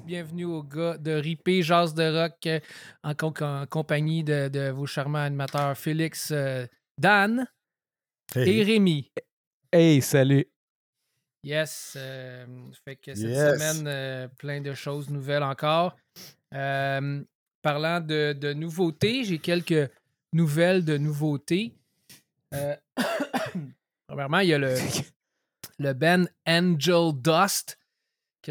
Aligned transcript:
Yes, 0.00 0.06
bienvenue 0.06 0.44
aux 0.44 0.62
gars 0.62 0.96
de 0.98 1.12
Ripé 1.12 1.62
Jazz 1.62 1.94
de 1.94 2.02
Rock 2.02 2.46
euh, 2.46 2.60
en, 3.02 3.66
compagnie 3.66 4.24
de, 4.24 4.48
de 4.48 4.70
vos 4.70 4.86
charmants 4.86 5.18
animateurs 5.18 5.76
Félix, 5.76 6.30
euh, 6.32 6.66
Dan 6.98 7.46
et 8.36 8.62
Rémi. 8.62 9.10
Hey, 9.72 10.00
salut. 10.02 10.46
Yes, 11.44 11.94
euh, 11.96 12.46
fait 12.84 12.96
que 12.96 13.14
cette 13.14 13.28
Yes. 13.28 13.58
semaine, 13.58 13.86
euh, 13.86 14.28
plein 14.38 14.60
de 14.60 14.74
choses 14.74 15.08
nouvelles 15.10 15.42
encore. 15.42 15.96
Euh, 16.54 17.22
parlant 17.62 18.00
de, 18.00 18.32
de 18.32 18.52
nouveautés, 18.52 19.24
j'ai 19.24 19.38
quelques 19.38 19.90
nouvelles 20.32 20.84
de 20.84 20.98
nouveautés. 20.98 21.74
Euh, 22.54 22.76
premièrement, 24.06 24.40
il 24.40 24.48
y 24.48 24.54
a 24.54 24.58
le, 24.58 24.74
le 25.78 25.92
band 25.94 26.24
Angel 26.46 27.12
Dust 27.14 27.78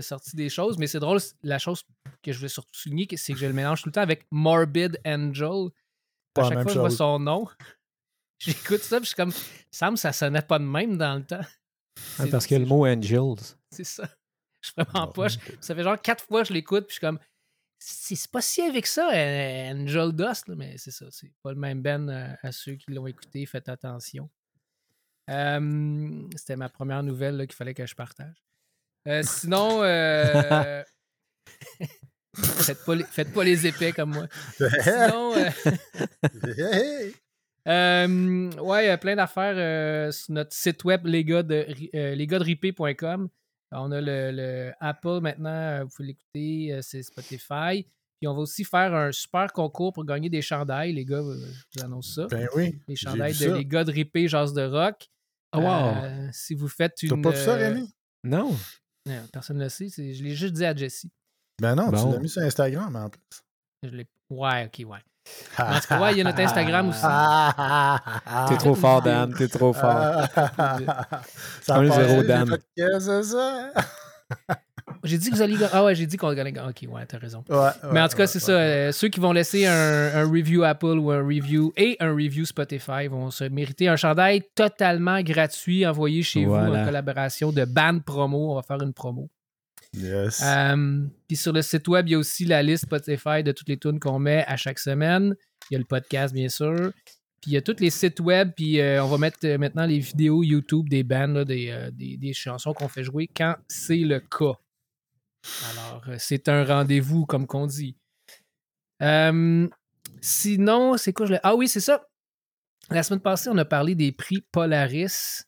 qui 0.02 0.06
a 0.06 0.08
sorti 0.08 0.36
des 0.36 0.50
choses, 0.50 0.78
mais 0.78 0.88
c'est 0.88 1.00
drôle, 1.00 1.20
la 1.44 1.60
chose 1.60 1.84
que 2.24 2.32
je 2.32 2.38
voulais 2.38 2.50
surtout 2.50 2.74
souligner, 2.74 3.08
c'est 3.18 3.34
que 3.34 3.40
je 3.40 3.46
le 3.46 3.54
mélange 3.54 3.82
tout 3.82 3.90
le 3.90 3.94
temps 3.94 4.02
avec 4.02 4.26
Morbid 4.32 5.00
Angel. 5.06 5.70
Pas 6.34 6.46
à 6.46 6.50
chaque 6.50 6.54
fois 6.60 6.66
que 6.66 6.72
je 6.74 6.80
vois 6.80 6.90
son 6.90 7.20
nom, 7.20 7.48
j'écoute 8.40 8.82
ça, 8.82 8.98
puis 8.98 9.06
je 9.06 9.10
suis 9.10 9.16
comme, 9.16 9.34
Sam, 9.72 9.98
ça 9.98 10.14
sonnait 10.14 10.42
pas 10.42 10.60
de 10.60 10.64
même 10.66 10.98
dans 10.98 11.16
le 11.16 11.24
temps. 11.26 11.42
Ah, 12.18 12.26
parce 12.32 12.48
que 12.48 12.56
le 12.56 12.66
mot 12.66 12.86
Angels. 12.88 13.56
c'est 13.72 13.84
ça. 13.84 14.10
Je 14.62 14.68
suis 14.68 14.74
vraiment 14.78 15.00
en 15.04 15.08
Bon. 15.08 15.14
poche. 15.14 15.38
Ça 15.62 15.74
fait 15.76 15.84
genre 15.84 16.02
quatre 16.02 16.24
fois 16.26 16.42
que 16.44 16.50
je 16.50 16.54
l'écoute, 16.54 16.86
puis 16.86 16.92
je 16.92 16.94
suis 16.94 17.02
comme. 17.02 17.20
C'est 17.82 18.30
pas 18.30 18.42
si 18.42 18.62
avec 18.62 18.86
ça, 18.88 19.10
euh, 19.14 19.72
Angel 19.74 20.12
Dust, 20.12 20.48
là, 20.50 20.56
mais 20.56 20.78
c'est 20.78 20.92
ça. 20.92 21.06
C'est 21.12 21.32
pas 21.42 21.52
le 21.54 21.58
même 21.60 21.82
Ben 21.82 22.38
à 22.44 22.52
ceux 22.52 22.74
qui 22.76 22.92
l'ont 22.92 23.08
écouté. 23.08 23.46
Faites 23.46 23.70
attention. 23.70 24.30
Euh, 25.30 26.28
C'était 26.36 26.58
ma 26.58 26.68
première 26.70 27.04
nouvelle 27.04 27.38
qu'il 27.48 27.56
fallait 27.56 27.74
que 27.74 27.86
je 27.86 27.96
partage. 27.96 28.44
Euh, 29.08 29.22
sinon, 29.24 29.82
euh, 29.84 30.84
faites, 32.36 32.86
pas 32.86 32.96
les, 32.96 33.04
faites 33.04 33.34
pas 33.34 33.44
les 33.44 33.68
épais 33.68 33.92
comme 33.92 34.14
moi. 34.14 34.28
Sinon, 34.84 35.34
euh, 35.36 35.50
euh, 37.68 38.52
ouais, 38.62 38.86
il 38.86 38.88
y 38.88 38.92
a 38.92 38.98
plein 38.98 39.16
d'affaires 39.16 39.56
euh, 39.58 40.12
sur 40.12 40.34
notre 40.34 40.54
site 40.54 40.84
web, 40.84 41.06
les 41.06 41.24
gars 41.24 41.44
de, 41.44 41.66
euh. 41.96 42.16
On 43.72 43.92
a 43.92 44.02
le, 44.02 44.32
le 44.32 44.72
Apple 44.80 45.20
maintenant, 45.22 45.84
vous 45.84 45.90
pouvez 45.96 46.08
l'écouter, 46.08 46.80
c'est 46.82 47.04
Spotify. 47.04 47.86
Puis 48.20 48.28
on 48.28 48.34
va 48.34 48.42
aussi 48.42 48.66
faire 48.66 48.94
un 48.94 49.12
super 49.14 49.54
concours 49.54 49.94
pour 49.94 50.04
gagner 50.04 50.30
des 50.30 50.42
chandails, 50.42 50.92
les 50.92 51.06
gars, 51.06 51.22
je 51.22 51.80
vous 51.80 51.86
annonce 51.86 52.16
ça. 52.16 52.28
Ben 52.30 52.50
oui. 52.54 52.78
les 52.88 52.96
chandails 52.98 53.32
vu 53.32 53.46
de 53.46 53.50
ça. 53.52 53.58
les 53.58 53.66
gars 53.66 53.84
de 53.86 53.92
Ripé, 53.92 54.28
Jazz 54.28 54.54
de 54.54 54.64
Rock. 54.64 55.08
Oh, 55.56 55.60
wow. 55.60 55.96
Euh, 56.04 56.28
si 56.32 56.54
vous 56.54 56.68
faites 56.68 56.96
T'as 56.96 57.16
une. 57.16 57.22
pas 57.22 57.32
vu 57.32 57.38
ça, 57.38 57.56
euh, 57.56 57.70
Rémi? 57.70 57.94
Non. 58.24 58.56
Non, 59.10 59.28
personne 59.32 59.58
ne 59.58 59.64
le 59.64 59.70
sait, 59.70 59.90
je 59.90 60.24
l'ai 60.24 60.36
juste 60.36 60.54
dit 60.54 60.66
à 60.66 60.76
Jessie. 60.76 61.12
Ben 61.62 61.76
non, 61.76 61.90
Bon. 61.90 62.06
tu 62.08 62.14
l'as 62.14 62.20
mis 62.20 62.30
sur 62.30 62.42
Instagram 62.42 62.96
en 62.96 63.10
plus. 63.10 63.22
Je 63.84 63.90
l'ai- 63.90 64.08
Ouais, 64.30 64.66
ok, 64.68 64.88
ouais. 64.90 65.00
En 65.60 65.80
tout 65.80 65.88
cas, 65.88 66.00
ouais, 66.02 66.12
il 66.14 66.18
y 66.18 66.22
a 66.22 66.24
notre 66.24 66.40
Instagram 66.40 66.90
aussi. 66.90 67.02
T'es 68.50 68.58
trop 68.58 68.76
fort, 68.76 69.02
Dan. 69.02 69.34
T'es 69.34 69.48
trop 69.48 69.74
fort. 69.74 70.26
ça 70.36 71.76
Un 71.76 71.86
a 71.86 71.88
passé, 71.90 72.08
zéro, 72.08 72.24
Dan. 72.24 72.48
fait, 72.50 72.62
Qu'est-ce 72.76 73.06
que 73.08 73.22
c'est 73.22 73.30
ça? 73.32 73.72
J'ai 75.04 75.18
dit 75.18 75.30
que 75.30 75.36
vous 75.36 75.42
alliez. 75.42 75.58
Ah 75.72 75.84
ouais, 75.86 75.96
j'ai 75.96 76.06
dit 76.06 76.18
qu'on 76.18 76.28
allait. 76.28 76.54
Ok, 76.60 76.86
ouais, 76.90 77.06
t'as 77.08 77.18
raison. 77.18 77.44
Ouais, 77.50 77.70
Mais 77.92 78.02
en 78.02 78.08
tout 78.08 78.18
cas, 78.18 78.28
c'est 78.28 78.40
ça. 78.40 78.52
euh, 78.52 78.92
ceux 78.92 79.08
qui 79.08 79.20
vont 79.20 79.32
laisser 79.32 79.66
un, 79.66 79.72
un 80.16 80.24
review 80.30 80.64
Apple 80.64 80.98
ou 80.98 81.12
un 81.12 81.22
review 81.24 81.72
et 81.78 81.96
un 82.00 82.12
review 82.12 82.46
Spotify 82.46 83.08
vont 83.08 83.32
se 83.32 83.44
mériter 83.46 83.88
un 83.88 83.96
chandail 83.96 84.44
totalement 84.56 85.22
gratuit 85.22 85.86
envoyé 85.86 86.22
chez 86.24 86.46
vous 86.46 86.54
en 86.56 86.86
collaboration 86.86 87.52
de 87.52 87.66
Ban 87.66 88.00
Promo. 88.00 88.52
On 88.52 88.56
va 88.56 88.62
faire 88.64 88.82
une 88.82 88.94
promo. 88.94 89.30
Yes. 89.94 90.44
Euh, 90.46 91.02
Puis 91.28 91.36
sur 91.38 91.52
le 91.52 91.62
site 91.64 91.88
web, 91.88 92.08
il 92.08 92.12
y 92.12 92.16
a 92.16 92.20
aussi 92.20 92.46
la 92.46 92.62
liste 92.62 92.84
Spotify 92.86 93.42
de 93.44 93.52
toutes 93.52 93.70
les 93.70 93.78
tunes 93.78 94.00
qu'on 94.00 94.20
met 94.20 94.46
à 94.48 94.56
chaque 94.56 94.78
semaine. 94.80 95.36
Il 95.70 95.74
y 95.74 95.76
a 95.76 95.80
le 95.80 95.86
podcast, 95.86 96.34
bien 96.34 96.48
sûr. 96.50 96.92
Puis 97.42 97.52
il 97.52 97.54
y 97.54 97.58
a 97.58 97.62
tous 97.62 97.78
les 97.80 97.90
sites 97.90 98.20
web. 98.20 98.52
Puis 98.56 98.80
euh, 98.80 99.04
on 99.04 99.08
va 99.08 99.18
mettre 99.18 99.40
euh, 99.46 99.58
maintenant 99.58 99.86
les 99.86 99.98
vidéos 100.00 100.44
YouTube 100.44 100.90
des 100.90 101.04
bands, 101.04 101.28
là, 101.28 101.44
des, 101.46 101.70
euh, 101.72 101.90
des, 101.92 102.18
des 102.18 102.34
chansons 102.34 102.74
qu'on 102.74 102.88
fait 102.88 103.04
jouer 103.04 103.30
quand 103.36 103.56
c'est 103.68 103.98
le 103.98 104.20
cas. 104.20 104.54
Alors, 105.72 106.04
euh, 106.10 106.16
c'est 106.20 106.50
un 106.50 106.64
rendez-vous, 106.64 107.26
comme 107.26 107.48
qu'on 107.48 107.66
dit. 107.68 107.98
Euh, 109.02 109.68
sinon, 110.22 110.98
c'est 110.98 111.14
quoi? 111.14 111.26
Je 111.26 111.36
ah 111.44 111.56
oui, 111.56 111.68
c'est 111.68 111.80
ça. 111.80 112.06
La 112.90 113.04
semaine 113.04 113.22
passée, 113.22 113.50
on 113.50 113.58
a 113.58 113.66
parlé 113.66 113.96
des 113.96 114.12
prix 114.12 114.42
Polaris. 114.52 115.44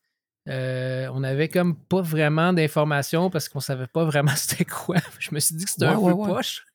Euh, 0.47 1.07
on 1.13 1.24
avait 1.24 1.50
comme 1.50 1.78
pas 1.78 2.01
vraiment 2.01 2.51
d'informations 2.53 3.30
parce 3.30 3.47
qu'on 3.47 3.59
savait 3.59 3.88
pas 3.88 4.06
vraiment 4.06 4.31
c'était 4.35 4.66
quoi. 4.66 4.97
Je 5.19 5.34
me 5.34 5.40
suis 5.40 5.56
dit 5.56 5.66
que 5.66 5.72
c'était 5.72 5.85
un 5.85 5.97
Ouais, 5.97 6.12
peu 6.12 6.18
ouais, 6.18 6.28
poche. 6.30 6.66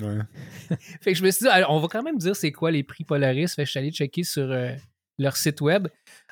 Ouais. 0.00 0.18
Fait 1.02 1.12
que 1.12 1.18
je 1.18 1.22
me 1.24 1.30
suis 1.30 1.44
dit, 1.44 1.48
alors, 1.48 1.70
on 1.70 1.80
va 1.80 1.88
quand 1.88 2.02
même 2.02 2.18
dire 2.18 2.34
c'est 2.34 2.50
quoi 2.52 2.70
les 2.70 2.82
prix 2.82 3.04
Polaris. 3.04 3.48
Fait 3.54 3.62
que 3.62 3.66
je 3.66 3.70
suis 3.70 3.78
allé 3.78 3.92
checker 3.92 4.24
sur 4.24 4.50
euh, 4.50 4.74
leur 5.18 5.36
site 5.36 5.60
web. 5.60 5.88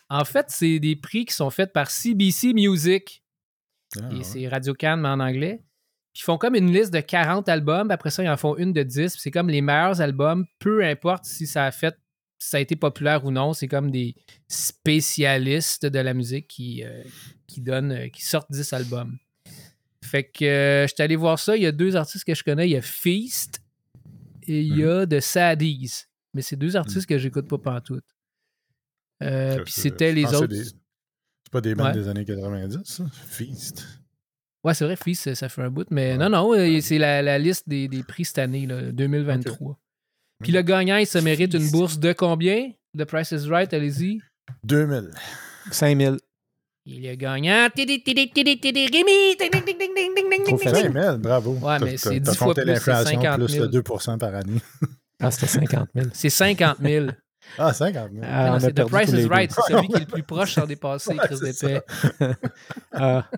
En 0.09 0.25
fait, 0.25 0.47
c'est 0.48 0.78
des 0.81 0.97
prix 0.97 1.25
qui 1.25 1.34
sont 1.34 1.50
faits 1.50 1.72
par 1.72 1.91
CBC 1.91 2.53
Music. 2.54 3.22
Ah, 4.00 4.09
Et 4.10 4.16
ouais. 4.16 4.22
c'est 4.25 4.48
Radio 4.48 4.75
Can, 4.75 4.97
mais 4.98 5.09
en 5.09 5.21
anglais. 5.21 5.62
Puis 6.12 6.20
ils 6.22 6.24
font 6.24 6.36
comme 6.38 6.54
une 6.54 6.70
liste 6.72 6.92
de 6.92 7.00
40 7.00 7.48
albums. 7.48 7.90
Après 7.90 8.10
ça, 8.10 8.22
ils 8.22 8.28
en 8.28 8.36
font 8.36 8.56
une 8.56 8.72
de 8.72 8.82
10. 8.82 9.12
Puis 9.12 9.20
c'est 9.20 9.30
comme 9.30 9.48
les 9.48 9.62
meilleurs 9.62 10.00
albums, 10.00 10.44
peu 10.58 10.84
importe 10.84 11.24
si 11.24 11.46
ça 11.46 11.64
a 11.64 11.70
fait, 11.70 11.94
si 12.38 12.50
ça 12.50 12.56
a 12.58 12.60
été 12.60 12.76
populaire 12.76 13.24
ou 13.24 13.30
non. 13.30 13.52
C'est 13.54 13.68
comme 13.68 13.90
des 13.90 14.14
spécialistes 14.48 15.86
de 15.86 15.98
la 15.98 16.12
musique 16.14 16.48
qui, 16.48 16.84
euh, 16.84 17.02
qui 17.46 17.60
donnent, 17.62 17.92
euh, 17.92 18.08
qui 18.08 18.24
sortent 18.24 18.50
10 18.50 18.72
albums. 18.72 19.16
Fait 20.04 20.24
que 20.24 20.44
euh, 20.44 20.86
je 20.86 20.92
suis 20.94 21.02
allé 21.02 21.16
voir 21.16 21.38
ça. 21.38 21.56
Il 21.56 21.62
y 21.62 21.66
a 21.66 21.72
deux 21.72 21.96
artistes 21.96 22.24
que 22.24 22.34
je 22.34 22.42
connais. 22.44 22.68
Il 22.68 22.72
y 22.72 22.76
a 22.76 22.82
Feast 22.82 23.62
et 24.42 24.60
il 24.60 24.76
y 24.76 24.84
a 24.84 25.06
The 25.06 25.20
Saddies. 25.20 26.04
Mais 26.34 26.42
c'est 26.42 26.56
deux 26.56 26.76
artistes 26.76 27.06
que 27.06 27.16
j'écoute 27.18 27.48
pas 27.48 27.58
pantoute. 27.58 28.04
Euh, 29.22 29.62
puis 29.62 29.72
c'était 29.72 30.12
les 30.12 30.24
autres. 30.26 30.46
des- 30.48 30.64
C'est 30.64 30.74
pas 31.52 31.60
des 31.60 31.74
bandes 31.74 31.86
Ouais. 31.88 31.92
des 32.02 32.08
années 32.08 32.24
90, 32.24 32.80
ça? 32.84 33.04
Feast. 33.28 33.86
Ouais, 34.64 34.74
c'est 34.74 34.84
vrai, 34.84 34.96
Feast, 34.96 35.22
ça- 35.24 35.34
ça 35.34 35.48
fait 35.48 35.62
un 35.62 35.70
bout. 35.70 35.86
Mais 35.90 36.16
non, 36.16 36.28
non, 36.28 36.54
euh, 36.54 36.80
c'est 36.80 36.98
la, 36.98 37.20
la 37.22 37.38
liste 37.38 37.68
des, 37.68 37.88
des 37.88 38.02
prix 38.02 38.24
cette 38.24 38.38
année, 38.38 38.66
là, 38.66 38.80
2023. 38.92 39.78
Puis 40.42 40.52
le 40.52 40.62
gagnant, 40.62 40.96
il 40.96 41.06
se 41.06 41.18
mérite 41.18 41.54
une 41.54 41.70
bourse 41.70 41.98
de 41.98 42.12
combien? 42.12 42.70
The 42.96 43.04
Price 43.04 43.30
is 43.32 43.48
Right, 43.48 43.72
allez-y. 43.74 44.20
2000. 44.64 45.10
5000. 45.70 46.16
Il 46.84 47.06
est 47.06 47.16
gagnant. 47.16 47.68
Rémi! 47.76 47.86
Ding, 47.86 47.86
ding, 47.86 48.02
ding, 48.04 48.16
ding, 48.34 48.44
ding, 48.44 48.44
ding, 48.44 50.30
ding, 50.30 50.44
Trop 50.44 50.56
ding, 50.56 50.58
facile. 50.58 50.82
ding. 50.82 50.92
5000, 50.92 51.18
bravo. 51.22 51.52
Ouais, 51.62 51.78
mais 51.80 51.96
c'est 51.96 52.20
t'as 52.20 52.32
10 52.32 52.36
fois 52.36 52.54
plus, 52.54 52.62
c'est 52.62 52.70
l'inflation 52.72 53.20
50 53.22 53.38
plus 53.38 53.48
000. 53.52 53.64
le 53.64 53.70
2 53.70 53.82
par 53.82 54.34
année. 54.34 54.60
Ah, 55.24 55.30
c'était 55.30 55.46
50 55.46 55.88
000. 55.94 56.06
C'est 56.14 56.30
50 56.30 56.78
000. 56.82 57.06
Ah, 57.56 57.72
50 57.72 58.10
000. 58.12 58.24
Ah, 58.28 58.46
Non, 58.50 58.56
on 58.56 58.58
c'est 58.58 58.66
a 58.80 58.84
The 58.84 58.88
Price 58.88 59.10
is. 59.10 59.26
Right. 59.26 59.52
C'est 59.52 59.72
celui 59.72 59.86
qui 59.86 59.94
est 59.94 60.00
le 60.00 60.06
plus 60.06 60.22
proche 60.24 60.54
sans 60.54 60.66
dépasser, 60.66 61.14
Chris 61.16 61.36
Ouais, 61.36 61.52
d'épais. 61.52 61.80
Ah, 62.90 63.28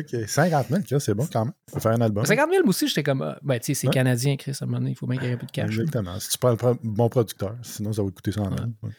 OK, 0.00 0.28
50 0.28 0.66
000, 0.68 0.82
Chris, 0.82 1.00
c'est 1.00 1.14
bon 1.14 1.26
quand 1.32 1.44
même. 1.46 1.54
Faut 1.70 1.80
faire 1.80 1.92
un 1.92 2.00
album. 2.00 2.24
50 2.24 2.50
000 2.50 2.66
aussi, 2.68 2.88
j'étais 2.88 3.02
comme. 3.02 3.22
ah, 3.22 3.38
Ben, 3.42 3.58
tu 3.58 3.66
sais, 3.66 3.74
c'est 3.74 3.86
Ouais. 3.88 3.92
canadien, 3.94 4.36
Chris, 4.36 4.52
à 4.60 4.64
un 4.64 4.66
moment 4.66 4.78
donné. 4.78 4.90
Il 4.92 4.94
faut 4.96 5.06
bien 5.06 5.18
qu'il 5.18 5.28
y 5.28 5.30
ait 5.30 5.34
un 5.34 5.38
peu 5.38 5.46
de 5.46 5.50
cash. 5.52 5.70
Exactement. 5.78 6.18
Si 6.20 6.30
tu 6.30 6.38
prends 6.38 6.50
le 6.50 6.56
bon 6.82 7.08
producteur, 7.08 7.56
sinon 7.62 7.92
ça 7.92 8.02
va 8.02 8.10
coûter 8.10 8.32
100 8.32 8.44
000. 8.44 8.54
Ouais. 8.82 8.90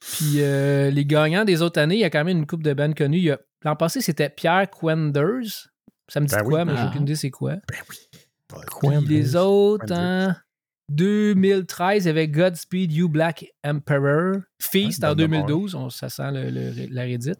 Puis 0.00 0.34
euh, 0.40 0.90
les 0.90 1.04
gagnants 1.04 1.44
des 1.44 1.62
autres 1.62 1.80
années, 1.80 1.96
il 1.96 2.00
y 2.00 2.04
a 2.04 2.10
quand 2.10 2.24
même 2.24 2.38
une 2.38 2.46
coupe 2.46 2.62
de 2.62 2.72
bandes 2.74 2.94
connues. 2.94 3.30
L'an 3.62 3.76
passé, 3.76 4.00
c'était 4.00 4.28
Pierre 4.30 4.68
Quenders. 4.70 5.68
Ça 6.08 6.20
me 6.20 6.26
dit 6.26 6.34
Ben 6.34 6.42
quoi, 6.44 6.60
oui. 6.60 6.64
mais 6.66 6.76
j'ai 6.76 6.82
Ah. 6.82 6.88
aucune 6.88 7.02
idée 7.02 7.14
c'est 7.16 7.30
quoi. 7.30 7.52
Ben 7.54 7.78
oui. 7.88 7.96
Puis 8.48 8.58
Quenders. 8.80 9.00
les 9.08 9.36
autres, 9.36 9.92
en 9.92 10.34
2013, 10.90 12.04
il 12.04 12.06
y 12.08 12.10
avait 12.10 12.28
Godspeed 12.28 12.92
You 12.92 13.08
Black 13.08 13.46
Emperor. 13.64 14.36
Feast 14.60 15.02
Ouais, 15.02 15.08
en 15.08 15.14
bonne 15.14 15.30
mémoire. 15.30 15.46
2012, 15.46 15.74
on, 15.74 15.90
ça 15.90 16.08
sent 16.08 16.30
le- 16.32 16.50
le- 16.50 16.86
la 16.90 17.02
Reddit. 17.02 17.32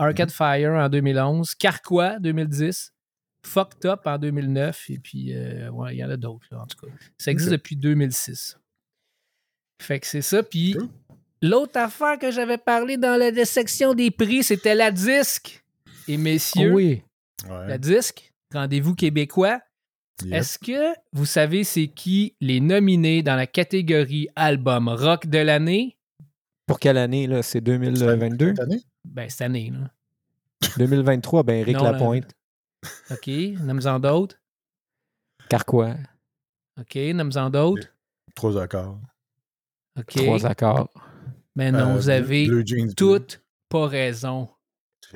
Arcade 0.00 0.30
Fire 0.30 0.72
en 0.72 0.88
2011. 0.88 1.54
Carquois 1.54 2.18
2010. 2.18 2.92
Fucked 3.46 3.86
Up 3.86 4.00
en 4.06 4.18
2009. 4.18 4.90
Et 4.90 4.98
puis, 4.98 5.34
euh, 5.34 5.70
ouais, 5.70 5.94
il 5.96 5.98
y 5.98 6.04
en 6.04 6.10
a 6.10 6.16
d'autres, 6.16 6.46
en 6.54 6.66
tout 6.66 6.76
cas. 6.86 6.92
Ça 7.18 7.30
existe 7.30 7.52
depuis 7.52 7.76
2006. 7.76 8.58
Fait 9.80 9.98
que 10.00 10.06
c'est 10.06 10.22
ça. 10.22 10.42
Puis 10.42 10.72
Cool. 10.74 10.88
l'autre 11.42 11.78
affaire 11.78 12.18
que 12.18 12.30
j'avais 12.30 12.58
parlé 12.58 12.96
dans 12.96 13.16
la 13.18 13.44
section 13.44 13.94
des 13.94 14.10
prix, 14.10 14.42
c'était 14.42 14.74
la 14.74 14.90
disque. 14.90 15.64
Et 16.08 16.16
messieurs, 16.16 16.72
oui. 16.72 17.02
Ouais. 17.48 17.68
la 17.68 17.78
disque, 17.78 18.32
rendez-vous 18.52 18.94
québécois. 18.94 19.60
Yep. 20.22 20.34
Est-ce 20.34 20.58
que 20.58 20.94
vous 21.12 21.24
savez 21.24 21.64
c'est 21.64 21.86
qui 21.88 22.36
les 22.42 22.60
nominés 22.60 23.22
dans 23.22 23.36
la 23.36 23.46
catégorie 23.46 24.28
album 24.36 24.88
rock 24.88 25.26
de 25.28 25.38
l'année? 25.38 25.96
Pour 26.66 26.78
quelle 26.78 26.98
année, 26.98 27.26
là? 27.26 27.42
C'est 27.42 27.62
2022? 27.62 28.48
Cette 28.50 28.60
année? 28.60 28.82
Ben, 29.04 29.28
cette 29.28 29.42
année, 29.42 29.70
là. 29.70 29.90
2023, 30.76 31.42
ben 31.42 31.56
Eric 31.60 31.76
Non, 31.76 31.84
Lapointe. 31.84 32.34
OK, 33.10 33.26
nomme-en 33.60 33.98
d'autres. 33.98 34.36
Carquois. 35.48 35.96
OK, 36.78 36.94
nomme-en 37.14 37.50
d'autres. 37.50 37.88
Trois 38.34 38.60
accords. 38.62 38.98
OK. 39.98 40.06
Trois 40.16 40.46
accords. 40.46 40.88
Mais 41.56 41.72
non, 41.72 41.78
Euh, 41.90 41.94
vous 41.96 42.08
avez 42.08 42.48
toutes 42.96 43.42
pas 43.68 43.86
raison. 43.86 44.48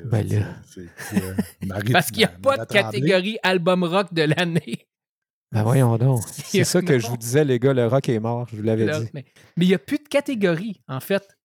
Ben 0.03 0.27
là. 0.27 0.47
Euh, 0.77 1.35
Marie- 1.65 1.91
Parce 1.93 2.07
qu'il 2.07 2.17
n'y 2.17 2.25
a 2.25 2.27
pas 2.27 2.57
de 2.57 2.65
catégorie 2.65 3.37
album 3.43 3.83
rock 3.85 4.13
de 4.13 4.23
l'année. 4.23 4.87
Ben 5.51 5.63
voyons 5.63 5.97
donc. 5.97 6.21
C'est 6.27 6.65
ça 6.65 6.81
que 6.81 6.99
je 6.99 7.07
vous 7.07 7.15
disais, 7.17 7.45
les 7.45 7.59
gars, 7.59 7.73
le 7.73 7.87
rock 7.87 8.09
est 8.09 8.19
mort, 8.19 8.45
je 8.49 8.57
vous 8.57 8.63
l'avais 8.63 8.85
dit. 8.99 9.09
Mais 9.13 9.25
mais 9.55 9.65
il 9.65 9.69
n'y 9.69 9.73
a 9.75 9.79
plus 9.79 9.97
de 9.99 10.07
catégorie, 10.09 10.81
en 10.89 10.99
fait. 10.99 11.37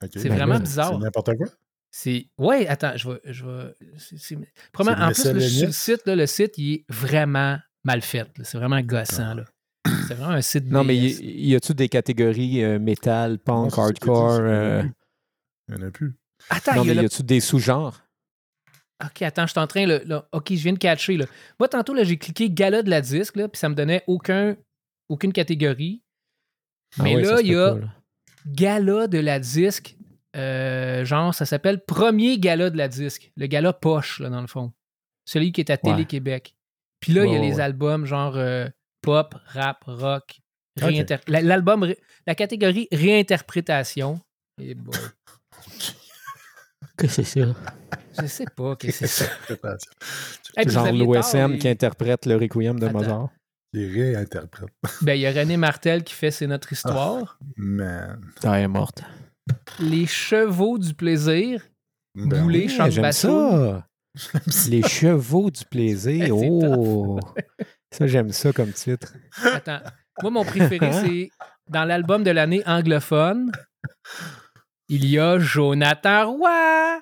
C'est 0.00 0.28
Ben 0.28 0.36
vraiment 0.36 0.58
bizarre. 0.60 0.92
C'est 0.94 0.98
n'importe 1.04 1.36
quoi. 1.36 1.46
C'est. 1.90 2.26
Ouais, 2.38 2.66
attends, 2.68 2.96
je 2.96 3.08
vais. 3.10 3.20
Je 3.24 3.44
vais... 3.44 3.74
c'est- 3.98 4.16
c'est- 4.18 4.38
Premièrement, 4.72 5.06
en 5.06 5.12
plus, 5.12 5.22
sur 5.22 5.34
le 5.66 5.72
site, 5.72 6.06
là, 6.06 6.16
le 6.16 6.26
site, 6.26 6.56
il 6.58 6.72
est 6.74 6.84
vraiment 6.88 7.58
mal 7.84 8.00
fait. 8.00 8.18
là. 8.38 8.44
C'est 8.44 8.58
vraiment 8.58 8.80
gossant. 8.80 9.34
là. 9.34 9.44
C'est 10.06 10.14
vraiment 10.14 10.34
un 10.34 10.40
site 10.42 10.66
Non, 10.66 10.84
mais 10.84 10.96
y, 10.96 11.48
y 11.48 11.54
a-tu 11.56 11.74
des 11.74 11.88
catégories 11.88 12.62
euh, 12.62 12.78
métal, 12.78 13.38
punk, 13.38 13.76
hardcore? 13.76 14.38
euh, 14.40 14.82
Il 15.68 15.74
n'y 15.76 15.82
en 15.84 15.88
a 15.88 15.90
plus. 15.90 16.14
Attends, 16.48 16.76
Non, 16.76 16.82
il 16.84 16.88
y 16.88 16.90
a 16.90 16.94
mais 16.94 16.96
le- 16.96 17.02
y 17.02 17.06
a-tu 17.06 17.22
des 17.22 17.40
sous-genres? 17.40 18.00
OK, 19.04 19.22
attends, 19.22 19.46
je 19.46 19.52
suis 19.52 19.60
en 19.60 19.66
train. 19.66 19.86
Là, 19.86 20.00
là, 20.04 20.28
OK, 20.32 20.48
je 20.50 20.62
viens 20.62 20.74
de 20.74 20.78
catcher. 20.78 21.16
Là. 21.16 21.24
Moi, 21.58 21.68
tantôt, 21.68 21.94
là, 21.94 22.04
j'ai 22.04 22.18
cliqué 22.18 22.50
Gala 22.50 22.82
de 22.82 22.90
la 22.90 23.00
disque, 23.00 23.36
là, 23.36 23.48
puis 23.48 23.58
ça 23.58 23.68
me 23.68 23.74
donnait 23.74 24.04
aucun, 24.06 24.56
aucune 25.08 25.32
catégorie. 25.32 26.02
Ah 26.98 27.04
Mais 27.04 27.14
là, 27.22 27.40
il 27.40 27.46
y 27.48 27.54
a 27.54 27.74
pas. 27.74 27.80
Gala 28.46 29.06
de 29.06 29.18
la 29.18 29.38
disque. 29.38 29.96
euh, 30.36 31.04
genre, 31.04 31.34
ça 31.34 31.44
s'appelle 31.46 31.84
Premier 31.84 32.38
Gala 32.38 32.70
de 32.70 32.76
la 32.76 32.88
disque. 32.88 33.32
Le 33.36 33.46
gala 33.46 33.72
poche, 33.72 34.20
là, 34.20 34.28
dans 34.30 34.40
le 34.40 34.46
fond. 34.46 34.72
Celui 35.24 35.52
qui 35.52 35.60
est 35.60 35.70
à 35.70 35.76
Télé-Québec. 35.76 36.54
Puis 37.00 37.12
là, 37.12 37.24
il 37.24 37.32
y 37.32 37.36
a 37.36 37.40
Ouais, 37.40 37.46
les 37.48 37.54
ouais. 37.56 37.60
albums 37.60 38.06
genre 38.06 38.36
euh, 38.36 38.66
pop, 39.02 39.34
rap, 39.46 39.82
rock. 39.86 40.40
Réinter- 40.78 41.18
L'album, 41.28 41.82
ré- 41.82 41.98
la 42.26 42.34
catégorie 42.34 42.88
réinterprétation. 42.92 44.20
Et 44.60 44.74
bon, 44.74 44.92
Que 46.96 47.08
c'est 47.08 47.24
ça? 47.24 47.40
je 48.20 48.26
sais 48.26 48.44
pas 48.56 48.76
que 48.80 48.90
c'est 48.90 49.06
ça. 49.06 49.24
Genre 50.66 50.92
l'OSM 50.92 51.58
qui 51.58 51.68
interprète 51.68 52.26
le 52.26 52.36
Requiem 52.36 52.78
de 52.78 52.86
Attends. 52.86 52.98
Mozart. 52.98 53.28
Il 53.72 53.92
réinterprète. 53.92 54.70
Ben, 55.02 55.14
il 55.14 55.20
y 55.20 55.26
a 55.26 55.32
René 55.32 55.56
Martel 55.56 56.02
qui 56.02 56.14
fait 56.14 56.30
C'est 56.30 56.46
notre 56.46 56.72
histoire. 56.72 57.38
Man. 57.56 58.20
Ah, 58.44 58.58
elle 58.58 58.64
est 58.64 58.68
morte. 58.68 59.02
Les 59.78 60.06
chevaux 60.06 60.78
du 60.78 60.94
plaisir. 60.94 61.62
Ben 62.14 62.42
Boulé, 62.42 62.66
oui. 62.66 62.68
chante 62.68 63.12
ça. 63.12 63.86
Les 64.68 64.82
chevaux 64.82 65.50
du 65.50 65.64
plaisir. 65.64 66.36
Oh! 66.42 67.18
Ça, 67.92 68.06
j'aime 68.06 68.30
ça 68.30 68.52
comme 68.52 68.72
titre. 68.72 69.14
Attends. 69.42 69.80
Moi, 70.22 70.30
mon 70.30 70.44
préféré, 70.44 70.92
c'est 70.92 71.30
dans 71.68 71.84
l'album 71.84 72.22
de 72.22 72.30
l'année 72.30 72.62
anglophone. 72.64 73.50
Il 74.88 75.06
y 75.06 75.18
a 75.18 75.38
Jonathan 75.40 76.32
Roy. 76.32 77.00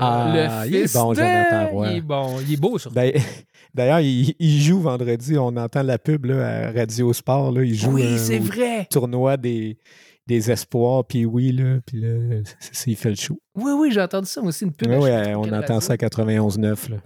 Ah, 0.00 0.62
le 0.64 0.68
il 0.68 0.76
est 0.76 0.92
bon, 0.94 1.14
Jonathan 1.14 1.68
Roy. 1.70 1.88
Il 1.90 1.96
est 1.96 2.00
bon. 2.00 2.40
Il 2.40 2.52
est 2.52 2.56
beau, 2.56 2.78
surtout. 2.78 2.94
Ben, 2.94 3.12
D'ailleurs, 3.74 4.00
il, 4.00 4.34
il 4.38 4.60
joue 4.60 4.80
vendredi. 4.80 5.36
On 5.38 5.56
entend 5.56 5.82
la 5.82 5.98
pub 5.98 6.26
là, 6.26 6.68
à 6.68 6.72
Radio 6.72 7.12
Sport. 7.12 7.52
Là, 7.52 7.64
il 7.64 7.74
joue 7.74 7.92
oui, 7.92 8.02
euh, 8.04 8.18
c'est 8.18 8.38
au 8.38 8.42
vrai. 8.42 8.86
tournoi 8.90 9.36
des, 9.38 9.78
des 10.26 10.50
espoirs. 10.50 11.04
Puis 11.06 11.24
oui, 11.24 11.52
là, 11.52 11.78
puis 11.86 12.00
là, 12.00 12.08
il 12.86 12.96
fait 12.96 13.10
le 13.10 13.16
show. 13.16 13.38
Oui, 13.54 13.72
oui, 13.74 13.90
j'ai 13.92 14.02
entendu 14.02 14.26
ça, 14.28 14.40
moi 14.42 14.48
aussi, 14.50 14.64
une 14.64 14.72
pub. 14.72 14.90
Oui, 14.90 15.10
à 15.10 15.38
on 15.38 15.50
entend 15.52 15.80
ça 15.80 15.94
à 15.94 15.96
91.9 15.96 16.90
là, 16.90 16.96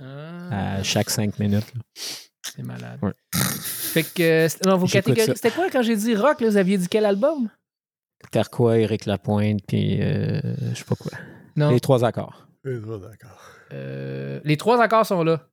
Ah, 0.50 0.74
à 0.76 0.82
chaque 0.82 1.10
cinq 1.10 1.38
minutes. 1.38 1.72
c'est 2.42 2.62
malade. 2.64 2.98
Ouais. 3.02 3.12
Fait 3.62 4.02
que, 4.02 4.48
dans 4.64 4.76
vos 4.76 4.86
catégories, 4.86 5.32
c'était 5.34 5.50
quoi 5.50 5.68
quand 5.70 5.82
j'ai 5.82 5.96
dit 5.96 6.14
rock, 6.16 6.40
là, 6.40 6.48
vous 6.50 6.56
aviez 6.56 6.78
dit 6.78 6.88
quel 6.88 7.04
album? 7.06 7.48
Terquois, 8.32 8.78
Éric 8.78 9.06
Lapointe, 9.06 9.60
puis 9.68 9.98
euh, 10.02 10.40
je 10.72 10.74
sais 10.78 10.84
pas 10.84 10.96
quoi. 10.96 11.12
Non. 11.54 11.70
Les 11.70 11.80
trois 11.80 12.04
accords. 12.04 12.45
Euh. 12.66 13.08
Euh, 13.72 14.40
les 14.44 14.56
trois 14.56 14.80
accords 14.82 15.06
sont 15.06 15.22
là. 15.24 15.48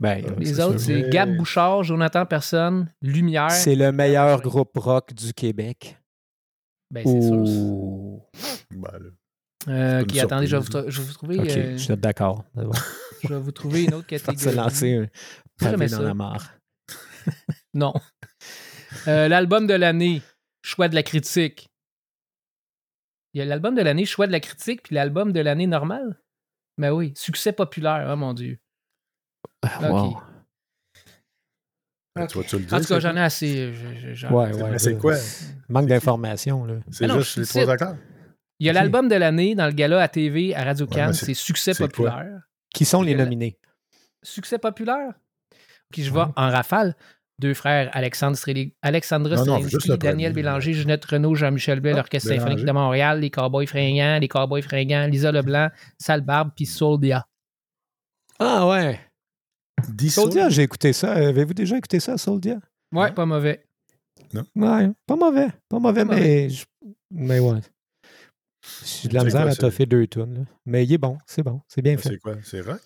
Ben, 0.00 0.24
Euh, 0.24 0.34
Les 0.38 0.60
autres, 0.60 0.78
c'est. 0.78 1.10
Gab 1.10 1.36
Bouchard, 1.36 1.82
Jonathan 1.82 2.24
Personne, 2.26 2.92
Lumière. 3.02 3.50
c'est 3.50 3.74
le 3.74 3.90
meilleur 3.92 4.40
groupe 4.40 4.76
rock 4.76 5.12
du 5.12 5.32
Québec. 5.34 5.98
Ben, 6.90 7.02
c'est 7.04 7.20
sûr. 7.22 7.36
Ouh. 7.36 8.22
Ben, 8.70 8.90
là. 8.98 9.10
Euh, 9.68 10.02
ok, 10.02 10.16
attendez, 10.18 10.46
je 10.46 10.56
vais, 10.56 10.62
vous, 10.62 10.70
surprise, 10.70 10.84
tra- 10.86 10.90
je 10.90 11.00
vais 11.00 11.06
vous 11.06 11.12
trouver, 11.14 11.38
Ok, 11.40 11.48
euh, 11.48 11.72
je 11.72 11.76
suis 11.82 11.96
d'accord. 11.96 12.44
Bon. 12.54 12.70
je 13.24 13.28
vais 13.28 13.40
vous 13.40 13.50
trouver 13.52 13.84
une 13.84 13.94
autre 13.94 14.06
catégorie. 14.06 14.38
se 14.38 14.48
lancer 14.50 14.94
un 14.94 15.08
pavé 15.58 15.88
ça. 15.88 15.96
dans 15.98 16.02
la 16.04 16.14
mare. 16.14 16.52
Non. 17.74 17.92
Euh, 19.08 19.28
l'album 19.28 19.66
de 19.66 19.74
l'année, 19.74 20.22
choix 20.62 20.88
de 20.88 20.94
la 20.94 21.02
critique. 21.02 21.68
Il 23.34 23.38
y 23.38 23.42
a 23.42 23.44
l'album 23.44 23.74
de 23.74 23.82
l'année, 23.82 24.06
choix 24.06 24.26
de 24.26 24.32
la 24.32 24.40
critique, 24.40 24.82
puis 24.84 24.94
l'album 24.94 25.32
de 25.32 25.40
l'année 25.40 25.66
normal. 25.66 26.18
Ben 26.78 26.92
oui, 26.92 27.12
succès 27.16 27.52
populaire, 27.52 28.08
oh 28.10 28.16
mon 28.16 28.32
Dieu. 28.34 28.58
Wow. 29.82 30.20
Ben, 32.16 32.26
tu 32.26 32.38
vas-tu 32.38 32.58
le 32.58 32.64
dire? 32.64 32.74
En 32.74 32.80
tout 32.80 32.86
cas, 32.86 33.00
j'en 33.00 33.16
ai 33.16 33.20
assez. 33.20 33.72
je- 33.74 33.94
je- 33.94 34.14
j'en- 34.14 34.30
Ouais, 34.32 34.52
C'est- 34.52 34.62
ouais. 34.62 34.70
mais 34.70 34.78
c'est 34.78 34.98
quoi? 34.98 35.14
Manque 35.68 35.86
d'informations, 35.86 36.64
là. 36.64 36.74
C'est 36.90 37.04
Ah 37.04 37.08
non, 37.08 37.18
juste 37.20 37.34
je 37.36 37.40
les 37.40 37.46
cite. 37.46 37.62
trois 37.62 37.74
accords? 37.74 37.96
Il 38.58 38.66
y 38.66 38.70
a 38.70 38.72
l'album 38.72 39.08
de 39.08 39.14
l'année 39.14 39.54
dans 39.54 39.66
le 39.66 39.72
gala 39.72 40.02
à 40.02 40.08
TV 40.08 40.54
à 40.54 40.64
Radio 40.64 40.86
Ouais, 40.86 40.94
Cannes, 40.94 41.06
mais 41.08 41.12
c'est- 41.12 41.26
c'est 41.26 41.34
succès 41.34 41.74
c'est 41.74 41.84
quoi? 41.84 41.88
populaire. 42.10 42.42
Qui 42.74 42.84
sont 42.84 43.02
les 43.02 43.14
nominés? 43.14 43.58
Succès 44.22 44.58
populaire? 44.58 45.12
Puis 45.92 46.02
je 46.02 46.12
vais 46.12 46.20
Ouais. 46.20 46.26
en 46.36 46.50
rafale. 46.50 46.96
Deux 47.40 47.54
frères, 47.54 47.88
Alexandre 47.92 48.36
Streli- 48.36 48.72
Alexandra 48.82 49.36
Non, 49.36 49.60
non, 49.60 49.96
Daniel. 50.00 50.32
Bélanger, 50.32 50.72
Ginette 50.74 51.04
Renault, 51.04 51.36
Jean-Michel 51.36 51.78
Blais, 51.80 51.92
Ah, 51.92 51.96
l'Orchestre 51.98 52.28
Bélanger. 52.30 52.44
symphonique 52.48 52.66
de 52.66 52.72
Montréal, 52.72 53.20
les 53.20 53.30
Cowboys 53.30 53.66
fringants, 53.66 54.18
les 54.20 54.26
Cowboys 54.28 54.62
fringants, 54.62 55.06
Lisa 55.06 55.30
Leblanc, 55.30 55.68
Sale 55.98 56.22
Barbe, 56.22 56.50
puis 56.56 56.66
Soldia. 56.66 57.26
Ah 58.40 58.66
ouais. 58.68 59.00
Dis 59.88 60.10
Soldia, 60.10 60.48
j'ai 60.48 60.62
écouté 60.62 60.92
ça. 60.92 61.12
Avez-vous 61.12 61.54
déjà 61.54 61.76
écouté 61.78 62.00
ça, 62.00 62.18
Soldia? 62.18 62.58
Ouais, 62.92 63.02
Ouais. 63.02 63.12
pas 63.12 63.26
mauvais. 63.26 63.64
Ouais, 64.56 64.90
pas 65.06 65.16
mauvais. 65.16 65.48
Pas 65.68 65.78
mauvais, 65.78 66.04
Pas 66.04 66.14
mais. 66.16 66.50
je- 66.50 66.64
Mais 67.10 67.38
ouais. 67.38 67.60
J'ai 68.84 69.08
de 69.08 69.14
la 69.14 69.24
misère 69.24 69.46
à 69.46 69.54
toffer 69.54 69.86
deux 69.86 70.06
tunes. 70.08 70.34
là. 70.34 70.40
Mais 70.66 70.84
il 70.84 70.92
est 70.92 70.98
bon, 70.98 71.16
c'est 71.26 71.42
bon, 71.44 71.62
c'est 71.68 71.80
bien 71.82 71.96
fait. 71.96 72.08
C'est 72.10 72.18
quoi? 72.18 72.34
C'est 72.42 72.60
rock? 72.60 72.80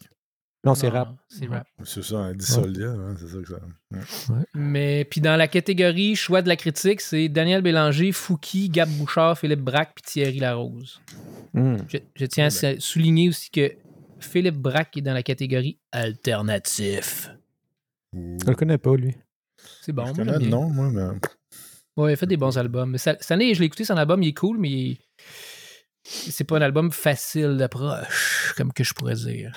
Non, 0.65 0.75
c'est 0.77 0.87
Non, 0.89 0.93
rap. 0.95 1.09
C'est 1.29 1.47
rap. 1.47 1.67
C'est 1.83 2.05
ça, 2.05 2.19
un 2.19 2.35
dissoldia, 2.35 2.91
hein, 2.91 3.17
c'est 3.19 3.27
ça 3.27 3.39
que 3.39 3.49
ça. 3.49 4.33
ouais. 4.33 4.45
Mais 4.55 5.05
puis 5.05 5.21
dans 5.21 5.35
la 5.37 5.49
catégorie 5.49 6.15
choix 6.15 6.41
de 6.41 6.49
la 6.49 6.55
critique, 6.57 7.01
c'est 7.01 7.29
Daniel 7.29 7.63
Bélanger, 7.63 8.13
Fouki, 8.13 8.69
Gab 8.69 8.89
Bouchard, 8.91 9.37
Philippe 9.37 9.61
Braque, 9.63 9.93
puis 9.97 10.05
Thierry 10.05 10.39
Larose. 10.39 11.01
Hmm. 11.53 11.79
Je, 11.89 11.99
je 12.15 12.27
tiens 12.27 12.47
à 12.47 12.79
souligner 12.81 13.29
aussi 13.29 13.51
que 13.51 13.73
Philippe 14.21 14.57
Braque 14.59 14.97
est 14.97 15.01
dans 15.01 15.15
la 15.15 15.25
catégorie 15.25 15.79
alternatif. 15.91 17.31
Je 18.15 18.47
le 18.47 18.55
connais 18.55 18.79
pas, 18.79 18.95
lui. 18.95 19.17
C'est 19.81 19.93
bon, 19.93 20.03
Je 20.07 20.09
moi, 20.13 20.17
connais 20.17 20.33
j'aime 20.33 20.43
le 20.43 20.47
bien. 20.49 20.57
nom, 20.59 20.69
moi, 20.71 20.91
mais. 20.93 21.19
Ouais, 21.97 22.11
il 22.11 22.15
a 22.15 22.17
fait 22.17 22.27
des 22.27 22.37
bons 22.37 22.57
albums. 22.57 22.91
Mais 22.91 22.99
ça- 22.99 23.17
cette 23.21 23.31
année, 23.33 23.53
je 23.55 23.61
l'ai 23.61 23.67
écouté, 23.67 23.85
son 23.85 23.97
album, 23.97 24.23
il 24.23 24.29
est 24.29 24.35
cool, 24.35 24.59
mais 24.59 24.71
il 24.71 24.91
est- 24.93 25.01
c'est 26.05 26.45
pas 26.45 26.59
un 26.59 26.63
album 26.63 26.91
facile 26.93 27.57
d'approche, 27.57 28.55
comme 28.57 28.73
que 28.73 28.85
je 28.85 28.95
pourrais 28.95 29.15
dire. 29.15 29.53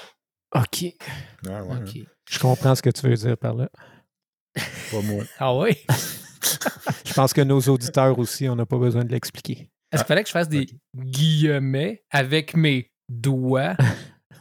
OK. 0.56 0.86
Ah, 1.48 1.64
ouais, 1.64 1.76
Ok. 1.78 2.00
Je 2.30 2.40
comprends 2.40 2.74
ce 2.76 2.82
que 2.82 2.90
tu 2.90 3.08
veux 3.08 3.16
dire 3.16 3.38
par 3.38 3.54
là. 3.54 3.70
pas 4.56 5.02
moi. 5.04 5.24
Ah 5.40 5.56
oui? 5.56 5.72
Je 7.06 7.14
pense 7.14 7.34
que 7.34 7.42
nos 7.42 7.60
auditeurs 7.62 8.18
aussi, 8.20 8.48
on 8.50 8.56
n'a 8.56 8.66
pas 8.66 8.78
besoin 8.78 9.04
de 9.04 9.12
l'expliquer. 9.12 9.70
Est-ce 9.92 10.02
qu'il 10.04 10.08
fallait 10.08 10.24
que 10.24 10.28
je 10.30 10.34
fasse 10.34 10.50
des 10.50 10.68
guillemets 10.96 12.04
avec 12.12 12.56
mes 12.56 12.92
doigts? 13.10 13.76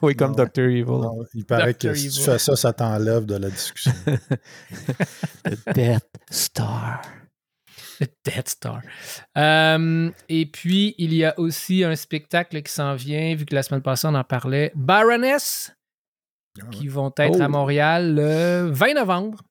Oui, 0.02 0.14
comme 0.16 0.34
Non. 0.36 0.44
Dr. 0.44 0.64
Evil. 0.64 0.84
Non, 0.84 1.24
il 1.32 1.46
paraît 1.46 1.72
Dr. 1.72 1.78
que 1.92 1.94
si 1.94 2.10
tu 2.10 2.20
fais 2.20 2.38
ça, 2.38 2.56
ça 2.56 2.72
t'enlève 2.74 3.24
de 3.24 3.36
la 3.36 3.48
discussion. 3.48 3.92
Death 5.74 6.04
Star. 6.30 7.00
Le 8.00 8.06
Death 8.24 8.48
Star. 8.50 8.82
Euh, 9.38 10.10
et 10.28 10.46
puis, 10.46 10.94
il 10.98 11.14
y 11.14 11.24
a 11.24 11.38
aussi 11.38 11.84
un 11.84 11.94
spectacle 11.96 12.60
qui 12.62 12.72
s'en 12.72 12.94
vient, 12.96 13.34
vu 13.34 13.46
que 13.46 13.54
la 13.54 13.62
semaine 13.62 13.82
passée, 13.82 14.06
on 14.08 14.14
en 14.14 14.24
parlait. 14.24 14.72
Baroness, 14.74 15.73
Ah, 16.62 16.66
qui 16.70 16.88
vont 16.88 17.12
être 17.18 17.36
Oh. 17.38 17.42
à 17.42 17.48
Montréal 17.48 18.14
le 18.14 18.70
20 18.70 18.94
novembre. 18.94 19.42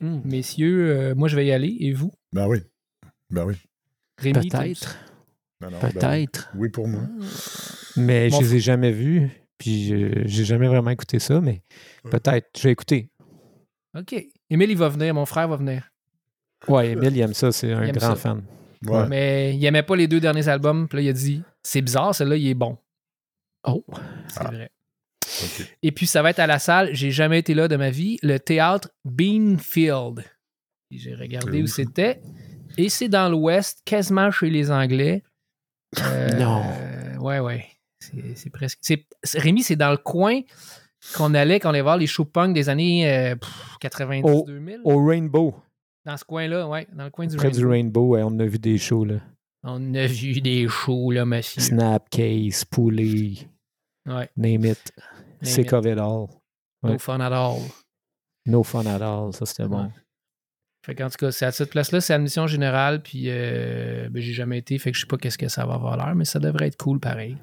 Hmm. 0.00 0.20
Messieurs, 0.24 0.90
euh, 0.90 1.14
moi, 1.14 1.28
je 1.28 1.34
vais 1.36 1.46
y 1.46 1.52
aller. 1.52 1.76
Et 1.80 1.92
vous? 1.92 2.12
Ben 2.32 2.46
oui. 2.46 2.58
Ben 3.30 3.44
oui. 3.44 3.54
Rémi? 4.18 4.48
Peut-être. 4.48 4.96
Ben 5.60 5.70
non, 5.70 5.78
ben 5.82 5.90
Peut-être. 5.92 6.50
oui. 6.54 6.60
oui, 6.60 6.68
pour 6.68 6.86
moi. 6.86 7.02
Mais 7.96 8.28
Mon 8.30 8.38
je 8.38 8.44
les 8.44 8.54
ai 8.56 8.60
jamais 8.60 8.92
vus. 8.92 9.28
Puis 9.58 9.92
euh, 9.92 10.22
j'ai 10.24 10.44
jamais 10.44 10.68
vraiment 10.68 10.90
écouté 10.90 11.18
ça, 11.18 11.40
mais 11.40 11.62
Ouais. 12.04 12.10
peut-être. 12.12 12.48
Je 12.56 12.62
vais 12.62 12.70
écouter. 12.72 13.10
OK. 13.98 14.14
Émile, 14.50 14.70
il 14.70 14.76
va 14.76 14.88
venir. 14.88 15.12
Mon 15.14 15.26
frère 15.26 15.48
va 15.48 15.56
venir. 15.56 15.90
Ouais, 16.68 16.90
Emile, 16.92 17.16
il 17.16 17.20
aime 17.20 17.34
ça. 17.34 17.50
C'est 17.50 17.72
un 17.72 17.90
grand 17.90 18.10
ça. 18.10 18.16
fan. 18.16 18.44
Ouais. 18.86 19.08
Mais 19.08 19.56
il 19.56 19.64
aimait 19.64 19.82
pas 19.82 19.96
les 19.96 20.06
deux 20.06 20.20
derniers 20.20 20.46
albums. 20.46 20.86
Puis 20.88 20.98
là, 20.98 21.02
il 21.02 21.08
a 21.08 21.12
dit 21.12 21.42
c'est 21.64 21.82
bizarre, 21.82 22.14
celui-là, 22.14 22.36
il 22.36 22.46
est 22.48 22.54
bon. 22.54 22.78
Oh. 23.66 23.84
C'est 24.28 24.40
Ah. 24.40 24.44
vrai. 24.50 24.70
Et 25.82 25.92
puis, 25.92 26.06
ça 26.06 26.22
va 26.22 26.30
être 26.30 26.38
à 26.38 26.46
la 26.46 26.58
salle. 26.58 26.90
J'ai 26.94 27.10
jamais 27.10 27.38
été 27.38 27.54
là 27.54 27.68
de 27.68 27.76
ma 27.76 27.90
vie. 27.90 28.18
Le 28.22 28.38
théâtre 28.38 28.90
Beanfield. 29.04 30.24
J'ai 30.90 31.14
regardé 31.14 31.62
où 31.62 31.66
c'était. 31.66 32.20
Et 32.76 32.88
c'est 32.88 33.08
dans 33.08 33.28
l'Ouest, 33.28 33.80
quasiment 33.84 34.30
chez 34.30 34.50
les 34.50 34.70
Anglais. 34.70 35.22
Euh, 36.02 36.28
Non. 36.38 36.62
Ouais, 37.20 37.40
ouais. 37.40 37.64
C'est 38.34 38.50
presque. 38.50 38.78
Rémi, 39.34 39.62
c'est 39.62 39.74
dans 39.76 39.90
le 39.90 39.96
coin 39.96 40.40
qu'on 41.16 41.32
allait 41.34 41.60
quand 41.60 41.68
on 41.70 41.72
allait 41.72 41.80
voir 41.80 41.96
les 41.96 42.06
show 42.06 42.26
punk 42.26 42.54
des 42.54 42.68
années 42.68 43.10
euh, 43.10 43.36
pff, 43.36 43.76
90-2000. 43.82 44.80
Au 44.84 45.02
Rainbow, 45.04 45.54
Dans 46.04 46.16
ce 46.18 46.24
coin-là, 46.24 46.68
ouais. 46.68 46.86
Dans 46.92 47.04
le 47.04 47.10
coin 47.10 47.26
du 47.26 47.36
près 47.36 47.46
Rainbow. 47.48 47.58
du 47.58 47.66
Rainbow, 47.66 48.06
ouais, 48.08 48.22
on 48.22 48.38
a 48.38 48.44
vu 48.44 48.58
des 48.58 48.76
shows, 48.76 49.06
là. 49.06 49.16
On 49.62 49.94
a 49.94 50.06
vu 50.06 50.40
des 50.42 50.68
shows, 50.68 51.10
là, 51.10 51.24
monsieur. 51.24 51.62
Snapcase, 51.62 52.64
Poulet, 52.66 53.36
Ouais. 54.06 54.28
name 54.36 54.66
it. 54.66 54.92
Of 55.42 55.86
it 55.86 55.98
all. 55.98 56.26
No 56.82 56.90
Ouais. 56.90 56.98
fun 56.98 57.20
at 57.20 57.32
all. 57.32 57.60
No 58.46 58.62
fun 58.62 58.86
at 58.86 59.02
all, 59.02 59.32
ça 59.32 59.46
c'était 59.46 59.66
bon. 59.66 59.82
Ouais. 59.84 59.90
Fait 60.86 60.94
qu'en 60.94 61.10
tout 61.10 61.16
cas, 61.18 61.32
c'est 61.32 61.44
à 61.44 61.52
cette 61.52 61.70
place-là, 61.70 62.00
c'est 62.00 62.14
admission 62.14 62.46
générale, 62.46 63.02
puis 63.02 63.24
euh, 63.26 64.08
ben, 64.10 64.22
j'ai 64.22 64.32
jamais 64.32 64.58
été, 64.58 64.78
fait 64.78 64.90
que 64.92 64.96
je 64.96 65.02
sais 65.02 65.06
pas 65.08 65.16
qu'est-ce 65.18 65.36
que 65.38 65.48
ça 65.48 65.66
va 65.66 65.74
avoir 65.74 65.96
l'air, 65.96 66.14
mais 66.14 66.24
ça 66.24 66.38
devrait 66.38 66.68
être 66.68 66.76
cool 66.78 66.98
pareil. 67.00 67.36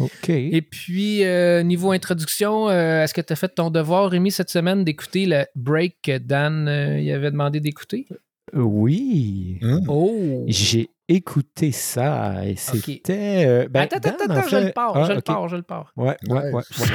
OK. 0.00 0.28
Et 0.30 0.62
puis, 0.62 1.24
euh, 1.24 1.62
niveau 1.62 1.92
introduction, 1.92 2.68
euh, 2.68 3.04
est-ce 3.04 3.14
que 3.14 3.20
tu 3.20 3.32
as 3.32 3.36
fait 3.36 3.48
ton 3.54 3.70
devoir, 3.70 4.10
Rémi, 4.10 4.30
cette 4.30 4.50
semaine, 4.50 4.84
d'écouter 4.84 5.26
le 5.26 5.44
break 5.54 5.98
que 6.02 6.18
Dan 6.18 6.66
euh, 6.66 6.98
il 7.00 7.10
avait 7.12 7.30
demandé 7.30 7.60
d'écouter? 7.60 8.06
Oui. 8.54 9.58
Hum. 9.62 9.84
Oh! 9.88 10.44
J'ai 10.48 10.90
écouté 11.14 11.72
ça 11.72 12.44
et 12.44 12.56
c'était. 12.56 13.44
euh, 13.46 13.68
ben, 13.70 13.82
attends, 13.82 13.96
attends, 13.98 14.10
Dan, 14.18 14.30
attends, 14.30 14.46
en 14.46 14.48
je 14.48 14.56
le 14.56 14.62
fait- 14.66 14.72
pars, 14.72 14.92
Ah, 14.96 15.04
je 15.04 15.12
le 15.12 15.18
ok. 15.18 15.24
pars, 15.24 15.48
je 15.48 15.56
le 15.56 15.62
pars. 15.62 15.92
Ouais, 15.96 16.16
ouais, 16.28 16.50
ouais. 16.52 16.62
Nice. 16.70 16.80
ouais. 16.80 16.86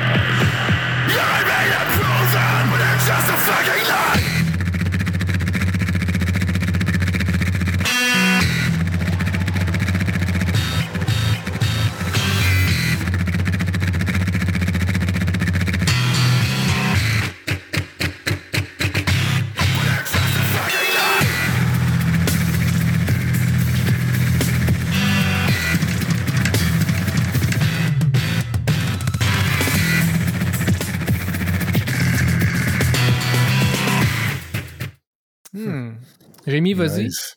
Rémi, 36.57 36.73
vas-y. 36.73 37.05
Nice. 37.05 37.35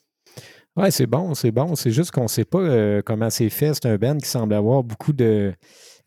Ouais, 0.75 0.89
c'est 0.91 1.05
bon, 1.05 1.33
c'est 1.33 1.51
bon. 1.51 1.75
C'est 1.75 1.91
juste 1.91 2.11
qu'on 2.11 2.23
ne 2.23 2.27
sait 2.27 2.45
pas 2.45 2.59
euh, 2.59 3.01
comment 3.05 3.29
c'est 3.29 3.49
fait. 3.49 3.73
C'est 3.73 3.87
un 3.87 3.97
band 3.97 4.17
qui 4.17 4.27
semble 4.29 4.53
avoir 4.53 4.83
beaucoup 4.83 5.13
de 5.13 5.53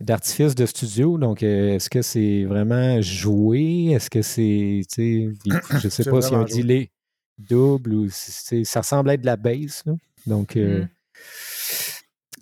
d'artifices 0.00 0.54
de 0.54 0.66
studio. 0.66 1.18
Donc, 1.18 1.42
euh, 1.42 1.74
est-ce 1.76 1.88
que 1.90 2.02
c'est 2.02 2.44
vraiment 2.44 3.00
joué? 3.00 3.90
Est-ce 3.92 4.10
que 4.10 4.22
c'est, 4.22 4.80
tu 4.92 5.28
sais, 5.40 5.50
je 5.82 5.88
sais 5.88 6.04
pas 6.10 6.20
s'il 6.22 6.32
y 6.32 6.34
a 6.34 6.38
un 6.38 6.42
vraiment 6.42 6.46
joué. 6.46 6.62
delay 6.62 6.90
double 7.38 7.94
ou 7.94 8.08
si 8.10 8.30
c'est- 8.32 8.64
ça 8.64 8.80
ressemble 8.80 9.10
être 9.10 9.20
de 9.20 9.26
la 9.26 9.36
bass. 9.36 9.82
là. 9.86 9.92
Donc, 10.26 10.56
euh, 10.56 10.82
Mm. 10.84 10.88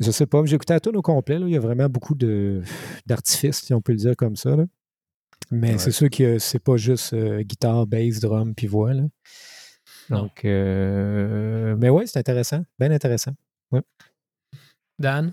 je 0.00 0.10
sais 0.10 0.26
pas. 0.26 0.42
J'ai 0.44 0.54
écouté 0.56 0.74
à 0.74 0.80
tout 0.80 0.96
au 0.96 1.02
complet. 1.02 1.38
là. 1.38 1.46
Il 1.46 1.52
y 1.52 1.56
a 1.56 1.60
vraiment 1.60 1.88
beaucoup 1.88 2.14
de 2.14 2.62
d'artifices, 3.06 3.62
si 3.62 3.74
on 3.74 3.80
peut 3.82 3.92
le 3.92 3.98
dire 3.98 4.16
comme 4.16 4.36
ça. 4.36 4.54
là. 4.56 4.64
Mais 5.50 5.72
Ouais. 5.72 5.78
c'est 5.78 5.90
sûr 5.90 6.08
que 6.08 6.38
c'est 6.38 6.58
pas 6.62 6.76
juste 6.76 7.12
euh, 7.14 7.42
guitare, 7.42 7.86
bass, 7.86 8.20
drum 8.20 8.54
puis 8.54 8.66
voix. 8.68 8.94
là. 8.94 9.02
Donc, 10.10 10.44
euh, 10.44 11.74
mais 11.78 11.88
ouais, 11.88 12.06
c'est 12.06 12.18
intéressant, 12.18 12.64
bien 12.78 12.90
intéressant. 12.90 13.32
Dan? 14.98 15.32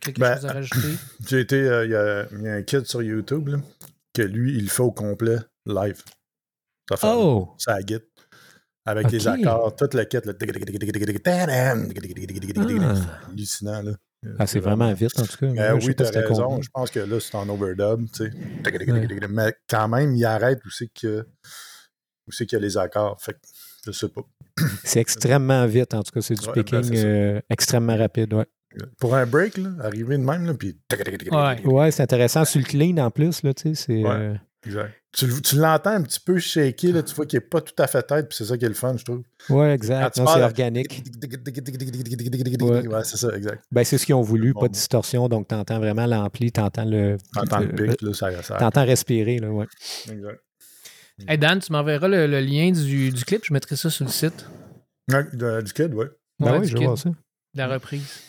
Quelque 0.00 0.20
Ben, 0.20 0.34
chose 0.36 0.46
à 0.46 0.52
rajouter? 0.52 0.94
J'ai 1.28 1.40
été. 1.40 1.56
euh, 1.56 1.84
Il 1.84 1.90
y, 1.90 1.94
a, 1.94 2.26
il 2.32 2.42
y 2.42 2.48
a 2.48 2.54
un 2.54 2.62
kid 2.62 2.86
sur 2.86 3.02
YouTube 3.02 3.48
là, 3.48 3.58
que 4.14 4.22
lui, 4.22 4.56
il 4.56 4.70
fait 4.70 4.82
au 4.82 4.92
complet 4.92 5.36
live. 5.66 6.02
Ça 6.88 6.96
fait 6.96 7.06
Oh! 7.10 7.54
ça 7.58 7.74
la 7.74 7.82
guide. 7.82 8.04
Avec 8.86 9.10
les 9.10 9.28
accords, 9.28 9.76
toute 9.76 9.92
la 9.94 10.06
kit. 10.06 10.18
là. 10.24 10.32
Ah. 12.82 12.94
Hallucinant, 13.30 13.82
là. 13.82 13.92
Ah, 14.38 14.46
c'est 14.46 14.60
vraiment 14.60 14.92
vite, 14.92 15.18
en 15.18 15.24
tout 15.24 15.36
cas. 15.38 15.74
Oui, 15.74 15.94
t'as 15.94 16.06
c'était 16.06 16.20
raison. 16.20 16.44
combien. 16.48 16.62
Je 16.62 16.68
pense 16.70 16.90
que 16.90 17.00
là, 17.00 17.20
c'est 17.20 17.34
en 17.34 17.48
overdub, 17.48 18.06
tu 18.12 18.24
sais. 18.24 18.30
Mais 19.30 19.54
quand 19.68 19.88
même, 19.88 20.14
il 20.14 20.24
arrête 20.24 20.64
où 20.64 20.70
c'est 20.70 20.88
que 20.88 21.26
où 22.30 22.32
c'est 22.32 22.46
qu'il 22.46 22.58
y 22.58 22.62
a 22.62 22.64
les 22.64 22.78
accords? 22.78 23.20
Fait 23.20 23.32
que 23.34 23.38
je 23.86 23.92
sais 23.92 24.08
pas. 24.08 24.22
C'est 24.84 25.00
extrêmement 25.00 25.66
vite, 25.66 25.94
en 25.94 26.02
tout 26.02 26.12
cas. 26.12 26.20
C'est 26.20 26.34
du 26.34 26.46
Ouais, 26.46 26.52
ben, 26.54 26.64
picking 26.64 26.96
euh, 26.96 27.40
extrêmement 27.50 27.96
rapide, 27.96 28.32
ouais. 28.34 28.46
Pour 28.98 29.14
un 29.16 29.26
break, 29.26 29.56
là, 29.58 29.70
arriver 29.80 30.16
de 30.18 30.22
même, 30.22 30.46
là, 30.46 30.54
puis. 30.54 30.76
Ouais. 31.32 31.66
Ouais, 31.66 31.90
c'est 31.90 32.02
intéressant 32.02 32.44
sur 32.44 32.60
le 32.60 32.66
clean 32.66 32.96
en 32.98 33.10
plus, 33.10 33.42
là, 33.42 33.52
tu 33.54 33.74
sais. 33.74 33.86
C'est. 33.86 34.02
Ouais. 34.04 34.10
euh, 34.10 34.34
Exact. 34.66 34.92
Tu, 35.12 35.26
le- 35.26 35.40
tu 35.40 35.56
l'entends 35.56 35.90
un 35.90 36.02
petit 36.02 36.20
peu 36.20 36.38
shaker, 36.38 36.92
là, 36.92 37.02
tu 37.02 37.14
vois 37.14 37.24
qu'il 37.24 37.38
n'est 37.38 37.44
pas 37.46 37.62
tout 37.62 37.72
à 37.78 37.86
fait 37.86 38.02
tête, 38.02 38.28
puis 38.28 38.36
c'est 38.36 38.44
ça 38.44 38.58
qui 38.58 38.66
est 38.66 38.68
le 38.68 38.74
fun, 38.74 38.94
je 38.96 39.04
trouve. 39.04 39.18
ouais, 39.20 39.24
Quand 39.48 39.72
exact. 39.72 40.14
tu 40.16 40.22
c'est 40.26 40.42
organique. 40.42 41.02
Ouais, 42.60 42.86
Ouais. 42.86 43.04
c'est 43.04 43.16
ça, 43.16 43.34
exact. 43.36 43.64
Ben, 43.72 43.84
c'est 43.84 43.98
ce 43.98 44.06
qu'ils 44.06 44.14
ont 44.14 44.20
voulu, 44.22 44.52
pas 44.54 44.68
de 44.68 44.72
distorsion, 44.74 45.28
donc 45.28 45.48
t'entends 45.48 45.78
vraiment 45.78 46.06
l'ampli, 46.06 46.52
t'entends 46.52 46.84
le. 46.84 47.16
T'entends 47.34 47.60
le 47.60 47.68
euh, 47.68 47.88
pic, 47.88 48.02
là, 48.02 48.12
ça, 48.14 48.42
ça 48.42 48.56
T'entends 48.56 48.84
respirer, 48.84 49.38
là, 49.38 49.50
ouais. 49.50 49.66
Exact. 50.12 50.40
Hey 51.28 51.38
Dan, 51.38 51.58
tu 51.60 51.72
m'enverras 51.72 52.08
le, 52.08 52.26
le 52.26 52.40
lien 52.40 52.70
du, 52.72 53.10
du 53.10 53.24
clip, 53.24 53.44
je 53.44 53.52
mettrai 53.52 53.76
ça 53.76 53.90
sur 53.90 54.04
le 54.04 54.10
site. 54.10 54.46
Ouais, 55.12 55.24
de- 55.32 55.60
du 55.62 55.72
kid, 55.72 55.92
ouais. 55.94 56.06
Ben 56.38 56.52
Ouais, 56.52 56.58
oui, 56.58 56.66
du 56.66 56.72
je 56.72 56.76
vais 56.78 56.84
voir 56.84 56.98
ça. 56.98 57.10
de 57.10 57.14
la 57.54 57.68
reprise. 57.68 58.20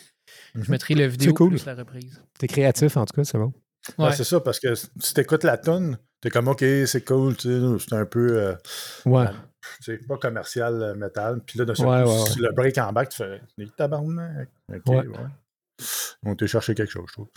Je 0.54 0.60
Mhm. 0.60 0.66
mettrai 0.68 0.94
la 0.94 1.06
vidéo 1.08 1.32
cool. 1.34 1.50
plus 1.50 1.64
la 1.66 1.74
reprise. 1.74 2.20
T'es 2.38 2.46
créatif, 2.46 2.96
en 2.96 3.04
tout 3.04 3.14
cas, 3.14 3.24
c'est 3.24 3.38
bon. 3.38 3.52
Ouais, 3.98 4.06
Ouais. 4.06 4.12
c'est 4.12 4.24
ça, 4.24 4.40
parce 4.40 4.60
que 4.60 4.74
si 4.74 5.14
t'écoutes 5.14 5.44
la 5.44 5.56
tonne, 5.58 5.98
t'es 6.20 6.30
comme, 6.30 6.48
OK, 6.48 6.60
c'est 6.86 7.04
cool, 7.06 7.36
tu 7.36 7.48
sais, 7.48 7.84
c'est 7.88 7.94
un 7.94 8.04
peu, 8.06 8.38
euh, 8.38 8.54
Ouais. 9.06 9.26
sais, 9.80 9.98
pas 9.98 10.18
commercial 10.18 10.82
euh, 10.82 10.94
métal. 10.94 11.40
Puis 11.46 11.58
là, 11.58 11.64
de 11.64 11.74
ce 11.74 11.82
Ouais, 11.82 12.02
coup, 12.04 12.10
ouais, 12.10 12.22
ouais. 12.22 12.48
le 12.48 12.52
break 12.52 12.78
en 12.78 12.92
back, 12.92 13.08
tu 13.08 13.16
fais, 13.16 13.40
les 13.56 13.68
tabarnak. 13.70 14.48
OK, 14.72 14.82
Ouais. 14.86 15.06
ouais. 15.06 15.86
On 16.24 16.36
t'a 16.36 16.46
cherché 16.46 16.74
quelque 16.74 16.90
chose, 16.92 17.06
je 17.08 17.12
trouve. 17.14 17.28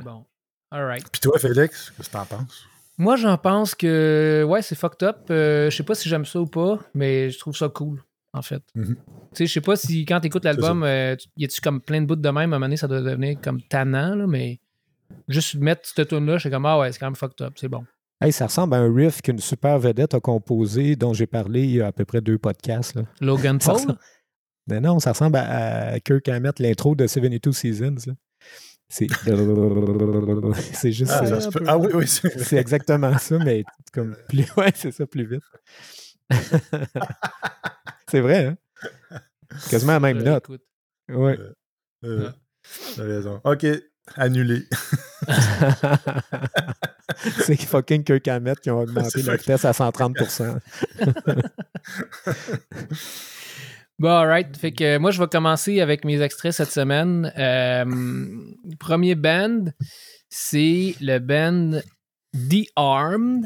Bon. 0.00 0.26
All 0.72 0.84
right. 0.84 1.04
Puis 1.10 1.20
toi, 1.20 1.38
Félix, 1.38 1.90
qu'est-ce 1.96 2.08
que 2.08 2.12
t'en 2.12 2.26
penses? 2.26 2.66
Moi, 3.00 3.16
j'en 3.16 3.38
pense 3.38 3.74
que, 3.74 4.44
ouais, 4.46 4.60
c'est 4.60 4.74
fucked 4.74 5.02
up. 5.08 5.16
Euh, 5.30 5.70
je 5.70 5.76
sais 5.76 5.82
pas 5.82 5.94
si 5.94 6.06
j'aime 6.06 6.26
ça 6.26 6.38
ou 6.38 6.44
pas, 6.46 6.78
mais 6.92 7.30
je 7.30 7.38
trouve 7.38 7.56
ça 7.56 7.70
cool, 7.70 8.02
en 8.34 8.42
fait. 8.42 8.62
Mhm. 8.74 8.94
Tu 8.94 8.94
sais, 9.32 9.46
je 9.46 9.52
sais 9.54 9.62
pas 9.62 9.74
si 9.74 10.04
quand 10.04 10.20
t'écoutes 10.20 10.44
l'album, 10.44 10.82
euh, 10.82 11.16
y 11.38 11.46
a-tu 11.46 11.62
comme 11.62 11.80
plein 11.80 12.02
de 12.02 12.06
bouts 12.06 12.16
de 12.16 12.28
même, 12.28 12.36
à 12.36 12.42
un 12.42 12.46
moment 12.46 12.66
donné, 12.66 12.76
ça 12.76 12.88
doit 12.88 13.00
devenir 13.00 13.40
comme 13.40 13.62
tannant, 13.62 14.14
là, 14.14 14.26
mais 14.26 14.60
juste 15.28 15.54
mettre 15.54 15.88
cette 15.88 16.08
tune 16.08 16.26
là 16.26 16.34
je 16.34 16.40
suis 16.40 16.50
comme, 16.50 16.66
ah 16.66 16.78
ouais, 16.78 16.92
c'est 16.92 16.98
quand 16.98 17.06
même 17.06 17.16
fucked 17.16 17.40
up, 17.40 17.54
c'est 17.56 17.68
bon. 17.68 17.86
Hey, 18.20 18.32
ça 18.32 18.48
ressemble 18.48 18.74
à 18.74 18.76
un 18.80 18.94
riff 18.94 19.22
qu'une 19.22 19.38
super 19.38 19.78
vedette 19.78 20.12
a 20.12 20.20
composé, 20.20 20.94
dont 20.94 21.14
j'ai 21.14 21.26
parlé 21.26 21.62
il 21.62 21.76
y 21.76 21.80
a 21.80 21.86
à 21.86 21.92
peu 21.92 22.04
près 22.04 22.20
deux 22.20 22.36
podcasts. 22.36 22.96
Là. 22.96 23.04
Logan 23.22 23.58
Paul? 23.58 23.76
ressemble- 23.76 23.98
non, 24.68 24.98
ça 24.98 25.12
ressemble 25.12 25.36
à, 25.36 25.92
à 25.92 26.00
Kirk 26.00 26.28
Hammett, 26.28 26.58
l'intro 26.58 26.94
de 26.94 27.06
72 27.06 27.56
Seasons. 27.56 27.96
là. 28.06 28.12
C'est 28.92 29.06
c'est 30.74 30.92
juste. 30.92 31.12
Ah, 31.14 31.22
euh, 31.24 31.40
ça. 31.40 31.48
Ah 31.66 31.78
oui, 31.78 31.88
oui, 31.94 32.06
c'est 32.08 32.38
c'est 32.40 32.56
exactement 32.56 33.16
ça, 33.18 33.38
mais 33.38 33.62
comme 33.92 34.16
plus. 34.28 34.44
Ouais, 34.56 34.72
c'est 34.74 34.90
ça, 34.90 35.06
plus 35.06 35.26
vite. 35.26 35.42
c'est 38.10 38.20
vrai, 38.20 38.46
hein? 38.46 38.56
Quasiment 39.70 39.92
la 39.94 40.00
même 40.00 40.18
Euh, 40.18 40.22
note. 40.24 40.44
écoute. 40.44 40.62
Ouais. 41.08 41.38
Euh, 42.04 42.30
T'as 42.96 43.02
raison. 43.04 43.40
OK, 43.44 43.66
annulé. 44.16 44.64
c'est 47.44 47.60
fucking 47.60 48.02
Kirk 48.04 48.26
Hammett 48.28 48.58
qui 48.60 48.70
ont 48.70 48.80
augmenté 48.80 49.22
fucking- 49.22 49.38
vitesse 49.38 49.64
à 49.64 49.72
130 49.72 50.16
Bon, 54.00 54.08
alright. 54.08 54.56
Fait 54.56 54.72
que 54.72 54.82
euh, 54.82 54.98
moi, 54.98 55.10
je 55.10 55.20
vais 55.20 55.28
commencer 55.28 55.80
avec 55.80 56.06
mes 56.06 56.22
extraits 56.22 56.52
cette 56.52 56.70
semaine. 56.72 57.30
Euh, 57.38 57.84
premier 58.78 59.14
band, 59.14 59.66
c'est 60.30 60.94
le 61.02 61.18
band 61.18 61.80
The 62.34 62.64
Armed. 62.76 63.44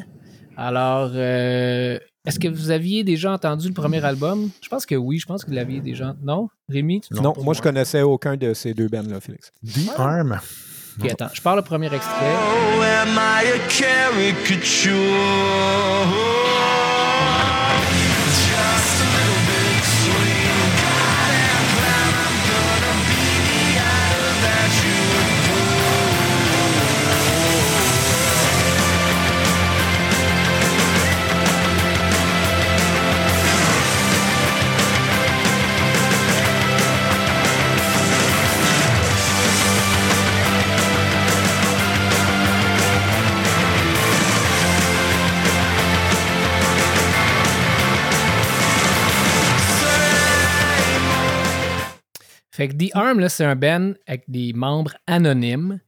Alors, 0.56 1.10
euh, 1.12 1.98
est-ce 2.24 2.38
que 2.38 2.46
vous 2.46 2.70
aviez 2.70 3.02
déjà 3.02 3.32
entendu 3.32 3.66
le 3.66 3.74
premier 3.74 4.04
album? 4.04 4.48
Je 4.62 4.68
pense 4.68 4.86
que 4.86 4.94
oui, 4.94 5.18
je 5.18 5.26
pense 5.26 5.42
que 5.44 5.50
vous 5.50 5.56
l'aviez 5.56 5.80
déjà. 5.80 6.14
Non? 6.22 6.48
Rémi? 6.68 7.00
tu- 7.00 7.12
Non, 7.14 7.32
moi, 7.42 7.54
je 7.54 7.60
connaissais 7.60 8.02
aucun 8.02 8.36
de 8.36 8.54
ces 8.54 8.74
deux 8.74 8.86
bands-là, 8.86 9.18
Félix. 9.20 9.50
The 9.66 9.90
Arm. 9.98 10.38
Ok, 11.00 11.10
attends. 11.10 11.30
Je 11.34 11.42
parle 11.42 11.56
le 11.58 11.64
premier 11.64 11.92
extrait. 11.92 12.32
Oh, 12.78 12.80
am 12.80 13.18
I 13.18 13.44
a 13.50 13.58
caricature? 13.68 14.94
Fait 52.64 52.68
que 52.68 52.84
The 52.86 52.90
Arm, 52.94 53.20
là, 53.20 53.28
c'est 53.28 53.44
un 53.44 53.56
band 53.56 53.92
avec 54.06 54.24
des 54.28 54.52
membres 54.54 54.94
anonymes. 55.06 55.80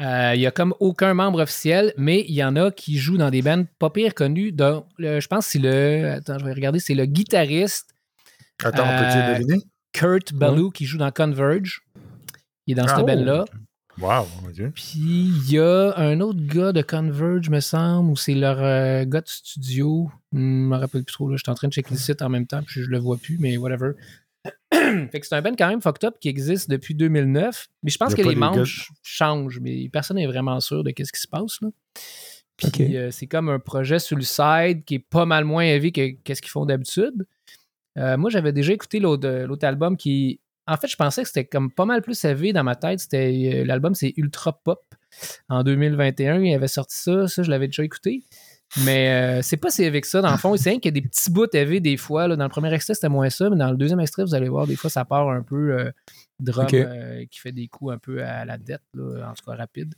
Euh, 0.00 0.32
Il 0.34 0.40
y 0.40 0.46
a 0.46 0.50
comme 0.50 0.74
aucun 0.80 1.14
membre 1.14 1.40
officiel, 1.42 1.94
mais 1.96 2.24
il 2.28 2.34
y 2.34 2.44
en 2.44 2.56
a 2.56 2.70
qui 2.70 2.98
jouent 2.98 3.16
dans 3.18 3.30
des 3.30 3.40
bands 3.42 3.64
pas 3.78 3.88
pire 3.90 4.14
connus. 4.14 4.52
dont 4.52 4.84
le- 4.98 5.20
je 5.20 5.28
pense 5.28 5.46
que 5.46 5.52
c'est 5.52 5.58
le. 5.58 6.10
Attends, 6.12 6.38
je 6.38 6.44
vais 6.44 6.52
regarder. 6.52 6.78
C'est 6.78 6.94
le 6.94 7.06
guitariste 7.06 7.94
Attends, 8.62 8.84
Euh, 8.86 8.98
peux-tu 8.98 9.38
deviner? 9.44 9.62
Kurt 9.92 10.34
Ballou 10.34 10.70
qui 10.70 10.84
joue 10.84 10.98
dans 10.98 11.10
Converge. 11.10 11.80
Il 12.66 12.72
est 12.72 12.74
dans 12.74 12.84
Ah, 12.84 12.88
cette 12.96 12.98
oh. 13.02 13.06
band-là. 13.06 13.44
Wow. 13.98 14.26
Puis 14.74 14.94
il 14.96 15.50
y 15.52 15.58
a 15.58 15.92
un 15.96 16.20
autre 16.20 16.40
gars 16.40 16.72
de 16.72 16.80
Converge, 16.82 17.48
me 17.50 17.60
semble, 17.60 18.10
ou 18.10 18.16
c'est 18.16 18.34
leur 18.34 18.58
euh, 18.62 19.04
gars 19.06 19.20
de 19.22 19.28
studio. 19.28 20.10
Hmm, 20.32 20.38
Je 20.64 20.68
me 20.68 20.76
rappelle 20.76 21.04
plus 21.04 21.12
trop. 21.12 21.28
Là. 21.30 21.36
Je 21.36 21.42
suis 21.44 21.50
en 21.50 21.54
train 21.54 21.68
de 21.68 21.72
checker 21.72 21.90
le 21.92 21.98
site 21.98 22.22
en 22.22 22.28
même 22.28 22.46
temps, 22.46 22.62
puis 22.62 22.82
je 22.82 22.88
le 22.88 22.98
vois 22.98 23.16
plus, 23.18 23.36
mais 23.38 23.56
whatever. 23.56 23.92
Fait 24.72 25.20
que 25.20 25.26
c'est 25.26 25.34
un 25.34 25.42
band 25.42 25.54
quand 25.56 25.68
même 25.68 25.82
fucked 25.82 26.04
up 26.04 26.14
qui 26.20 26.28
existe 26.28 26.70
depuis 26.70 26.94
2009. 26.94 27.68
Mais 27.82 27.90
je 27.90 27.98
pense 27.98 28.12
que 28.16 28.22
les 28.30 28.34
ch- 28.64 28.88
changent, 29.02 29.60
mais 29.60 29.88
personne 29.90 30.16
n'est 30.16 30.26
vraiment 30.26 30.58
sûr 30.60 30.82
de 30.84 30.90
qu'est-ce 30.90 31.12
qui 31.12 31.20
se 31.20 31.28
passe. 31.28 31.60
Là. 31.60 31.68
Puis 32.56 32.96
euh, 32.96 33.10
c'est 33.10 33.26
comme 33.26 33.48
un 33.48 33.58
projet 33.58 33.98
sur 33.98 34.16
le 34.16 34.22
side 34.22 34.84
qui 34.84 34.96
est 34.96 35.04
pas 35.10 35.24
mal 35.26 35.44
moins 35.44 35.64
heavy 35.64 35.92
que 35.92 36.10
qu'est-ce 36.24 36.42
qu'ils 36.42 36.50
font 36.50 36.66
d'habitude. 36.66 37.26
Euh, 37.98 38.16
moi, 38.16 38.30
j'avais 38.30 38.52
déjà 38.52 38.72
écouté 38.72 39.00
l'autre 39.00 39.28
l'autre 39.46 39.66
album 39.66 39.96
qui. 39.96 40.40
En 40.66 40.76
fait, 40.76 40.86
je 40.86 40.94
pensais 40.96 41.22
que 41.22 41.28
c'était 41.28 41.46
comme 41.46 41.72
pas 41.72 41.84
mal 41.84 42.00
plus 42.00 42.22
heavy 42.24 42.52
dans 42.52 42.62
ma 42.62 42.76
tête. 42.76 43.00
C'était 43.00 43.52
euh, 43.62 43.64
L'album, 43.64 43.94
c'est 43.94 44.12
Ultra 44.16 44.52
Pop. 44.62 44.80
En 45.48 45.64
2021, 45.64 46.42
il 46.42 46.54
avait 46.54 46.68
sorti 46.68 46.96
ça. 46.96 47.26
Ça, 47.26 47.42
je 47.42 47.50
l'avais 47.50 47.66
déjà 47.66 47.82
écouté. 47.82 48.22
Mais 48.84 49.10
euh, 49.10 49.42
c'est 49.42 49.56
pas 49.56 49.70
si 49.70 49.90
que 49.90 50.06
ça, 50.06 50.20
dans 50.20 50.30
le 50.30 50.36
fond. 50.36 50.56
C'est 50.56 50.70
rien 50.70 50.78
qu'il 50.78 50.94
y 50.94 50.98
a 50.98 51.00
des 51.00 51.06
petits 51.06 51.30
bouts 51.30 51.46
heavy 51.52 51.80
des 51.80 51.96
fois. 51.96 52.28
là. 52.28 52.36
Dans 52.36 52.44
le 52.44 52.50
premier 52.50 52.72
extrait, 52.72 52.94
c'était 52.94 53.08
moins 53.08 53.30
ça. 53.30 53.50
Mais 53.50 53.56
dans 53.56 53.70
le 53.70 53.76
deuxième 53.76 54.00
extrait, 54.00 54.22
vous 54.22 54.34
allez 54.34 54.48
voir, 54.48 54.66
des 54.66 54.76
fois, 54.76 54.90
ça 54.90 55.04
part 55.04 55.28
un 55.28 55.42
peu 55.42 55.72
euh, 55.72 55.90
drum 56.38 56.66
euh, 56.72 57.24
qui 57.30 57.40
fait 57.40 57.52
des 57.52 57.66
coups 57.66 57.92
un 57.92 57.98
peu 57.98 58.22
à 58.22 58.44
la 58.44 58.58
dette, 58.58 58.82
là, 58.94 59.30
en 59.30 59.34
tout 59.34 59.44
cas 59.44 59.56
rapide. 59.56 59.94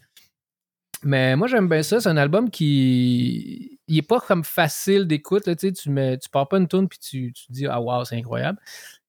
Mais 1.05 1.35
moi, 1.37 1.49
j'aime 1.49 1.69
bien 1.69 1.83
ça. 1.83 2.01
C'est 2.01 2.09
un 2.09 2.17
album 2.17 2.49
qui. 2.49 3.79
Il 3.89 3.99
est 3.99 4.03
pas 4.03 4.21
comme 4.21 4.45
facile 4.45 5.07
d'écoute. 5.07 5.47
là, 5.47 5.57
Tu 5.57 5.67
sais, 5.67 5.73
tu, 5.73 5.91
mets, 5.91 6.17
tu 6.17 6.29
pars 6.31 6.49
pas 6.49 6.59
une 6.59 6.69
tune 6.69 6.89
puis 6.89 6.99
tu, 6.99 7.33
tu 7.33 7.47
te 7.49 7.53
dis 7.53 7.67
Ah, 7.67 7.81
wow, 7.81 8.05
c'est 8.05 8.17
incroyable. 8.17 8.59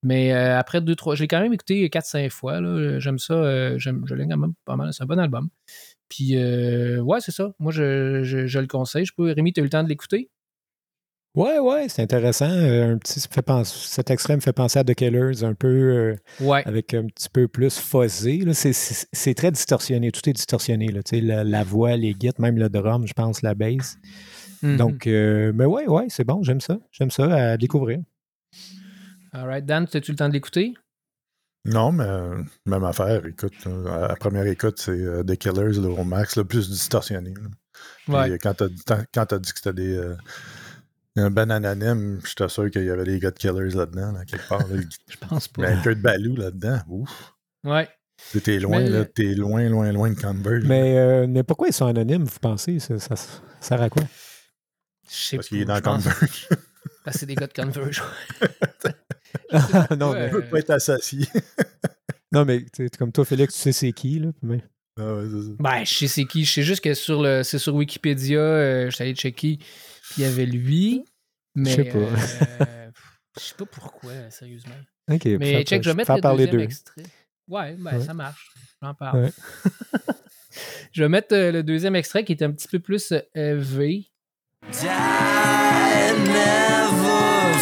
Mais 0.01 0.33
euh, 0.33 0.57
après 0.57 0.81
deux, 0.81 0.95
trois. 0.95 1.15
J'ai 1.15 1.27
quand 1.27 1.39
même 1.39 1.53
écouté 1.53 1.87
4-5 1.87 2.29
fois. 2.31 2.59
là. 2.59 2.99
J'aime 2.99 3.19
ça. 3.19 3.77
j'aime, 3.77 4.03
je 4.07 4.15
l'aime 4.15 4.29
quand 4.29 4.37
même 4.37 4.53
pas 4.65 4.75
mal. 4.75 4.91
C'est 4.91 5.03
un 5.03 5.05
bon 5.05 5.19
album. 5.19 5.49
Puis, 6.15 6.37
euh, 6.37 6.99
ouais, 6.99 7.21
c'est 7.21 7.31
ça. 7.31 7.53
Moi, 7.57 7.71
je, 7.71 8.21
je- 8.23 8.45
je 8.45 8.59
le 8.59 8.67
conseille. 8.67 9.03
Je 9.03 9.13
peux, 9.17 9.31
Rémi, 9.31 9.51
tu 9.51 9.61
as 9.61 9.63
eu 9.63 9.65
le 9.65 9.69
temps 9.71 9.81
de 9.83 9.89
l'écouter? 9.89 10.29
Ouais, 11.35 11.57
ouais, 11.57 11.89
c'est 11.89 12.03
intéressant. 12.03 12.47
Euh, 12.51 12.93
un 12.93 12.97
petit, 12.99 13.19
ça 13.19 13.27
me 13.27 13.33
fait 13.33 13.41
penser- 13.41 13.75
cet 13.87 14.11
extrait 14.11 14.35
me 14.35 14.41
fait 14.41 14.53
penser 14.53 14.77
à 14.77 14.83
The 14.83 14.93
Killers, 14.93 15.43
un 15.43 15.55
peu 15.55 15.67
euh, 15.67 16.15
Ouais. 16.39 16.61
avec 16.67 16.93
un 16.93 17.07
petit 17.07 17.29
peu 17.29 17.47
plus 17.47 17.79
fuzzé. 17.79 18.43
C'est- 18.53 19.33
très 19.33 19.49
distorsionné, 19.51 20.11
tout 20.11 20.29
est 20.29 20.33
distorsionné. 20.33 20.89
Là, 20.89 21.01
tu 21.01 21.15
sais, 21.15 21.21
la, 21.21 21.43
la 21.43 21.63
voix, 21.63 21.97
les 21.97 22.13
guides, 22.13 22.37
même 22.37 22.59
le 22.59 22.69
drum, 22.69 23.07
je 23.07 23.13
pense, 23.13 23.41
la 23.41 23.55
bass. 23.55 23.97
Mhm. 24.61 24.77
Donc, 24.77 25.07
euh, 25.07 25.51
mais 25.55 25.65
ouais, 25.65 25.87
ouais, 25.87 26.05
c'est 26.09 26.23
bon, 26.25 26.43
j'aime 26.43 26.61
ça. 26.61 26.77
J'aime 26.91 27.09
ça 27.09 27.23
à 27.53 27.57
découvrir. 27.57 27.97
All 29.31 29.47
right. 29.47 29.65
Dan, 29.65 29.87
as-tu 29.91 30.11
le 30.11 30.17
temps 30.17 30.27
de 30.29 30.33
l'écouter? 30.33 30.75
Non, 31.65 31.91
mais 31.93 32.03
euh, 32.03 32.43
même 32.65 32.83
affaire. 32.83 33.25
Écoute, 33.25 33.53
euh, 33.67 34.05
à 34.05 34.07
la 34.09 34.15
première 34.15 34.45
écoute, 34.47 34.79
c'est 34.81 34.91
euh, 34.91 35.23
The 35.23 35.37
Killers, 35.37 35.79
le 35.81 35.87
au 35.87 36.03
max, 36.03 36.35
le 36.35 36.43
plus 36.43 36.69
distorsionné. 36.69 37.33
là. 37.33 37.49
Puis, 38.05 38.13
Ouais. 38.13 38.31
euh, 38.31 38.37
quand 38.41 38.53
t'as 38.53 38.67
dit- 38.67 38.83
quand- 38.85 39.03
quand 39.13 39.25
t'as 39.25 39.39
dit 39.39 39.51
que 39.51 39.57
c'était 39.57 39.73
des. 39.73 39.95
euh, 39.97 40.15
un 41.15 41.29
band 41.29 41.49
anonyme, 41.51 42.19
j'étais 42.25 42.49
sûr 42.49 42.69
qu'il 42.71 42.83
y 42.83 42.89
avait 42.89 43.03
des 43.05 43.19
gars 43.19 43.31
de 43.31 43.37
Killers 43.37 43.75
là-dedans, 43.75 44.11
là, 44.11 44.25
quelque 44.25 44.47
part. 44.49 44.67
Là. 44.67 44.75
Je 45.09 45.17
pense 45.27 45.47
pas. 45.47 45.67
un 45.69 45.81
peu 45.81 45.95
de 45.95 46.01
balou 46.01 46.35
là-dedans. 46.35 46.79
Ouf. 46.89 47.33
Ouais. 47.63 47.87
T'es 48.43 48.59
loin, 48.59 48.79
Mais- 48.79 48.89
là. 48.89 49.05
T'es 49.05 49.33
loin, 49.35 49.67
loin, 49.69 49.91
loin 49.91 50.09
de 50.09 50.19
Converge. 50.19 50.63
Mais, 50.65 50.97
euh, 50.97 51.27
mais 51.27 51.43
pourquoi 51.43 51.67
ils 51.69 51.73
sont 51.73 51.85
anonymes, 51.87 52.23
vous 52.25 52.39
pensez? 52.41 52.79
Ça, 52.79 52.97
ça, 52.99 53.15
ça 53.15 53.27
sert 53.61 53.81
à 53.81 53.89
quoi? 53.89 54.03
Je 55.09 55.15
sais 55.15 55.35
Parce 55.37 55.47
qu'il 55.49 55.59
est 55.61 55.65
pas, 55.65 55.79
dans 55.81 55.99
je 55.99 56.03
Converge. 56.09 56.47
Parce 57.05 57.15
que 57.15 57.19
c'est 57.19 57.25
des 57.25 57.35
gars 57.35 57.47
de 57.47 57.53
Converge. 57.53 58.03
non, 59.97 60.11
Ouais. 60.11 60.19
mais, 60.19 60.25
Il 60.27 60.31
peut 60.31 60.43
pas 60.43 60.59
être 60.59 60.69
associé. 60.71 61.27
non, 62.31 62.45
mais 62.45 62.61
tu 62.65 62.83
sais, 62.85 62.89
comme 62.97 63.11
toi, 63.11 63.25
Félix, 63.25 63.53
tu 63.55 63.59
sais 63.61 63.71
c'est 63.71 63.91
qui, 63.91 64.19
là? 64.19 64.29
mais- 64.41 64.63
Ah 64.99 65.15
ouais, 65.15 65.25
c'est 65.31 65.41
ça. 65.47 65.51
Ben, 65.59 65.83
je 65.85 65.93
sais 65.93 66.07
c'est 66.07 66.25
qui. 66.25 66.45
Je 66.45 66.51
sais 66.53 66.61
juste 66.63 66.83
que 66.83 66.93
sur 66.93 67.21
le, 67.23 67.43
c'est 67.43 67.57
sur 67.59 67.73
Wikipédia, 67.75 68.39
euh, 68.39 68.85
je 68.89 68.95
suis 68.95 69.03
allé 69.03 69.15
checker, 69.15 69.57
puis 69.57 70.13
il 70.17 70.21
y 70.23 70.25
avait 70.25 70.45
lui. 70.45 71.03
Mais, 71.55 71.69
Je 71.71 71.75
sais 71.77 71.83
pas. 71.85 71.97
euh, 71.97 72.15
je 73.39 73.43
sais 73.43 73.55
pas 73.57 73.65
pourquoi, 73.65 74.11
sérieusement. 74.29 74.73
OK. 75.11 75.25
Mais 75.39 75.63
check, 75.63 75.83
je 75.83 75.89
vais 75.89 75.95
mettre 75.95 76.13
le 76.15 76.21
parler 76.21 76.45
deuxième 76.45 76.57
d'eux. 76.59 76.63
extrait. 76.65 77.03
Ouais, 77.47 77.75
ben 77.77 77.97
Ouais. 77.97 78.03
ça 78.05 78.13
marche. 78.13 78.51
J'en 78.81 78.93
parle. 78.93 79.23
Ouais. 79.25 79.31
je 80.91 81.03
vais 81.03 81.09
mettre 81.09 81.35
euh, 81.35 81.51
le 81.51 81.61
deuxième 81.63 81.95
extrait 81.95 82.23
qui 82.23 82.31
est 82.33 82.41
un 82.43 82.51
petit 82.51 82.67
peu 82.67 82.79
plus 82.79 83.11
euh, 83.11 83.19
élevé. 83.35 84.07
Die 84.71 84.85
never 86.29 87.57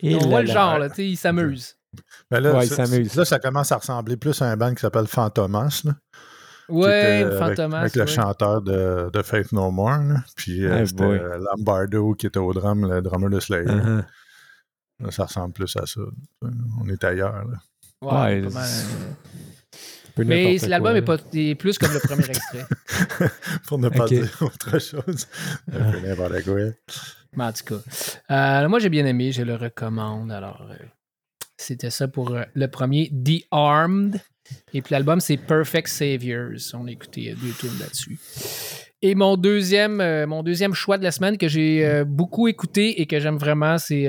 Et 0.00 0.16
On 0.16 0.28
voit 0.28 0.42
le 0.42 0.48
genre, 0.48 0.78
là, 0.78 0.88
tu 0.88 0.96
sais, 0.96 1.06
il 1.08 1.16
s'amuse. 1.16 1.76
Mais 2.30 2.40
là, 2.40 2.54
Ouais, 2.56 2.66
il 2.66 2.68
ça, 2.72 2.86
s'amuse. 2.86 3.14
là, 3.14 3.24
ça 3.24 3.38
commence 3.38 3.70
à 3.72 3.76
ressembler 3.76 4.16
plus 4.16 4.40
à 4.42 4.46
un 4.50 4.56
band 4.56 4.74
qui 4.74 4.80
s'appelle 4.80 5.06
Fantomas. 5.06 5.82
Là, 5.84 5.92
qui 6.68 6.72
Ouais, 6.74 7.22
avec- 7.24 7.38
Fantomas. 7.38 7.80
Avec, 7.80 7.94
le 7.96 8.00
ouais. 8.02 8.06
chanteur 8.06 8.62
de, 8.62 9.10
de 9.12 9.22
Faith 9.22 9.52
No 9.52 9.70
More. 9.70 9.98
là. 9.98 10.24
Puis 10.36 10.64
euh, 10.64 10.80
Ah, 10.82 10.86
c'était 10.86 11.02
euh, 11.04 11.38
Lombardo 11.56 12.14
qui 12.14 12.26
était 12.26 12.38
au 12.38 12.52
drum, 12.52 12.90
le 12.90 13.02
drummer 13.02 13.28
de 13.30 13.40
Slayer. 13.40 13.66
Là, 13.66 15.10
ça 15.10 15.24
ressemble 15.26 15.52
plus 15.52 15.76
à 15.76 15.86
ça. 15.86 16.00
On 16.80 16.88
est 16.88 17.02
ailleurs. 17.04 17.44
Là. 17.44 17.58
Ouais, 18.00 18.42
peu 20.14 20.24
Mais 20.24 20.58
l'album 20.58 20.94
est, 20.96 21.02
pas, 21.02 21.16
est 21.32 21.54
plus 21.54 21.78
comme 21.78 21.92
le 21.92 22.00
premier 22.00 22.28
extrait. 22.28 22.66
Pour 23.66 23.78
ne 23.78 23.88
pas 23.88 24.06
dire 24.06 24.28
autre 24.42 24.78
chose. 24.78 25.26
Un 25.72 25.90
peu 25.92 26.00
n'importe 26.00 26.42
quoi. 26.44 26.60
Mais 27.36 27.44
en 27.44 27.52
tout 27.52 27.64
cas, 27.64 28.64
euh, 28.64 28.68
moi 28.68 28.78
j'ai 28.78 28.88
bien 28.88 29.06
aimé, 29.06 29.32
je 29.32 29.42
le 29.42 29.54
recommande. 29.54 30.30
Alors, 30.30 30.66
euh, 30.70 30.76
c'était 31.56 31.90
ça 31.90 32.08
pour 32.08 32.34
euh, 32.34 32.42
le 32.54 32.68
premier, 32.68 33.10
The 33.10 33.46
Armed. 33.50 34.20
Et 34.74 34.82
puis 34.82 34.92
l'album, 34.92 35.20
c'est 35.20 35.38
Perfect 35.38 35.88
Saviors. 35.88 36.58
On 36.74 36.86
a 36.86 36.90
écouté 36.90 37.34
deux 37.40 37.52
tours 37.52 37.72
là-dessus. 37.80 38.18
Et 39.00 39.14
mon 39.14 39.36
deuxième, 39.36 40.26
mon 40.26 40.42
deuxième 40.42 40.74
choix 40.74 40.98
de 40.98 41.04
la 41.04 41.10
semaine 41.10 41.38
que 41.38 41.48
j'ai 41.48 42.04
beaucoup 42.04 42.48
écouté 42.48 43.00
et 43.00 43.06
que 43.06 43.18
j'aime 43.18 43.38
vraiment, 43.38 43.78
c'est. 43.78 44.08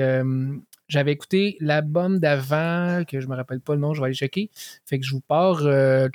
j'avais 0.86 1.12
écouté 1.12 1.56
l'album 1.60 2.18
d'avant, 2.18 3.04
que 3.08 3.20
je 3.20 3.26
me 3.26 3.34
rappelle 3.34 3.60
pas 3.60 3.74
le 3.74 3.80
nom, 3.80 3.94
je 3.94 4.00
vais 4.00 4.06
aller 4.06 4.14
checker. 4.14 4.50
Fait 4.84 4.98
que 4.98 5.06
je 5.06 5.12
vous 5.12 5.20
pars. 5.20 5.60
je 5.60 5.66
vais 5.66 6.10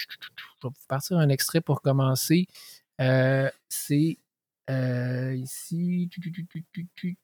vous 0.62 0.72
partir 0.88 1.18
un 1.18 1.30
extrait 1.30 1.62
pour 1.62 1.82
commencer. 1.82 2.46
C'est 3.00 4.18
ici. 5.36 6.08
tu, 6.10 6.22
tu. 6.96 7.18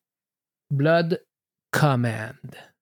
Blood 0.69 1.21
Command. 1.71 2.74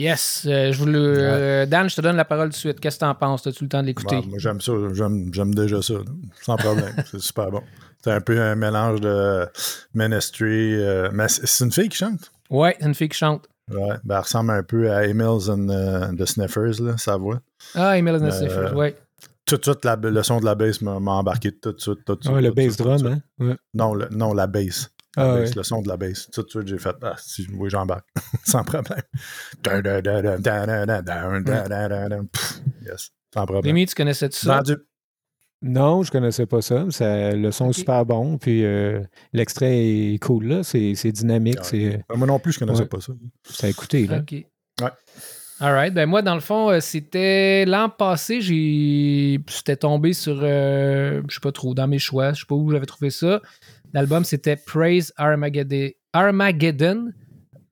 Yes, 0.00 0.46
euh, 0.46 0.72
je 0.72 0.78
vous 0.78 0.84
le, 0.84 1.16
euh, 1.22 1.64
Dan, 1.64 1.88
je 1.88 1.96
te 1.96 2.02
donne 2.02 2.16
la 2.16 2.26
parole 2.26 2.48
tout 2.48 2.52
de 2.52 2.56
suite. 2.56 2.80
Qu'est-ce 2.80 2.96
que 2.96 3.00
t'en 3.00 3.14
penses? 3.14 3.46
As-tu 3.46 3.64
le 3.64 3.70
temps 3.70 3.80
de 3.80 3.86
l'écouter? 3.86 4.16
Bon, 4.16 4.26
moi, 4.26 4.38
j'aime 4.38 4.60
ça. 4.60 4.72
J'aime, 4.92 5.30
j'aime 5.32 5.54
déjà 5.54 5.80
ça. 5.80 5.94
Sans 6.42 6.56
problème. 6.56 6.92
c'est 7.10 7.18
super 7.18 7.50
bon. 7.50 7.62
C'est 8.04 8.10
un 8.12 8.20
peu 8.20 8.38
un 8.38 8.54
mélange 8.56 9.00
de 9.00 9.46
Ministry. 9.94 10.74
euh, 10.74 11.08
mais 11.14 11.28
c'est 11.28 11.64
une 11.64 11.72
fille 11.72 11.88
qui 11.88 11.96
chante. 11.96 12.30
Ouais, 12.50 12.76
c'est 12.78 12.86
une 12.86 12.94
fille 12.94 13.08
qui 13.08 13.16
chante. 13.16 13.48
Ouais, 13.70 13.96
ben, 14.04 14.16
elle 14.16 14.20
ressemble 14.20 14.50
un 14.50 14.62
peu 14.62 14.92
à 14.92 15.06
Emils 15.06 15.48
and 15.50 15.68
euh, 15.70 16.12
the 16.12 16.26
Sniffers, 16.26 16.78
là, 16.80 16.98
sa 16.98 17.16
voix. 17.16 17.40
Ah, 17.74 17.96
Emil 17.96 18.14
Euh, 18.16 18.30
Sniffers, 18.30 18.76
ouais. 18.76 18.94
Tout 19.46 19.56
de 19.56 19.62
suite, 19.64 19.84
la- 19.84 19.96
le 19.96 20.22
son 20.22 20.40
de 20.40 20.44
la 20.44 20.54
bass 20.54 20.82
m'a 20.82 21.00
m'a 21.00 21.12
embarqué 21.12 21.52
tout 21.52 21.72
de 21.72 21.80
suite. 21.80 22.04
Tout 22.04 22.16
de 22.16 22.22
suite, 22.22 22.34
Ouais, 22.34 22.42
le 22.42 22.48
tout 22.50 22.54
bass 22.54 22.76
tout 22.76 22.82
drum, 22.84 23.06
hein? 23.06 23.18
Ouais. 23.38 23.56
Non, 23.74 23.94
le- 23.94 24.08
non, 24.10 24.34
la 24.34 24.46
bass. 24.46 24.90
Ah. 25.16 25.38
Le 25.54 25.62
son 25.62 25.80
de 25.82 25.88
la 25.88 25.96
baisse. 25.96 26.28
Tout 26.30 26.42
de 26.42 26.50
suite, 26.50 26.68
j'ai 26.68 26.78
fait 26.78 26.94
Ah, 27.02 27.16
si, 27.18 27.46
oui, 27.54 27.70
j'embarque. 27.70 28.06
sans 28.44 28.62
problème. 28.64 29.02
Yes, 32.82 33.10
sans 33.32 33.46
problème. 33.46 33.74
Mimi, 33.74 33.86
tu 33.86 33.94
connaissais 33.94 34.28
-tu 34.28 34.44
ça? 34.44 34.62
Non, 35.62 36.02
je 36.02 36.10
connaissais 36.10 36.46
pas 36.46 36.60
ça. 36.60 36.86
ça 36.90 37.32
le 37.32 37.50
son 37.50 37.70
est 37.70 37.72
super 37.72 38.04
bon, 38.04 38.36
puis 38.36 38.64
euh, 38.64 39.02
l'extrait 39.32 39.74
est 39.74 40.22
cool, 40.22 40.46
là. 40.46 40.62
C'est, 40.62 40.92
dynamique. 41.12 41.58
Ben, 41.72 42.02
moi 42.14 42.26
non 42.26 42.38
plus, 42.38 42.52
je 42.52 42.58
connaissais 42.58 42.86
pas 42.86 43.00
ça. 43.00 43.12
Ça 43.44 43.66
a 43.66 43.70
écouté, 43.70 44.06
là. 44.06 44.18
OK. 44.18 44.46
All 45.58 45.72
right. 45.72 45.94
Ben 45.94 46.04
moi, 46.06 46.20
dans 46.20 46.34
le 46.34 46.42
fond, 46.42 46.70
euh, 46.70 46.80
c'était 46.80 47.64
l'an 47.64 47.88
passé, 47.88 48.42
j'étais 48.42 49.76
tombé 49.76 50.12
sur, 50.12 50.38
euh, 50.42 51.22
je 51.28 51.34
sais 51.34 51.40
pas 51.40 51.52
trop, 51.52 51.74
dans 51.74 51.88
mes 51.88 51.98
choix, 51.98 52.34
je 52.34 52.40
sais 52.40 52.46
pas 52.46 52.54
où 52.54 52.70
j'avais 52.70 52.84
trouvé 52.84 53.08
ça. 53.08 53.40
L'album, 53.96 54.24
c'était 54.24 54.56
Praise 54.56 55.10
Armageddon. 55.16 55.88
Armageddon. 56.12 57.12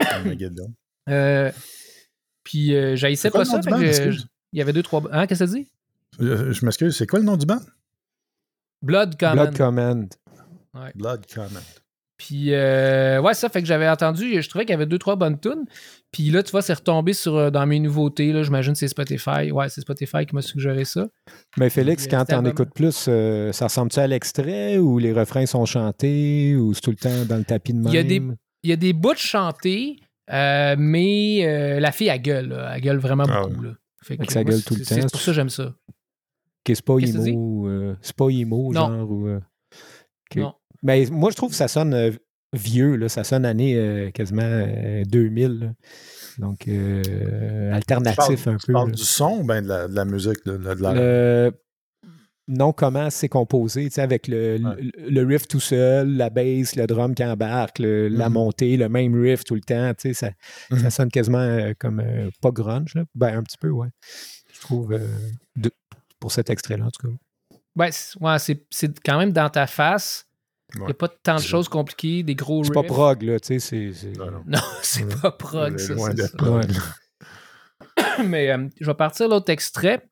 Armageddon. 0.01 0.73
Euh, 1.11 1.53
puis 2.45 2.75
euh, 2.75 2.97
j'haïssais 2.97 3.31
pas 3.31 3.45
ça. 3.45 3.61
il 3.69 4.19
y 4.55 4.63
avait 4.63 4.73
deux, 4.73 4.83
trois. 4.83 5.03
Hein, 5.13 5.27
qu'est-ce 5.27 5.45
que 5.45 5.51
ça 5.51 5.55
dit? 5.55 5.71
Euh, 6.19 6.51
Je 6.51 6.65
m'excuse, 6.65 6.97
c'est 6.97 7.07
quoi 7.07 7.19
le 7.19 7.27
nom 7.27 7.37
du 7.37 7.45
band? 7.45 7.61
Blood 8.81 9.19
Common. 9.21 9.35
Blood 9.35 9.55
Command. 9.59 10.15
Blood 10.95 11.27
Comment. 11.35 11.61
Puis, 12.17 12.55
euh, 12.55 13.21
ouais, 13.21 13.35
ça 13.35 13.51
fait 13.51 13.61
que 13.61 13.69
j'avais 13.69 13.87
entendu, 13.87 14.41
je 14.41 14.49
trouvais 14.49 14.65
qu'il 14.65 14.73
y 14.73 14.77
avait 14.77 14.87
deux, 14.87 14.99
trois 14.99 15.17
bonnes 15.17 15.39
tunes. 15.39 15.67
Puis 16.15 16.31
là, 16.31 16.43
tu 16.43 16.51
vois, 16.53 16.63
c'est 16.63 16.73
retombé 16.75 17.13
sur, 17.13 17.37
euh, 17.37 17.51
dans 17.51 17.67
mes 17.67 17.79
nouveautés. 17.81 18.33
Là, 18.33 18.43
j'imagine 18.43 18.73
que 18.73 18.79
c'est 18.79 18.89
Spotify. 18.89 19.51
Ouais, 19.53 19.69
c'est 19.69 19.81
Spotify 19.81 20.25
qui 20.27 20.35
m'a 20.35 20.43
suggéré 20.43 20.85
ça. 20.85 21.07
Mais 21.59 21.69
Félix, 21.71 22.07
quand 22.07 22.25
t'en 22.25 22.45
écoutes 22.45 22.73
plus, 22.75 23.07
euh, 23.09 23.53
ça 23.53 23.67
ressemble-tu 23.67 23.99
à 23.99 24.07
l'extrait 24.07 24.79
ou 24.79 24.99
les 24.99 25.13
refrains 25.13 25.47
sont 25.47 25.67
chantés 25.67 26.57
ou 26.57 26.73
c'est 26.73 26.81
tout 26.81 26.91
le 26.91 26.97
temps 26.97 27.25
dans 27.29 27.37
le 27.37 27.45
tapis 27.45 27.73
de 27.73 27.79
même? 27.79 27.89
Il 27.89 27.95
y 27.95 27.99
a 27.99 28.03
des- 28.05 28.23
Il 28.63 28.71
y 28.71 28.73
a 28.73 28.77
des 28.77 28.93
bouts 28.95 29.13
chantés, 29.17 29.97
euh, 30.33 30.75
mais 30.79 31.45
euh, 31.47 31.81
la 31.81 31.93
fille, 31.93 32.09
elle 32.09 32.23
gueule. 32.23 32.49
là. 32.49 32.73
Elle 32.77 32.81
gueule 32.81 32.97
vraiment 32.99 33.25
Ah 33.29 33.43
beaucoup. 33.43 33.61
Là. 33.63 33.71
Fait 34.03 34.17
que 34.17 34.33
ça 34.33 34.43
gueule 34.45 34.63
tout 34.63 34.75
le 34.75 34.85
c'est- 34.85 34.95
temps. 34.95 35.01
C'est 35.03 35.11
pour 35.13 35.21
ça 35.21 35.33
que 35.33 35.35
j'aime 35.35 35.51
ça. 35.51 35.65
Ok, 35.67 35.75
c'est 36.67 36.83
pas 36.83 36.97
Qu'est-ce 36.97 37.19
emo, 37.29 37.69
euh, 37.69 37.95
c'est 38.01 38.17
pas 38.17 38.29
emo, 38.31 38.73
Non. 38.73 38.87
genre. 38.89 39.11
Ou, 39.11 39.27
euh. 39.29 39.41
Non. 40.37 40.55
Mais 40.83 41.07
moi, 41.11 41.31
je 41.31 41.37
trouve 41.37 41.51
que 41.51 41.57
ça 41.57 41.69
sonne 41.69 41.93
euh, 41.95 42.11
vieux, 42.55 42.97
là. 42.97 43.09
ça 43.09 43.25
sonne 43.25 43.45
année 43.45 43.77
euh, 43.77 44.11
quasiment 44.11 44.43
euh, 44.45 45.03
2000. 45.05 45.59
là. 45.61 45.67
Donc, 46.39 46.67
euh, 46.69 47.03
Tu 47.03 47.11
parles, 47.21 47.75
alternatif 47.75 48.47
un 48.49 48.57
tu 48.57 48.67
peu. 48.67 48.73
parles 48.73 48.91
là. 48.91 48.95
du 48.97 49.05
son 49.05 49.39
ou 49.41 49.45
ben 49.45 49.63
de 49.63 49.69
la, 49.69 49.89
de 49.89 49.95
la 49.95 50.05
musique? 50.05 50.45
De, 50.47 50.57
de 50.57 50.83
la... 50.83 50.93
Le- 50.95 51.53
non, 52.47 52.73
comment 52.75 53.09
c'est 53.09 53.29
composé, 53.31 53.85
tu 53.85 53.93
sais, 53.93 54.03
avec 54.03 54.29
le, 54.29 54.59
Ouais. 54.63 54.83
le, 54.99 55.09
le 55.11 55.27
riff 55.27 55.49
tout 55.49 55.61
seul, 55.61 56.09
la 56.17 56.29
bass, 56.29 56.77
le 56.77 56.87
drum 56.87 57.15
qui 57.15 57.25
embarque, 57.25 57.79
le- 57.79 58.09
la 58.09 58.29
Mhm. 58.29 58.35
montée, 58.35 58.77
le 58.77 58.89
même 58.91 59.19
riff 59.19 59.45
tout 59.45 59.55
le 59.55 59.63
temps, 59.63 59.95
tu 59.95 60.09
sais, 60.09 60.15
ça, 60.15 60.31
ça 60.71 60.77
Mhm. 60.77 60.91
sonne 60.91 61.11
quasiment 61.11 61.39
euh, 61.39 61.73
comme, 61.79 62.01
euh, 62.01 62.29
pas 62.43 62.51
grunge, 62.51 62.95
là. 62.97 63.05
ben 63.15 63.39
un 63.39 63.43
petit 63.43 63.57
peu, 63.59 63.71
ouais. 63.71 63.89
Je 64.53 64.61
trouve, 64.61 64.93
euh, 64.93 65.07
de- 65.57 65.71
pour 66.21 66.33
cet 66.33 66.51
extrait-là, 66.51 66.85
en 66.85 66.91
tout 66.91 67.09
cas. 67.09 67.15
Ouais, 67.77 67.91
c'est 67.93 68.21
ouais, 68.21 68.39
c'est- 68.39 68.67
c'est 68.71 69.01
quand 69.01 69.19
même 69.19 69.33
dans 69.33 69.49
ta 69.49 69.67
face. 69.67 70.27
Il 70.75 70.81
n'y 70.83 70.91
a 70.91 70.95
pas 70.95 71.09
tant 71.09 71.37
de 71.37 71.41
choses 71.41 71.69
compliquées, 71.69 72.23
des 72.23 72.35
gros 72.35 72.65
C'est 72.65 72.73
pas 72.73 72.81
riffs. 72.81 72.89
prog, 72.91 73.23
là, 73.23 73.39
tu 73.41 73.47
sais, 73.47 73.59
c'est... 73.61 73.93
c'est- 73.93 74.17
Non, 74.19 74.31
non. 74.31 74.43
Non, 74.47 74.59
c'est 74.83 75.21
pas 75.21 75.31
prog, 75.31 75.79
ça. 75.79 75.95
Loin 75.95 76.13
de 76.15 76.23
ça. 76.23 76.37
prog. 76.37 76.67
Mais 78.27 78.51
euh, 78.51 78.69
je 78.81 78.87
vais 78.87 78.95
partir 78.95 79.29
l'autre 79.29 79.51
extrait. 79.51 80.03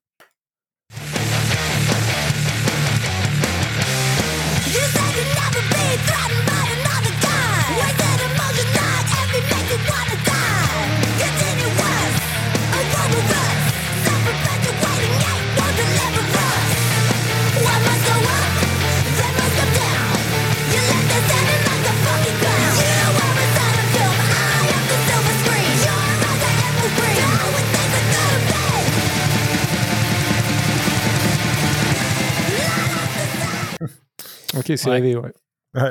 OK, 34.56 34.64
c'est 34.76 34.84
Ouais. 34.86 34.92
rêvé, 34.92 35.16
ouais. 35.16 35.32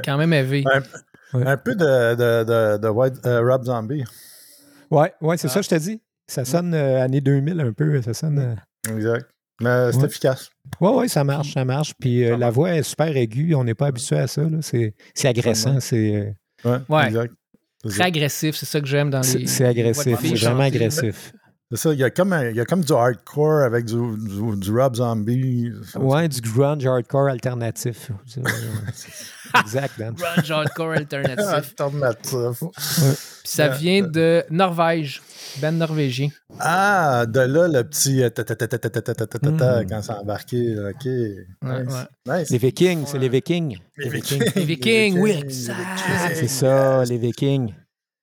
Quand 0.06 0.17
même 0.17 0.34
élevé. 0.34 0.63
Un, 0.71 0.82
Ouais. 1.38 1.47
un 1.47 1.56
peu 1.58 1.76
de, 1.76 2.15
de, 2.15 2.43
de, 2.43 2.78
de 2.78 2.88
White, 2.89 3.26
euh, 3.26 3.41
Rob 3.41 3.63
Zombie. 3.63 4.04
Ouais, 4.89 5.13
ouais, 5.21 5.38
c'est 5.38 5.47
Ah. 5.47 5.52
ça, 5.52 5.62
je 5.62 5.69
te 5.69 5.76
dis. 5.76 6.02
Ça 6.28 6.43
sonne 6.45 6.74
euh, 6.74 7.02
année 7.02 7.21
2000 7.21 7.60
un 7.62 7.71
peu, 7.74 8.02
ça 8.02 8.13
sonne... 8.13 8.39
euh, 8.39 8.93
Exact. 8.95 9.30
Mais 9.62 9.91
c'est 9.91 10.00
Ouais. 10.00 10.06
efficace. 10.06 10.50
Ouais, 10.82 10.89
ouais, 10.91 11.08
ça 11.08 11.24
marche, 11.24 11.54
ça 11.54 11.63
marche. 11.63 11.93
Puis 12.00 12.26
euh, 12.26 12.32
Ça 12.32 12.38
la 12.38 12.50
voix 12.50 12.71
est 12.74 12.84
super 12.84 13.15
aiguë, 13.15 13.54
on 13.56 13.63
n'est 13.63 13.74
pas 13.76 13.88
habitué 13.88 14.17
à 14.17 14.28
ça, 14.28 14.41
là. 14.41 14.58
C'est 14.62 14.93
c'est 15.13 15.28
agressant, 15.28 15.80
c'est... 15.80 16.15
euh, 16.15 16.69
Ouais, 16.69 16.78
Ouais. 16.89 17.08
exact. 17.08 17.34
C'est 17.84 17.89
Très 17.91 18.04
agressif, 18.04 18.56
c'est 18.56 18.65
ça 18.65 18.80
que 18.82 18.88
j'aime 18.88 19.10
dans 19.10 19.21
les. 19.21 19.47
c'est 19.47 19.65
agressif, 19.65 20.17
c'est 20.21 20.36
vraiment 20.36 20.63
agressif. 20.63 21.34
C'est 21.72 21.78
ça, 21.78 21.94
il 21.94 22.00
y, 22.00 22.04
a 22.04 22.10
comme 22.10 22.38
il 22.50 22.56
y 22.58 22.60
a 22.60 22.66
comme 22.66 22.84
du 22.84 22.92
hardcore 22.92 23.62
avec 23.62 23.86
du, 23.86 23.96
du, 23.96 24.58
du 24.58 24.72
zombie. 24.94 25.72
Ouais, 25.96 26.28
du 26.28 26.42
grunge 26.42 26.86
hardcore 26.86 27.30
alternatif. 27.30 28.12
exact, 29.58 29.98
Dan. 29.98 30.14
grunge 30.14 30.52
hardcore 30.52 30.92
alternatif. 30.92 31.46
alternatif. 31.46 32.60
Puis 32.60 33.54
ça 33.54 33.70
vient 33.70 34.02
de 34.02 34.44
Norvège, 34.50 35.22
Ben 35.62 35.78
norvégien. 35.78 36.28
Ah, 36.60 37.26
de 37.26 37.40
là 37.40 37.70
le 37.70 37.84
petit 37.86 38.22
mm. 38.22 39.88
quand 39.90 40.02
c'est 40.02 40.12
embarqué. 40.12 40.76
OK. 40.78 41.06
Ouais, 41.06 41.86
nice. 42.26 42.50
Les 42.50 42.58
Vikings, 42.58 43.06
c'est 43.06 43.18
les 43.18 43.30
Vikings. 43.30 43.78
Les 43.96 44.10
Vikings. 44.10 44.44
Les 44.56 44.66
Vikings, 44.66 45.20
oui, 45.20 45.32
exact. 45.32 45.78
C'est 46.36 46.50
ça, 46.50 47.06
les 47.06 47.18
Vikings. 47.18 47.74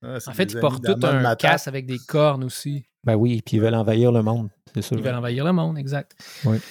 En 0.03 0.33
fait, 0.33 0.53
ils 0.53 0.61
portent 0.61 0.85
tout 0.85 1.07
un 1.07 1.35
casse 1.37 1.67
avec 1.69 1.87
des 1.87 1.99
cornes 1.99 2.45
aussi. 2.45 2.85
Ben 3.05 3.15
oui, 3.15 3.43
puis 3.45 3.57
ils 3.57 3.61
veulent 3.61 3.75
envahir 3.75 4.13
le 4.13 4.23
monde, 4.23 4.49
c'est 4.75 4.83
sûr. 4.83 4.97
Ils 4.99 5.03
veulent 5.03 5.15
envahir 5.15 5.45
le 5.45 5.53
monde, 5.53 5.79
exact. 5.79 6.13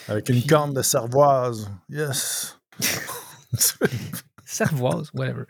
Avec 0.07 0.29
une 0.29 0.43
corne 0.43 0.73
de 0.73 0.81
cervoise. 0.81 1.69
Yes. 1.89 2.59
Servoise, 4.49 5.09
whatever. 5.13 5.43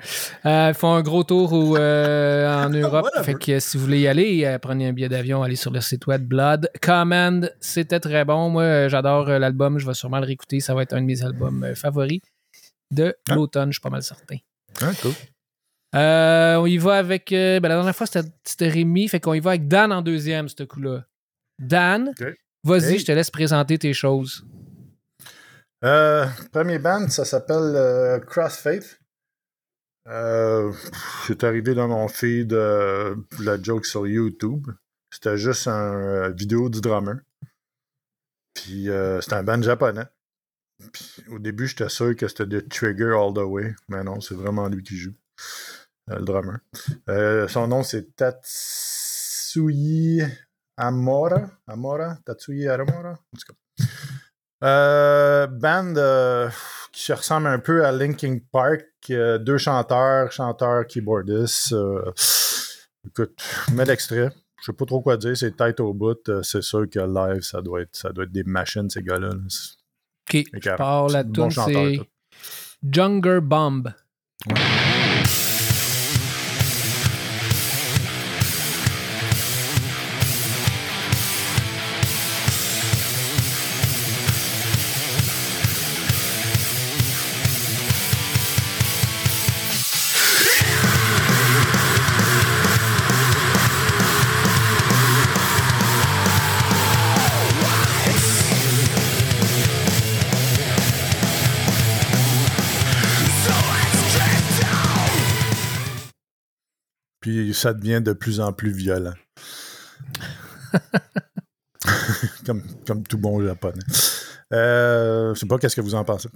Euh, 0.46 0.70
ils 0.70 0.74
font 0.74 0.94
un 0.96 1.04
gros 1.04 1.24
tour 1.24 1.52
euh, 1.54 2.66
en 2.66 2.70
Europe. 2.74 3.08
Fait 3.22 3.36
que 3.36 3.60
si 3.60 3.78
vous 3.78 3.84
voulez 3.84 4.00
y 4.02 4.08
aller, 4.08 4.44
euh, 4.44 4.58
prenez 4.58 4.88
un 4.88 4.94
billet 4.94 5.08
d'avion, 5.10 5.44
allez 5.44 5.56
sur 5.56 5.70
le 5.72 5.82
site 5.82 6.08
web 6.08 6.24
Blood 6.28 6.72
Command. 6.82 7.54
C'était 7.60 8.00
très 8.00 8.26
bon. 8.26 8.50
Moi, 8.50 8.64
euh, 8.64 8.90
j'adore 8.90 9.30
euh, 9.30 9.38
l'album. 9.38 9.78
Je 9.78 9.86
vais 9.86 9.94
sûrement 9.94 10.18
le 10.20 10.26
réécouter. 10.26 10.60
Ça 10.62 10.74
va 10.74 10.82
être 10.82 10.94
un 10.94 11.02
de 11.02 11.06
mes 11.06 11.22
albums 11.24 11.64
euh, 11.64 11.76
favoris 11.76 12.22
de 12.90 13.16
Ah. 13.30 13.36
l'automne, 13.36 13.70
je 13.70 13.74
suis 13.74 13.82
pas 13.82 13.92
mal 13.92 14.02
certain. 14.02 14.38
Hein, 14.82 14.92
cool. 15.04 15.12
Euh, 15.96 16.56
on 16.56 16.66
y 16.66 16.78
va 16.78 16.96
avec. 16.98 17.32
euh, 17.32 17.60
ben, 17.60 17.70
la 17.70 17.76
dernière 17.76 17.96
fois, 17.96 18.08
c'était 18.08 18.68
Rémi. 18.70 19.08
Fait 19.08 19.20
qu'on 19.20 19.34
y 19.34 19.40
va 19.40 19.52
avec 19.52 19.68
Dan 19.68 19.92
en 19.92 20.02
deuxième, 20.02 20.50
ce 20.50 20.64
coup-là. 20.64 21.06
Dan, 21.60 22.14
vas-y, 22.64 22.94
Hey. 22.94 23.00
je 23.00 23.06
te 23.06 23.12
laisse 23.12 23.32
présenter 23.32 23.78
tes 23.78 23.94
choses. 23.94 24.46
Euh, 25.84 26.26
premier 26.52 26.80
band, 26.80 27.08
ça 27.10 27.24
s'appelle 27.26 28.22
Crossfaith. 28.28 29.00
C'est 31.26 31.44
arrivé 31.44 31.74
dans 31.74 31.88
mon 31.88 32.08
feed 32.08 32.54
la 32.54 33.62
joke 33.62 33.86
sur 33.86 34.08
YouTube. 34.08 34.68
C'était 35.12 35.38
juste 35.38 35.68
un 35.68 35.94
euh, 35.96 36.30
vidéo 36.30 36.70
du 36.70 36.82
drummer. 36.82 37.16
Puis 38.54 38.88
c'est 39.22 39.34
un 39.34 39.44
band 39.44 39.62
japonais. 39.62 40.06
Puis, 40.94 41.24
au 41.32 41.40
début, 41.40 41.66
j'étais 41.68 41.90
sûr 41.90 42.16
que 42.16 42.28
c'était 42.28 42.46
de 42.46 42.60
Trigger 42.60 43.16
All 43.18 43.34
the 43.34 43.40
Way, 43.40 43.74
mais 43.90 44.04
non, 44.04 44.22
c'est 44.22 44.36
vraiment 44.36 44.68
lui 44.68 44.84
qui 44.84 44.96
joue, 44.96 45.14
le 46.08 46.22
drummer. 46.24 46.58
Euh, 47.10 47.48
son 47.48 47.68
nom, 47.68 47.84
c'est 47.84 48.16
Tatsuyi 48.16 50.22
Amora. 50.78 51.50
Amora? 51.68 52.18
Tatsuyi 52.26 52.68
Amora? 52.68 53.12
En 53.12 53.38
tout 53.38 53.46
cas. 53.48 53.54
Euh, 54.64 55.48
band 55.48 55.96
euh, 55.98 56.50
qui 56.92 57.04
se 57.04 57.14
ressemble 57.14 57.48
un 57.48 57.60
peu 57.60 57.86
à 57.86 57.92
Linkin 57.92 58.40
Park. 58.52 58.86
euh, 59.10 59.38
deux 59.38 59.58
chanteurs, 59.58 60.32
chanteurs, 60.32 60.86
keyboardistes. 60.88 61.74
euh, 61.74 62.12
écoute, 63.06 63.40
mets 63.74 63.86
l'extrait. 63.86 64.32
Je 64.60 64.66
sais 64.66 64.74
pas 64.74 64.86
trop 64.86 65.02
quoi 65.02 65.18
dire, 65.18 65.38
c'est 65.38 65.56
tête 65.56 65.80
au 65.80 65.94
bout. 65.94 66.18
euh, 66.30 66.42
c'est 66.42 66.64
sûr 66.64 66.90
que 66.90 67.00
live, 67.00 67.42
ça 67.42 67.62
doit 67.62 67.82
être, 67.82 67.96
ça 67.96 68.10
doit 68.10 68.24
être 68.24 68.32
des 68.32 68.44
machines, 68.44 68.90
ces 68.90 69.04
gars-là. 69.04 69.30
Ok, 69.30 70.44
je 70.54 70.76
pars 70.76 71.08
la 71.10 71.24
bon 71.24 71.50
c'est. 71.50 72.00
Junger 72.84 73.40
Bomb. 73.42 73.94
Ça 107.58 107.74
devient 107.74 108.02
de 108.02 108.14
plus 108.14 108.40
en 108.40 108.54
plus 108.54 108.72
violent. 108.72 109.14
comme, 112.46 112.62
comme 112.86 113.04
tout 113.04 113.18
bon 113.18 113.44
japonais. 113.46 113.80
Euh, 114.54 115.34
je 115.34 115.40
sais 115.40 115.46
pas, 115.46 115.58
qu'est-ce 115.58 115.76
que 115.76 115.82
vous 115.82 115.96
en 115.96 116.04
pensez? 116.04 116.30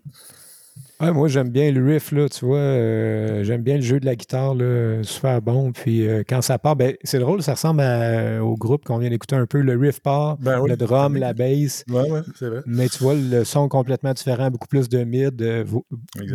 Ouais, 1.00 1.12
moi, 1.12 1.28
j'aime 1.28 1.50
bien 1.50 1.72
le 1.72 1.84
riff, 1.84 2.12
là, 2.12 2.30
tu 2.30 2.46
vois. 2.46 2.58
euh, 2.60 3.44
j'aime 3.44 3.64
bien 3.64 3.76
le 3.78 3.82
jeu 3.82 4.00
de 4.00 4.06
la 4.06 4.16
guitare, 4.16 4.54
là, 4.54 5.02
super 5.04 5.42
bon. 5.42 5.72
Puis 5.72 6.08
euh, 6.08 6.24
quand 6.28 6.42
ça 6.44 6.60
part, 6.60 6.76
ben, 6.76 6.96
c'est 7.04 7.18
drôle, 7.18 7.42
ça 7.42 7.54
ressemble 7.54 7.82
à- 7.82 8.44
au 8.44 8.56
groupe 8.56 8.86
qu'on 8.86 9.00
vient 9.00 9.10
d'écouter 9.10 9.36
un 9.36 9.48
peu. 9.48 9.62
Le 9.62 9.76
riff 9.78 10.00
part, 10.00 10.38
Ben 10.38 10.60
oui. 10.60 10.70
le 10.70 10.78
drum, 10.78 11.18
la 11.18 11.34
bass. 11.34 11.84
Ouais, 11.90 12.10
ouais, 12.10 12.22
c'est 12.38 12.50
vrai. 12.50 12.62
Mais 12.68 12.88
tu 12.88 13.00
vois, 13.00 13.16
le 13.16 13.44
son 13.44 13.68
complètement 13.68 14.14
différent, 14.14 14.52
beaucoup 14.52 14.68
plus 14.68 14.90
de 14.90 15.04
mid, 15.04 15.42
euh, 15.42 15.66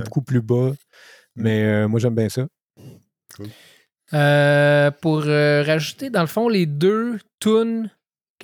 beaucoup 0.05 0.22
plus 0.22 0.40
bas. 0.42 0.72
Mais 1.37 1.62
euh, 1.64 1.88
moi, 1.88 2.01
j'aime 2.01 2.14
bien 2.16 2.29
ça. 2.29 2.46
Euh, 4.14 4.90
pour 4.90 5.23
euh, 5.27 5.62
rajouter, 5.66 6.11
dans 6.11 6.21
le 6.21 6.27
fond, 6.27 6.49
les 6.49 6.66
deux 6.66 7.19
tunes 7.40 7.90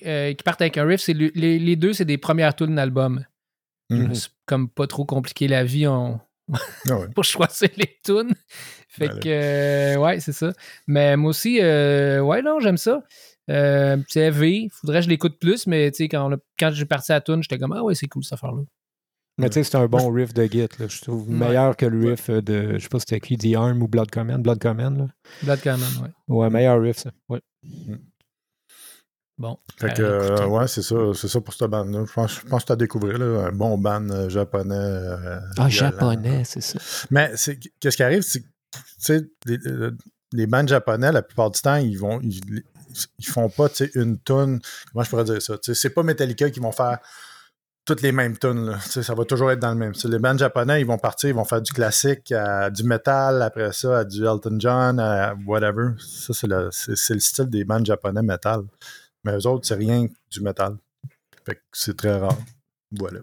euh, 0.04 0.32
qui 0.34 0.42
partent 0.42 0.60
avec 0.60 0.76
un 0.78 0.84
riff, 0.84 1.00
c'est 1.00 1.12
le- 1.14 1.30
les, 1.34 1.58
les 1.58 1.76
deux, 1.76 1.92
c'est 1.92 2.04
des 2.04 2.18
premières 2.18 2.54
tunes 2.56 2.74
d'album. 2.74 3.24
Mhm. 3.90 4.14
C'est 4.14 4.30
comme 4.46 4.68
pas 4.68 4.86
trop 4.86 5.04
compliqué 5.04 5.46
la 5.48 5.64
vie 5.64 5.86
on... 5.86 6.18
Ah 6.90 6.96
ouais. 6.98 7.08
pour 7.14 7.24
choisir 7.24 7.68
les 7.76 7.98
tunes. 8.04 8.34
Fait 8.88 9.08
que, 9.20 9.96
ouais, 9.98 10.20
c'est 10.20 10.32
ça. 10.32 10.52
Mais 10.86 11.16
moi 11.16 11.30
aussi, 11.30 11.60
euh, 11.62 12.20
ouais, 12.20 12.42
non, 12.42 12.58
j'aime 12.60 12.76
ça. 12.76 13.02
C'est 13.48 14.30
V, 14.30 14.68
faudrait 14.72 14.98
que 15.00 15.04
je 15.04 15.08
l'écoute 15.10 15.38
plus, 15.38 15.66
mais 15.66 15.90
tu 15.90 15.98
sais, 15.98 16.08
quand, 16.08 16.28
on 16.30 16.34
a- 16.34 16.38
quand 16.58 16.70
j'ai 16.72 16.84
parti 16.86 17.12
à 17.12 17.16
la 17.16 17.20
tune, 17.20 17.42
j'étais 17.42 17.58
comme, 17.58 17.72
ah 17.72 17.82
ouais, 17.82 17.94
c'est 17.94 18.06
cool 18.08 18.24
cette 18.24 18.34
affaire-là. 18.34 18.62
Mais 19.42 19.50
tu 19.50 19.54
sais, 19.54 19.64
c'est 19.64 19.76
un 19.76 19.86
bon 19.86 20.10
riff 20.12 20.32
de 20.32 20.44
Git, 20.44 20.68
là, 20.78 20.86
je 20.88 21.00
trouve. 21.02 21.28
Ouais. 21.28 21.34
Meilleur 21.34 21.76
que 21.76 21.84
le 21.86 22.10
riff 22.10 22.30
de, 22.30 22.74
je 22.74 22.78
sais 22.82 22.88
pas 22.88 22.98
si 22.98 23.04
c'était 23.08 23.20
qui, 23.20 23.36
The 23.36 23.54
Arm 23.56 23.82
ou 23.82 23.88
Blood 23.88 24.10
Command. 24.10 24.42
Blood 24.42 24.58
Command, 24.60 24.96
là. 24.98 25.06
Blood 25.42 25.60
Common, 25.62 26.02
ouais. 26.02 26.10
Ouais, 26.28 26.50
meilleur 26.50 26.80
riff, 26.80 26.98
ça. 26.98 27.10
Ouais. 27.28 27.40
Bon. 29.38 29.58
Fait 29.78 29.92
que, 29.94 30.02
euh, 30.02 30.46
ouais, 30.46 30.68
c'est 30.68 30.82
ça, 30.82 30.94
c'est 31.14 31.26
ça 31.28 31.40
pour 31.40 31.54
cette 31.54 31.70
bande-là. 31.70 32.04
Je 32.06 32.12
pense, 32.12 32.34
je 32.40 32.46
pense 32.46 32.62
que 32.62 32.66
tu 32.66 32.72
as 32.72 32.76
découvert 32.76 33.18
là, 33.18 33.46
un 33.46 33.52
bon 33.52 33.76
band 33.78 34.08
euh, 34.10 34.28
japonais. 34.28 34.74
euh, 34.76 35.40
Ah, 35.58 35.66
violent. 35.68 35.90
japonais, 35.90 36.42
c'est 36.44 36.60
ça. 36.60 36.78
Mais 37.10 37.32
c'est- 37.34 37.58
qu'est-ce 37.80 37.96
qui 37.96 38.02
arrive, 38.02 38.22
c'est 38.22 38.40
que, 38.40 38.46
tu 38.46 38.82
sais, 38.98 39.20
les, 39.46 39.58
les 40.32 40.46
bands 40.46 40.66
japonais, 40.66 41.10
la 41.10 41.22
plupart 41.22 41.50
du 41.50 41.60
temps, 41.60 41.76
ils 41.76 41.98
vont. 41.98 42.20
Ils, 42.20 42.40
ils 43.18 43.26
font 43.26 43.48
pas, 43.48 43.68
tu 43.70 43.86
sais, 43.86 43.90
une 43.94 44.18
tonne. 44.18 44.60
Comment 44.92 45.02
je 45.02 45.10
pourrais 45.10 45.24
dire 45.24 45.40
ça? 45.40 45.56
Tu 45.58 45.74
sais, 45.74 45.80
c'est 45.80 45.90
pas 45.90 46.02
Metallica 46.02 46.50
qui 46.50 46.60
vont 46.60 46.72
faire 46.72 46.98
toutes 47.84 48.02
les 48.02 48.12
mêmes 48.12 48.38
tunes. 48.38 48.66
là. 48.66 48.78
Tu 48.84 48.90
sais, 48.90 49.02
ça 49.02 49.14
va 49.14 49.24
toujours 49.24 49.50
être 49.50 49.58
dans 49.58 49.70
le 49.70 49.76
même. 49.76 49.92
Tu 49.92 50.00
sais, 50.00 50.08
les 50.08 50.18
bands 50.18 50.36
japonais, 50.36 50.80
ils 50.80 50.86
vont 50.86 50.98
partir, 50.98 51.28
ils 51.28 51.34
vont 51.34 51.44
faire 51.44 51.62
du 51.62 51.72
classique, 51.72 52.32
à 52.32 52.70
du 52.70 52.84
metal, 52.84 53.42
après 53.42 53.72
ça, 53.72 54.00
à 54.00 54.04
du 54.04 54.24
Elton 54.24 54.56
John, 54.58 55.00
à 55.00 55.34
whatever. 55.46 55.90
Ça, 55.98 56.32
c'est 56.32 56.46
le, 56.46 56.68
c'est, 56.70 56.96
c'est 56.96 57.14
le 57.14 57.20
style 57.20 57.46
des 57.46 57.64
bands 57.64 57.84
japonais 57.84 58.22
metal. 58.22 58.62
Mais 59.24 59.32
eux 59.36 59.46
autres, 59.46 59.66
c'est 59.66 59.74
rien 59.74 60.06
que 60.06 60.12
du 60.30 60.40
metal. 60.40 60.76
Fait 61.44 61.56
que 61.56 61.60
c'est 61.72 61.96
très 61.96 62.16
rare. 62.16 62.38
Voilà. 62.92 63.20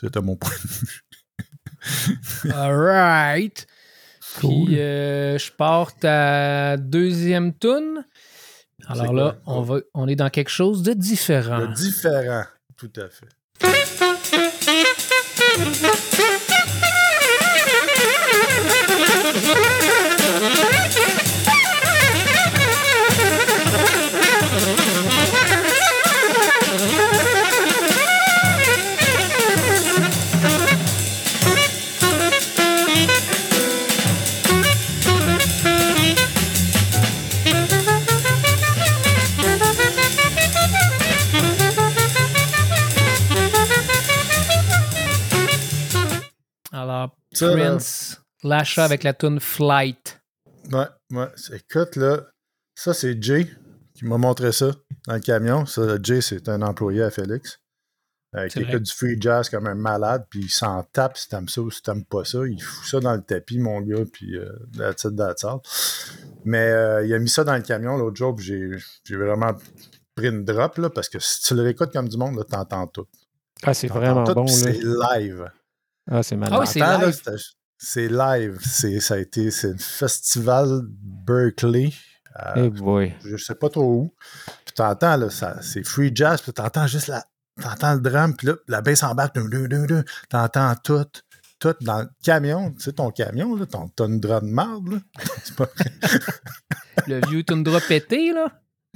C'était 0.00 0.20
mon 0.20 0.36
point 0.36 0.54
de 0.54 0.68
vue. 0.68 2.52
Alright. 2.52 3.66
Cool. 4.40 4.66
Puis 4.66 4.80
euh, 4.80 5.38
je 5.38 5.52
pars 5.52 5.92
à 6.02 6.76
deuxième 6.76 7.56
tune. 7.56 8.04
Alors 8.86 9.12
là, 9.12 9.36
on, 9.46 9.62
va, 9.62 9.80
on 9.94 10.06
est 10.08 10.16
dans 10.16 10.30
quelque 10.30 10.50
chose 10.50 10.82
de 10.82 10.92
différent. 10.92 11.58
Le 11.58 11.68
différent, 11.68 12.44
tout 12.76 12.92
à 12.96 13.08
fait. 13.08 13.28
Thank 15.58 15.82
you. 15.82 15.97
Ça, 47.38 47.52
Prince, 47.52 48.20
Lasha 48.42 48.84
avec 48.84 49.02
la 49.02 49.14
tune 49.14 49.40
Flight. 49.40 50.20
Ouais, 50.72 50.86
ouais. 51.12 51.28
Écoute, 51.52 51.96
là, 51.96 52.22
ça, 52.74 52.94
c'est 52.94 53.22
Jay 53.22 53.48
qui 53.94 54.04
m'a 54.04 54.18
montré 54.18 54.52
ça 54.52 54.70
dans 55.06 55.14
le 55.14 55.20
camion. 55.20 55.66
Ça, 55.66 55.98
Jay, 56.02 56.20
c'est 56.20 56.48
un 56.48 56.62
employé 56.62 57.02
à 57.02 57.10
Félix. 57.10 57.58
Euh, 58.36 58.46
qui 58.48 58.60
écoute 58.60 58.82
du 58.82 58.92
free 58.92 59.16
jazz 59.18 59.48
comme 59.48 59.66
un 59.66 59.74
malade, 59.74 60.26
puis 60.28 60.40
il 60.40 60.50
s'en 60.50 60.82
tape 60.82 61.16
si 61.16 61.28
t'aimes 61.30 61.48
ça 61.48 61.62
ou 61.62 61.70
si 61.70 61.80
t'aimes 61.80 62.04
pas 62.04 62.24
ça. 62.26 62.40
Il 62.46 62.60
fout 62.60 62.86
ça 62.86 63.00
dans 63.00 63.14
le 63.14 63.22
tapis, 63.22 63.58
mon 63.58 63.80
gars, 63.80 64.04
puis 64.12 64.36
euh, 64.36 64.52
that's 64.76 65.04
it, 65.04 65.16
that's 65.16 65.44
all. 65.44 65.60
Mais 66.44 66.68
euh, 66.68 67.06
il 67.06 67.14
a 67.14 67.18
mis 67.18 67.30
ça 67.30 67.42
dans 67.42 67.56
le 67.56 67.62
camion 67.62 67.96
l'autre 67.96 68.16
jour, 68.16 68.36
puis 68.36 68.44
j'ai, 68.44 68.70
j'ai 69.04 69.16
vraiment 69.16 69.54
pris 70.14 70.28
une 70.28 70.44
drop, 70.44 70.76
là, 70.76 70.90
parce 70.90 71.08
que 71.08 71.18
si 71.18 71.40
tu 71.40 71.54
le 71.54 71.62
réécoutes 71.62 71.90
comme 71.90 72.08
du 72.08 72.18
monde, 72.18 72.36
là, 72.36 72.44
t'entends 72.44 72.86
tout. 72.86 73.06
Ah, 73.62 73.72
c'est 73.72 73.88
T'entends 73.88 74.00
vraiment 74.00 74.24
tout, 74.24 74.34
bon. 74.34 74.46
C'est 74.46 74.78
live. 74.78 75.50
Ah, 76.10 76.22
c'est 76.22 76.36
malade. 76.36 76.54
Ah 76.58 76.60
oui, 76.60 76.66
c'est 76.66 76.80
live. 76.80 77.42
C'est 77.80 78.08
live. 78.08 78.58
C'est, 78.60 79.00
ça 79.00 79.14
a 79.14 79.18
été, 79.18 79.50
c'est 79.50 79.72
un 79.72 79.78
festival 79.78 80.80
Berkeley. 80.90 81.92
euh, 82.40 82.52
Eh 82.66 82.70
boy. 82.70 83.14
je 83.24 83.36
sais 83.36 83.54
pas 83.54 83.68
trop 83.68 83.84
où. 83.92 84.14
Puis 84.64 84.74
t'entends, 84.74 85.16
là, 85.16 85.30
ça, 85.30 85.60
c'est 85.62 85.84
free 85.84 86.10
jazz, 86.14 86.40
puis 86.42 86.52
t'entends 86.52 86.86
juste 86.86 87.08
la. 87.08 87.24
T'entends 87.60 87.94
le 87.94 88.00
drum, 88.00 88.36
puis 88.36 88.46
là, 88.46 88.54
la 88.68 88.80
basse 88.82 89.02
embarque, 89.02 89.36
dun. 89.36 90.02
t'entends 90.28 90.74
tout, 90.76 91.04
tout 91.58 91.74
dans 91.80 92.02
le 92.02 92.08
camion, 92.22 92.70
tu 92.70 92.80
sais, 92.84 92.92
ton 92.92 93.10
camion, 93.10 93.56
là, 93.56 93.66
ton, 93.66 93.90
drum 93.96 94.20
de 94.48 94.52
marde, 94.52 94.88
là. 94.92 94.98
Pas. 95.56 95.66
Le 97.08 97.20
vieux 97.28 97.42
Tundra 97.42 97.80
pété, 97.80 98.32
là. 98.32 98.52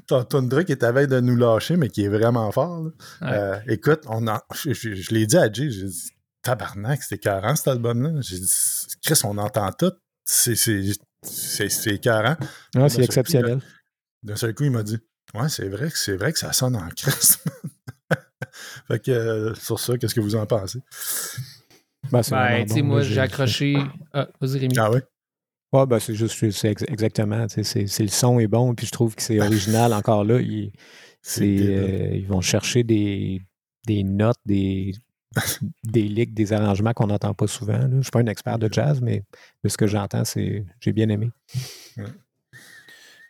Ton 0.06 0.22
Tundra 0.24 0.62
qui 0.64 0.72
est 0.72 0.84
à 0.84 0.92
veille 0.92 1.08
de 1.08 1.18
nous 1.20 1.36
lâcher, 1.36 1.76
mais 1.76 1.88
qui 1.88 2.04
est 2.04 2.08
vraiment 2.08 2.50
fort, 2.52 2.84
là. 2.84 2.90
Ouais. 3.22 3.28
Euh, 3.36 3.58
écoute, 3.66 4.02
on 4.06 4.26
en- 4.28 4.40
je, 4.54 4.72
je- 4.72 4.94
je 4.94 5.10
l'ai 5.14 5.26
dit 5.26 5.36
à 5.36 5.52
Jay, 5.52 5.68
j'ai 5.70 5.86
dit, 5.86 6.10
tabarnak, 6.42 7.02
c'était 7.02 7.18
40 7.18 7.56
cet 7.56 7.68
album-là. 7.68 8.20
J'ai 8.20 8.38
dit, 8.38 8.52
Chris, 9.02 9.20
on 9.24 9.38
entend 9.38 9.70
tout. 9.72 9.92
C'est, 10.24 10.54
écœurant. 11.86 12.36
Ah, 12.76 12.88
c'est 12.88 13.02
exceptionnel. 13.02 13.60
D'un 14.22 14.36
seul 14.36 14.54
coup, 14.54 14.64
il 14.64 14.70
m'a 14.70 14.82
dit 14.82 14.98
Ouais, 15.34 15.48
c'est 15.48 15.68
vrai 15.68 15.90
que 15.90 15.98
c'est 15.98 16.16
vrai 16.16 16.32
que 16.32 16.38
ça 16.38 16.52
sonne 16.52 16.76
en 16.76 16.88
crise. 16.88 17.38
fait 18.88 19.00
que 19.00 19.10
euh, 19.10 19.54
sur 19.54 19.78
ça, 19.80 19.96
qu'est-ce 19.96 20.14
que 20.14 20.20
vous 20.20 20.36
en 20.36 20.46
pensez? 20.46 20.80
Ben, 22.10 22.22
c'est 22.22 22.32
Ben, 22.32 22.48
vraiment 22.48 22.64
tu 22.66 22.72
sais, 22.74 22.80
bon, 22.82 22.86
moi, 22.88 23.02
j'ai 23.02 23.20
accroché. 23.20 23.78
Ah, 24.12 24.28
vas-y, 24.40 24.58
Rémi. 24.58 24.78
Ah 24.78 24.90
oui? 24.90 24.98
Ouais, 25.72 25.86
ben, 25.86 25.98
c'est 25.98 26.14
juste, 26.14 26.50
c'est 26.52 26.70
ex- 26.70 26.84
exactement. 26.86 27.46
C'est, 27.48 27.86
le 28.02 28.08
son 28.08 28.38
est 28.38 28.46
bon, 28.46 28.74
puis 28.74 28.86
je 28.86 28.92
trouve 28.92 29.14
que 29.14 29.22
c'est 29.22 29.40
original 29.40 29.92
encore 29.94 30.24
là. 30.24 30.40
il- 30.40 30.72
euh, 31.40 32.10
ils 32.14 32.26
vont 32.26 32.40
chercher 32.40 32.82
des, 32.82 33.42
des 33.86 34.02
notes, 34.04 34.36
des, 34.44 34.92
des 35.84 36.02
licks, 36.02 36.34
des 36.34 36.52
arrangements 36.52 36.92
qu'on 36.92 37.06
n'entend 37.06 37.34
pas 37.34 37.46
souvent. 37.46 37.72
là. 37.78 37.88
Je 37.90 37.96
ne 37.96 38.02
suis 38.02 38.10
pas 38.10 38.20
un 38.20 38.26
expert 38.26 38.58
de 38.58 38.68
jazz, 38.72 39.00
mais 39.00 39.22
de 39.64 39.68
ce 39.68 39.76
que 39.76 39.86
j'entends, 39.86 40.24
c'est, 40.24 40.64
j'ai 40.80 40.92
bien 40.92 41.08
aimé. 41.08 41.30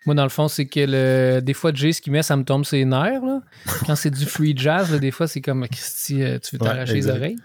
Moi, 0.05 0.17
dans 0.17 0.25
le 0.25 0.29
fond, 0.31 0.49
c'est 0.49 0.67
que 0.67 0.81
le... 0.81 1.41
des 1.41 1.55
fois, 1.55 1.73
Jay, 1.73 1.93
ce 1.93 2.03
qu'il 2.03 2.13
met, 2.13 2.23
ça 2.25 2.37
me 2.37 2.43
tombe 2.45 2.65
ses 2.65 2.85
nerfs. 2.85 3.25
Là. 3.25 3.41
Quand 3.87 3.95
c'est 3.95 4.11
du 4.11 4.25
free 4.27 4.53
jazz, 4.57 4.91
là, 4.91 4.99
des 4.99 5.13
fois, 5.13 5.29
c'est 5.29 5.41
comme 5.41 5.67
Christy, 5.69 6.23
euh, 6.23 6.39
tu 6.41 6.57
veux 6.57 6.63
Ouais, 6.63 6.69
t'arracher 6.69 6.95
les 6.95 7.07
oreilles? 7.09 7.37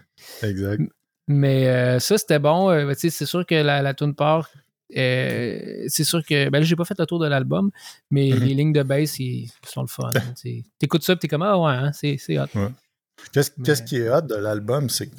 Exact. 0.42 0.82
Mais 1.28 1.68
euh, 1.68 2.00
ça, 2.00 2.18
c'était 2.18 2.40
bon. 2.40 2.72
Euh, 2.72 2.92
tu 2.94 3.00
sais, 3.02 3.10
c'est 3.12 3.26
sûr 3.28 3.46
que 3.46 3.54
la, 3.54 3.84
la 3.84 3.94
tune 3.94 4.16
part. 4.16 4.50
euh, 4.96 5.84
c'est 5.88 6.04
sûr 6.06 6.26
que. 6.26 6.50
Ben 6.50 6.60
là, 6.60 6.66
j'ai 6.66 6.76
pas 6.78 6.86
fait 6.86 6.98
le 6.98 7.06
tour 7.06 7.20
de 7.20 7.28
l'album, 7.28 7.70
mais 8.10 8.32
Mhm. 8.32 8.40
les 8.40 8.54
lignes 8.56 8.74
de 8.74 8.82
bass, 8.84 9.20
ils 9.20 9.52
sont 9.68 9.82
le 9.82 9.88
fun. 9.88 10.10
hein. 10.16 10.62
T'écoutes 10.80 11.04
ça, 11.04 11.16
puis 11.16 11.20
t'es 11.20 11.28
comme, 11.28 11.44
ah 11.44 11.60
ouais, 11.60 11.72
hein, 11.74 11.92
c'est, 11.94 12.16
c'est 12.18 12.40
hot. 12.40 12.46
Qu'est-ce, 13.32 13.52
Mais- 13.58 13.86
qui 13.86 13.98
est 13.98 14.10
hot 14.10 14.22
de 14.22 14.36
l'album? 14.36 14.90
C'est, 14.90 15.10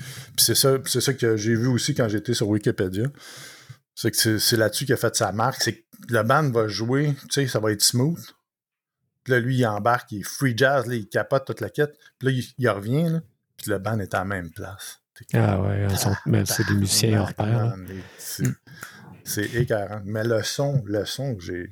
ça, 0.55 0.77
c'est 0.87 1.01
ça 1.01 1.15
que 1.15 1.37
j'ai 1.37 1.55
vu 1.55 1.67
aussi 1.67 1.95
quand 1.95 2.09
j'étais 2.09 2.35
sur 2.35 2.49
Wikipédia. 2.49 3.07
C'est 3.95 4.11
que 4.13 4.39
c'est, 4.39 4.57
là-dessus 4.57 4.85
qu'il 4.87 4.95
a 4.95 4.97
fait 4.97 5.15
sa 5.17 5.33
marque. 5.33 5.61
C'est 5.63 5.75
que 5.81 5.85
le 6.09 6.23
band 6.23 6.49
va 6.51 6.69
jouer, 6.69 7.15
tu 7.23 7.27
sais, 7.31 7.47
ça 7.49 7.59
va 7.59 7.73
être 7.73 7.83
smooth. 7.83 8.21
Puis 9.25 9.33
là, 9.33 9.41
lui, 9.41 9.57
il 9.59 9.67
embarque, 9.67 10.13
il 10.13 10.21
est 10.21 10.23
free 10.23 10.55
jazz, 10.57 10.87
là, 10.87 10.95
il 10.95 11.09
capote 11.09 11.45
toute 11.47 11.61
la 11.61 11.69
quête. 11.71 11.99
Puis 12.19 12.29
là, 12.29 12.33
il, 12.33 12.45
il 12.59 12.69
revient, 12.69 13.11
là, 13.11 13.21
puis 13.57 13.71
le 13.71 13.79
band 13.79 13.99
est 13.99 14.15
à 14.15 14.19
la 14.19 14.25
même 14.25 14.51
place. 14.51 15.01
Ah 15.35 15.61
ouais, 15.61 15.89
c'est 16.47 16.67
des 16.69 16.75
musiciens 16.75 17.23
hors 17.23 17.35
pair. 17.35 17.75
les- 17.77 18.49
C'est, 19.25 19.53
écœurant. 19.55 20.01
Mais 20.05 20.23
le 20.25 20.43
son, 20.45 20.83
le 20.87 21.05
son 21.05 21.35
que 21.35 21.43
j'ai 21.43 21.71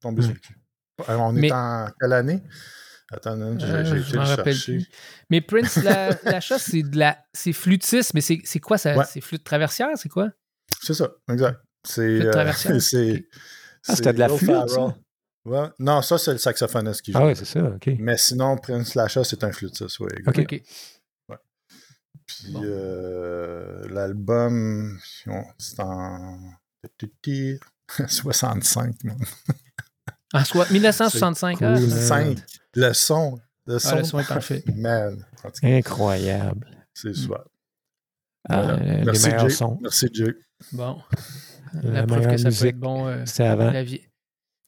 tombé 0.00 0.22
sur 0.22 0.32
le 0.32 0.38
cul. 0.38 0.56
Euh, 1.08 1.16
On 1.16 1.32
Mais- 1.32 1.48
est 1.48 1.52
en 1.52 1.88
quelle 2.00 2.12
année? 2.12 2.42
Attends, 3.12 3.36
non, 3.36 3.56
j'ai, 3.58 3.66
Euh, 3.66 3.84
j'ai 3.84 3.98
je 4.02 4.08
été 4.08 4.12
le 4.14 4.20
rappelle 4.22 4.54
chercher. 4.54 4.72
plus. 4.78 4.90
Mais 5.30 5.40
Prince, 5.40 5.76
la, 5.76 6.10
l'achat, 6.24 6.58
c'est 6.58 6.82
de 6.82 6.98
la. 6.98 7.18
C'est 7.32 7.52
flûtiste, 7.52 8.14
mais 8.14 8.20
c'est, 8.20 8.40
c'est 8.44 8.58
quoi 8.60 8.78
ça? 8.78 8.96
Ouais. 8.96 9.04
C'est 9.08 9.20
flûte 9.20 9.44
traversière, 9.44 9.88
c'est 9.96 10.08
quoi? 10.08 10.30
C'est 10.82 10.94
ça, 10.94 11.10
exact. 11.30 11.60
C'est, 11.84 12.16
Flûte 12.16 12.26
euh, 12.26 12.32
traversière, 12.32 12.82
c'est. 12.82 13.28
Ah, 13.88 13.94
c'était 13.94 14.12
de 14.12 14.18
la 14.18 14.28
flûte, 14.28 14.50
ça? 14.50 14.66
Ferrell. 14.66 14.94
Ouais. 15.44 15.68
Non, 15.78 16.02
ça, 16.02 16.18
c'est 16.18 16.32
le 16.32 16.38
saxophoniste 16.38 17.02
qui 17.02 17.12
joue. 17.12 17.18
Ah 17.20 17.26
ouais, 17.26 17.36
c'est 17.36 17.44
ça, 17.44 17.60
OK. 17.62 17.88
Mais 18.00 18.16
sinon, 18.18 18.56
Prince 18.56 18.96
Lasha, 18.96 19.22
c'est 19.22 19.44
un 19.44 19.52
flûtiste, 19.52 20.00
oui. 20.00 20.08
Ok. 20.26 20.38
Ok. 20.40 20.62
Puis 22.26 22.52
Bon. 22.52 22.62
euh, 22.64 23.86
l'album, 23.88 24.98
c'est 25.58 25.78
en 25.80 26.34
65, 28.08 29.04
man. 29.04 29.16
En 30.40 30.44
soit 30.44 30.70
1965. 30.70 31.58
ah, 31.62 31.74
cool. 31.78 31.90
5. 31.90 32.38
Le 32.74 32.92
son. 32.92 33.38
Le 33.66 33.78
son. 33.78 33.88
Ah, 33.90 33.96
le 33.96 34.04
son 34.04 34.18
est 34.20 34.28
parfait. 34.28 34.64
Man. 34.74 35.24
Incroyable. 35.62 36.66
c'est 36.94 37.14
super. 37.14 37.44
Ah, 38.48 38.62
Voilà. 38.62 38.76
les 38.98 39.04
Merci, 39.04 39.26
meilleurs 39.26 39.48
Jay. 39.48 39.54
sons. 39.56 39.78
Merci, 39.82 40.08
Jay. 40.12 40.34
Bon. 40.72 41.02
La 41.82 41.90
La 42.02 42.06
preuve 42.06 42.18
meilleure 42.18 42.32
que 42.32 42.36
ça 42.38 42.42
peut 42.44 42.48
musique, 42.50 42.66
être 42.68 42.78
bon. 42.78 43.06
euh, 43.08 43.22
C'était 43.26 43.44
avant. 43.44 43.70
la 43.70 43.82
vie. 43.84 44.00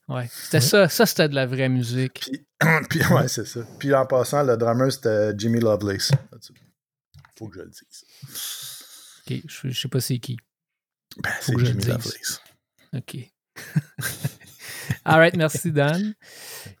Ouais. 0.09 0.27
C'était 0.31 0.61
ça. 0.61 0.89
Ça, 0.89 1.05
c'était 1.05 1.29
de 1.29 1.35
la 1.35 1.45
vraie 1.45 1.69
musique. 1.69 2.19
Puis, 2.21 2.45
puis 2.89 3.05
ouais, 3.07 3.27
c'est 3.27 3.45
ça. 3.45 3.61
Puis 3.79 3.93
en 3.93 4.05
passant, 4.05 4.43
le 4.43 4.57
drummer, 4.57 4.91
c'était 4.91 5.31
Jimmy 5.37 5.59
Lovelace. 5.59 6.11
Faut 7.37 7.47
que 7.47 7.55
je 7.59 7.61
le 7.63 7.69
dise. 7.69 8.05
Ok. 9.31 9.43
Je, 9.47 9.69
je 9.69 9.79
sais 9.79 9.87
pas 9.87 10.01
c'est 10.01 10.19
qui. 10.19 10.37
Ben, 11.23 11.31
c'est 11.41 11.53
que 11.53 11.59
je 11.59 11.65
le 11.65 11.69
Jimmy 11.71 11.79
dise. 11.83 11.87
Lovelace. 11.89 12.41
OK. 12.95 13.17
All 15.05 15.19
right, 15.19 15.35
merci 15.35 15.71
Dan. 15.71 16.13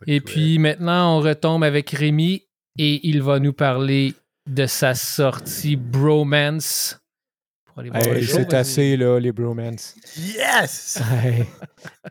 Et 0.07 0.21
puis 0.21 0.59
maintenant, 0.59 1.17
on 1.17 1.21
retombe 1.21 1.63
avec 1.63 1.89
Rémi 1.91 2.43
et 2.77 3.07
il 3.07 3.21
va 3.21 3.39
nous 3.39 3.53
parler 3.53 4.13
de 4.47 4.65
sa 4.65 4.95
sortie 4.95 5.75
Bromance. 5.75 6.99
Hey, 7.93 8.25
c'est 8.25 8.53
assez, 8.53 8.97
là, 8.97 9.19
les 9.19 9.31
bromance. 9.31 9.95
Yes! 10.17 11.01
Hey. 11.23 11.45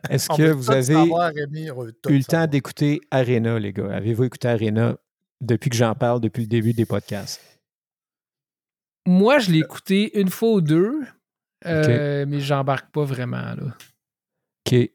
Est-ce 0.09 0.27
que 0.29 0.51
vous 0.51 0.71
avez 0.71 0.93
savoir, 0.95 1.31
Rémi, 1.31 1.67
eu 1.67 2.17
le 2.17 2.23
temps 2.23 2.47
d'écouter 2.47 3.01
Arena, 3.11 3.59
les 3.59 3.71
gars? 3.71 3.93
Avez-vous 3.93 4.23
écouté 4.23 4.47
Arena 4.47 4.97
depuis 5.41 5.69
que 5.69 5.75
j'en 5.75 5.93
parle, 5.93 6.21
depuis 6.21 6.41
le 6.41 6.47
début 6.47 6.73
des 6.73 6.87
podcasts? 6.87 7.39
Moi, 9.05 9.39
je 9.39 9.51
l'ai 9.51 9.59
écouté 9.59 10.19
une 10.19 10.29
fois 10.29 10.53
ou 10.53 10.61
deux, 10.61 11.01
euh, 11.65 12.25
mais 12.27 12.39
j'embarque 12.39 12.91
pas 12.91 13.03
vraiment. 13.03 13.37
Là. 13.55 13.77
OK. 14.65 14.89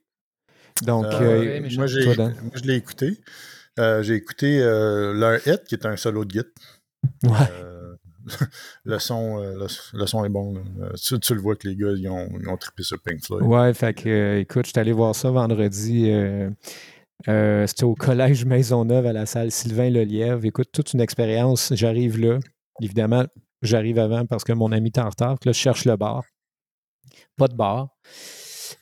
Donc, 0.83 1.05
Euh, 1.05 1.21
euh, 1.21 1.61
ouais, 1.61 1.69
moi, 1.75 1.87
j'ai- 1.87 2.03
toi, 2.03 2.15
Dan. 2.15 2.35
moi, 2.41 2.51
je 2.55 2.61
l'ai 2.63 2.75
écouté. 2.75 3.19
Euh, 3.79 4.01
j'ai 4.03 4.15
écouté 4.15 4.61
euh, 4.61 5.13
leur 5.13 5.45
hit, 5.47 5.63
qui 5.65 5.75
est 5.75 5.85
un 5.85 5.95
solo 5.97 6.25
de 6.25 6.31
git. 6.31 6.39
ouais. 7.23 7.29
Euh, 7.51 7.95
le, 8.85 8.99
son, 8.99 9.39
euh, 9.41 9.53
le, 9.59 9.67
le 9.99 10.05
son 10.07 10.25
est 10.25 10.29
bon. 10.29 10.55
tu, 11.01 11.19
tu 11.19 11.35
le 11.35 11.41
vois 11.41 11.55
que 11.55 11.67
les 11.67 11.75
gars, 11.75 11.91
ils 11.95 12.07
ont, 12.09 12.27
ils 12.39 12.47
ont 12.49 12.57
trippé 12.57 12.83
sur 12.83 12.99
Pink 13.01 13.23
Floyd. 13.23 13.43
Ouais, 13.45 13.73
fait 13.73 13.93
que, 13.93 14.09
euh, 14.09 14.39
écoute, 14.39 14.65
je 14.65 14.71
suis 14.71 14.79
allé 14.79 14.91
voir 14.91 15.15
ça 15.15 15.29
vendredi. 15.31 16.09
euh, 16.09 16.49
euh, 17.27 17.67
C'était 17.67 17.83
au 17.83 17.93
Collège 17.95 18.45
Maisonneuve 18.45 19.05
à 19.05 19.13
la 19.13 19.25
salle 19.25 19.51
Sylvain 19.51 19.89
Lelièvre. 19.89 20.43
Écoute, 20.45 20.69
toute 20.73 20.93
une 20.93 21.01
expérience. 21.01 21.71
J'arrive 21.75 22.17
là. 22.19 22.39
Évidemment, 22.81 23.25
j'arrive 23.61 23.99
avant 23.99 24.25
parce 24.25 24.43
que 24.43 24.53
mon 24.53 24.71
ami 24.71 24.89
est 24.89 24.97
en 24.99 25.09
retard. 25.09 25.37
Puis 25.39 25.49
Là, 25.49 25.53
je 25.53 25.59
cherche 25.59 25.85
le 25.85 25.95
bar. 25.95 26.23
Pas 27.37 27.47
de 27.47 27.55
bar. 27.55 27.89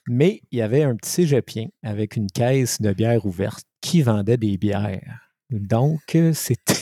Mais 0.07 0.41
il 0.51 0.59
y 0.59 0.61
avait 0.61 0.83
un 0.83 0.95
petit 0.95 1.09
cégepien 1.09 1.67
avec 1.81 2.15
une 2.15 2.29
caisse 2.29 2.81
de 2.81 2.91
bière 2.91 3.25
ouverte 3.25 3.65
qui 3.81 4.01
vendait 4.01 4.37
des 4.37 4.57
bières. 4.57 5.29
Donc, 5.49 6.15
euh, 6.15 6.33
c'était 6.33 6.73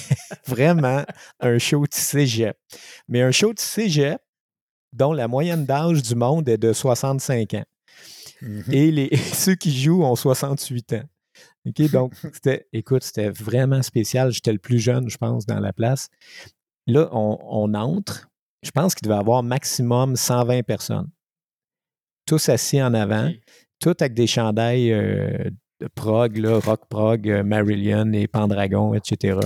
vraiment 0.48 1.04
un 1.40 1.58
show 1.58 1.82
de 1.82 1.94
cégep. 1.94 2.58
Mais 3.08 3.22
un 3.22 3.32
show 3.32 3.54
de 3.54 3.60
cégep 3.60 4.22
dont 4.94 5.14
la 5.14 5.28
moyenne 5.28 5.66
d'âge 5.66 6.02
du 6.02 6.16
monde 6.16 6.50
est 6.50 6.58
de 6.58 6.74
65 6.74 7.54
ans. 7.54 7.66
Mhm. 8.42 8.64
Et 8.72 8.92
les, 8.92 9.16
ceux 9.34 9.56
qui 9.56 9.78
jouent 9.78 10.04
ont 10.04 10.16
68 10.16 10.94
ans. 10.94 11.04
Donc, 11.94 12.14
c'était, 12.34 12.68
écoute, 12.74 13.04
c'était 13.04 13.30
vraiment 13.30 13.82
spécial. 13.84 14.32
J'étais 14.32 14.54
le 14.54 14.60
plus 14.60 14.80
jeune, 14.80 15.10
je 15.10 15.18
pense, 15.18 15.46
dans 15.46 15.60
la 15.60 15.74
place. 15.74 16.10
Là, 16.88 17.10
on, 17.12 17.38
on 17.42 17.74
entre. 17.74 18.30
Je 18.64 18.72
pense 18.72 18.96
qu'il 18.96 19.06
devait 19.06 19.18
y 19.18 19.20
avoir 19.20 19.44
maximum 19.44 20.16
120 20.16 20.64
personnes. 20.64 21.10
Tous 22.32 22.48
assis 22.48 22.82
en 22.82 22.94
avant, 22.94 23.30
tous 23.82 23.94
avec 24.00 24.14
des 24.14 24.26
chandails 24.26 24.94
euh, 24.94 25.50
de 25.82 25.90
prog, 25.94 26.38
là, 26.38 26.60
rock 26.60 26.84
prog, 26.88 27.30
euh, 27.30 27.44
Marillion 27.44 28.14
et 28.14 28.26
Pendragon, 28.26 28.94
etc. 28.94 29.38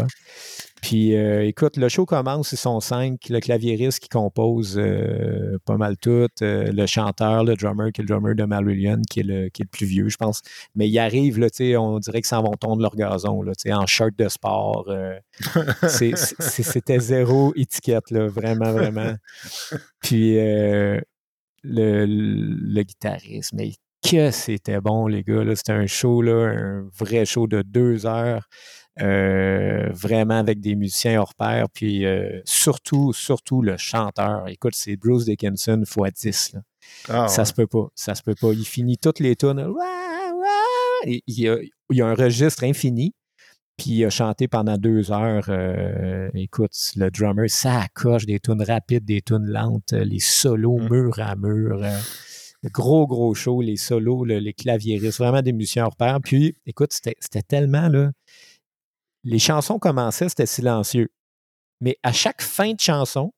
Puis, 0.84 1.16
euh, 1.16 1.48
écoute, 1.48 1.78
le 1.78 1.90
show 1.90 2.06
commence, 2.06 2.52
ils 2.52 2.58
sont 2.58 2.80
cinq. 2.80 3.22
Le 3.30 3.40
claviériste 3.40 4.02
qui 4.02 4.08
compose 4.08 4.78
euh, 4.78 5.58
pas 5.66 5.78
mal 5.78 5.98
tout. 5.98 6.28
euh, 6.44 6.72
le 6.72 6.86
chanteur, 6.86 7.44
le 7.44 7.56
drummer, 7.56 7.92
qui 7.92 8.02
est 8.02 8.04
le 8.04 8.10
drummer 8.10 8.36
de 8.36 8.44
Marillion, 8.44 9.02
qui 9.10 9.22
est 9.22 9.24
le, 9.24 9.50
qui 9.50 9.64
est 9.64 9.66
le 9.66 9.70
plus 9.76 9.88
vieux, 9.88 10.10
je 10.10 10.18
pense. 10.18 10.44
Mais 10.76 10.88
il 10.88 11.00
arrive, 11.00 11.40
là, 11.40 11.48
on 11.80 11.98
dirait 11.98 12.20
qu'ils 12.20 12.28
s'en 12.28 12.44
vont 12.44 12.54
tondre 12.54 12.84
leur 12.84 12.96
gazon, 12.96 13.42
là, 13.42 13.54
en 13.74 13.88
shirt 13.88 14.16
de 14.16 14.30
sport. 14.30 14.88
C'était 15.88 17.00
zéro 17.00 17.52
étiquette, 17.56 18.12
là, 18.12 18.28
vraiment, 18.28 18.74
vraiment. 18.74 19.16
Puis, 20.04 20.38
le, 21.66 22.06
le 22.06 22.84
guitariste, 22.84 23.54
mais 23.54 23.72
que 24.08 24.30
c'était 24.32 24.80
bon, 24.82 25.08
les 25.08 25.24
gars. 25.24 25.44
C'était 25.56 25.72
un 25.72 25.88
show, 25.88 26.22
là, 26.22 26.50
un 26.50 26.88
vrai 26.98 27.26
show 27.26 27.48
de 27.48 27.62
deux 27.64 28.06
heures. 28.06 28.48
euh, 29.02 29.90
vraiment 29.92 30.38
avec 30.40 30.62
des 30.62 30.76
musiciens 30.76 31.20
hors 31.20 31.34
pair, 31.36 31.68
puis 31.74 32.06
euh, 32.06 32.40
surtout, 32.46 33.12
surtout 33.14 33.62
le 33.62 33.76
chanteur. 33.78 34.48
Écoute, 34.48 34.74
c'est 34.76 34.96
Bruce 34.96 35.26
Dickinson 35.26 35.84
x 35.84 36.22
10. 36.22 36.54
Là. 36.54 36.62
Ah, 37.10 37.28
Ça 37.28 37.42
ouais. 37.42 37.46
se 37.46 37.54
peut 37.54 37.68
pas. 37.68 37.88
Ça 37.96 38.16
se 38.16 38.24
peut 38.24 38.36
pas. 38.40 38.54
Il 38.54 38.64
finit 38.66 38.98
toutes 38.98 39.20
les 39.20 39.36
tunes. 39.36 39.60
Y, 41.06 41.48
a, 41.50 41.58
il 41.90 41.98
y 41.98 42.02
a 42.02 42.08
un 42.08 42.16
registre 42.16 42.64
infini. 42.64 43.14
Puis 43.78 43.92
il 43.92 44.06
a 44.06 44.10
chanté 44.10 44.48
pendant 44.48 44.78
deux 44.78 45.12
heures. 45.12 45.46
euh, 45.50 46.30
écoute, 46.34 46.72
le 46.96 47.10
drummer, 47.12 47.50
ça 47.50 47.82
accroche 47.82 48.26
des 48.26 48.40
tunes 48.40 48.62
rapides, 48.64 49.04
des 49.04 49.22
tunes 49.22 49.46
lentes, 49.48 49.92
euh, 49.94 50.04
les 50.06 50.20
solos 50.20 50.78
Mm. 50.80 50.90
mur 50.90 51.20
à 51.20 51.36
mur. 51.36 51.84
euh, 51.84 52.00
gros, 52.72 53.06
gros 53.06 53.34
show, 53.34 53.62
les 53.62 53.76
solos, 53.76 54.24
le- 54.26 54.40
les 54.40 54.54
claviéristes, 54.54 55.20
vraiment 55.20 55.42
des 55.42 55.52
musiciens 55.54 55.86
hors 55.86 55.96
pair. 55.96 56.20
Puis, 56.24 56.56
écoute, 56.66 56.94
c'était 56.94 57.42
tellement, 57.44 57.90
là. 57.90 58.12
Les 59.24 59.40
chansons 59.40 59.78
commençaient, 59.78 60.30
c'était 60.30 60.46
silencieux. 60.46 61.10
Mais 61.82 61.98
à 62.02 62.14
chaque 62.14 62.42
fin 62.42 62.72
de 62.74 62.80
chanson, 62.80 63.34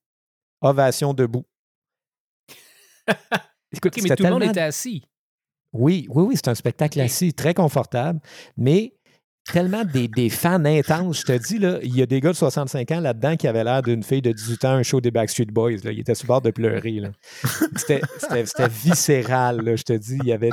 ovation 0.62 1.14
debout. 1.14 1.46
Écoute, 3.72 3.94
mais 4.04 4.16
tout 4.16 4.24
le 4.24 4.30
monde 4.30 4.44
était 4.44 4.62
assis. 4.62 5.04
oui, 5.74 6.06
oui, 6.10 6.24
oui, 6.24 6.34
c'est 6.36 6.48
un 6.48 6.56
spectacle 6.56 7.00
assis, 7.02 7.34
très 7.34 7.54
confortable, 7.54 8.20
mais 8.56 8.94
tellement 9.52 9.84
des, 9.86 10.08
des 10.08 10.30
fans 10.30 10.64
intenses. 10.66 11.20
Je 11.22 11.26
te 11.26 11.32
dis, 11.38 11.58
là, 11.60 11.80
il 11.82 11.96
y 11.96 12.02
a 12.02 12.06
des 12.06 12.20
gars 12.22 12.32
de 12.32 12.36
65 12.36 12.92
ans 12.92 13.00
là-dedans 13.00 13.36
qui 13.36 13.48
avaient 13.48 13.64
l'air 13.64 13.82
d'une 13.82 14.04
fille 14.04 14.22
de 14.22 14.32
18 14.32 14.66
ans, 14.66 14.72
un 14.74 14.84
show 14.84 15.02
des 15.02 15.12
Backstreet 15.12 15.46
Boys. 15.52 15.78
Là. 15.84 15.92
Ils 15.92 16.00
étaient 16.02 16.16
sur 16.16 16.26
le 16.26 16.28
bord 16.28 16.42
de 16.42 16.52
pleurer. 16.52 16.92
là. 17.00 17.10
C'était, 17.76 18.02
c'était- 18.20 18.46
c'était 18.46 18.68
viscéral, 18.68 19.62
là, 19.62 19.76
je 19.76 19.84
te 19.84 19.94
dis. 19.94 20.18
Il 20.22 20.28
y 20.28 20.34
avait. 20.34 20.50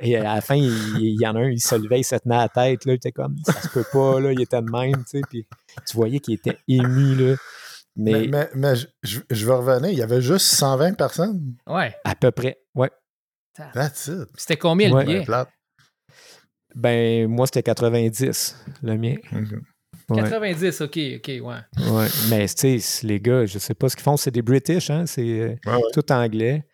Et 0.00 0.16
à 0.16 0.34
la 0.36 0.40
fin, 0.40 0.54
il, 0.56 0.72
il 0.98 1.20
y 1.20 1.26
en 1.26 1.36
a 1.36 1.40
un, 1.40 1.50
il 1.50 1.60
se 1.60 1.74
levait, 1.74 2.00
il 2.00 2.04
se 2.04 2.16
tenait 2.16 2.36
à 2.36 2.42
la 2.42 2.48
tête. 2.48 2.84
Là, 2.86 2.92
il 2.94 2.96
était 2.96 3.12
comme, 3.12 3.36
ça 3.46 3.52
se 3.60 3.68
peut 3.68 3.84
pas. 3.92 4.18
Là, 4.20 4.32
il 4.32 4.40
était 4.40 4.60
de 4.62 4.70
même. 4.70 5.04
Tu, 5.04 5.18
sais, 5.18 5.20
puis 5.28 5.46
tu 5.86 5.96
voyais 5.96 6.20
qu'il 6.20 6.34
était 6.34 6.58
ému. 6.66 7.14
Là. 7.14 7.36
Mais, 7.96 8.12
Mais, 8.12 8.26
mais, 8.28 8.48
mais 8.54 8.74
je, 9.02 9.18
je- 9.30 9.46
vais 9.46 9.52
revenir. 9.54 9.90
Il 9.90 9.98
y 9.98 10.02
avait 10.02 10.20
juste 10.22 10.46
120 10.46 10.94
personnes. 10.94 11.54
Ouais. 11.66 11.94
à 12.04 12.14
peu 12.14 12.30
près, 12.32 12.58
ouais. 12.74 12.90
That's 13.72 14.08
it. 14.08 14.28
C'était 14.36 14.56
combien 14.56 14.88
le 14.88 14.94
Ouais, 14.96 15.04
billet? 15.04 15.24
Ben, 16.74 17.28
moi, 17.28 17.46
c'était 17.46 17.62
90, 17.62 18.56
le 18.82 18.96
mien. 18.96 19.14
Ok. 19.32 19.40
Ouais. 20.10 20.22
90, 20.22 20.80
ok, 20.82 20.98
ok, 21.16 21.28
ouais. 21.28 21.40
Ouais, 21.90 22.06
mais 22.28 22.46
tu 22.48 22.78
sais, 22.78 23.06
les 23.06 23.20
gars, 23.20 23.46
je 23.46 23.58
sais 23.58 23.74
pas 23.74 23.88
ce 23.88 23.96
qu'ils 23.96 24.02
font, 24.02 24.16
c'est 24.18 24.30
des 24.30 24.42
British, 24.42 24.90
hein, 24.90 25.06
c'est 25.06 25.22
euh, 25.22 25.54
Ouais, 25.66 25.74
ouais. 25.76 25.80
tout 25.94 26.12
anglais. 26.12 26.64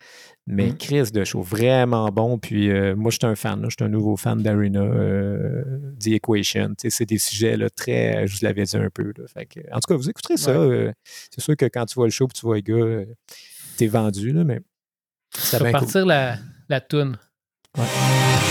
Mais 0.47 0.71
Mm. 0.71 0.77
Chris 0.77 1.11
de 1.13 1.23
show, 1.23 1.41
vraiment 1.41 2.09
bon. 2.09 2.37
Puis 2.39 2.69
euh, 2.71 2.95
moi, 2.95 3.09
je 3.11 3.17
suis 3.21 3.25
un 3.27 3.35
fan, 3.35 3.63
je 3.69 3.75
suis 3.77 3.85
un 3.85 3.89
nouveau 3.89 4.17
fan 4.17 4.41
d'Arena, 4.41 4.81
euh, 4.81 5.63
The 6.03 6.07
Equation. 6.07 6.69
Tu 6.69 6.75
sais, 6.79 6.89
c'est 6.89 7.05
des 7.05 7.19
sujets 7.19 7.55
là, 7.55 7.69
très, 7.69 8.25
je 8.27 8.33
vous 8.33 8.39
l'avais 8.41 8.63
dit 8.63 8.75
un 8.75 8.89
peu. 8.89 9.13
Là, 9.15 9.25
fait 9.31 9.45
que, 9.45 9.59
en 9.71 9.75
tout 9.79 9.87
cas, 9.87 9.95
vous 9.95 10.09
écouterez 10.09 10.35
ça. 10.37 10.59
Ouais. 10.59 10.75
euh, 10.75 10.91
c'est 11.33 11.41
sûr 11.41 11.55
que 11.55 11.65
quand 11.67 11.85
tu 11.85 11.93
vois 11.95 12.07
le 12.07 12.11
show 12.11 12.25
et 12.25 12.33
tu 12.33 12.41
vois 12.41 12.55
les 12.55 12.63
gars, 12.63 12.73
euh, 12.73 13.05
t'es 13.77 13.87
vendu, 13.87 14.33
là, 14.33 14.43
mais 14.43 14.59
Ça 15.33 15.59
va 15.59 15.65
cool. 15.71 15.79
partir 15.79 16.05
la, 16.07 16.37
la 16.67 16.81
toune. 16.81 17.17
Thank 17.73 18.50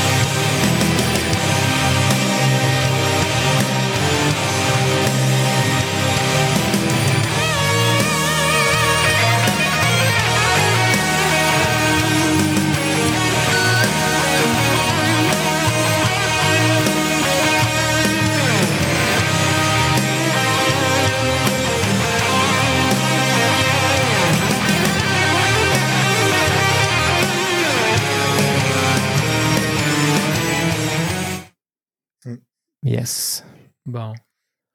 Bon. 33.87 34.13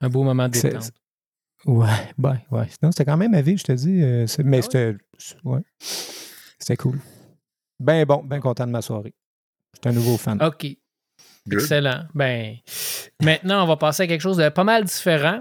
Un 0.01 0.09
beau 0.09 0.23
moment 0.23 0.47
de 0.47 0.53
détente. 0.53 0.91
Ouais, 1.65 1.87
ben, 2.17 2.39
ouais. 2.51 2.67
Non, 2.83 2.91
c'était 2.91 3.05
quand 3.05 3.17
même 3.17 3.33
à 3.33 3.41
vie, 3.41 3.57
je 3.57 3.63
te 3.63 3.71
dis. 3.71 4.01
euh, 4.03 4.27
mais 4.43 4.59
Ah 4.59 4.61
c'était. 4.61 4.95
Ouais. 5.43 5.61
C'était 5.79 6.77
cool. 6.77 6.99
Ben 7.79 8.05
bon, 8.05 8.23
ben 8.23 8.39
content 8.39 8.67
de 8.67 8.71
ma 8.71 8.81
soirée. 8.81 9.13
J'étais 9.73 9.89
un 9.89 9.93
nouveau 9.93 10.17
fan. 10.17 10.41
OK. 10.43 10.67
Good. 11.47 11.59
Excellent. 11.61 12.05
Ben, 12.13 12.57
maintenant, 13.21 13.63
on 13.63 13.67
va 13.67 13.77
passer 13.77 14.03
à 14.03 14.07
quelque 14.07 14.21
chose 14.21 14.37
de 14.37 14.49
pas 14.49 14.63
mal 14.63 14.83
différent. 14.85 15.39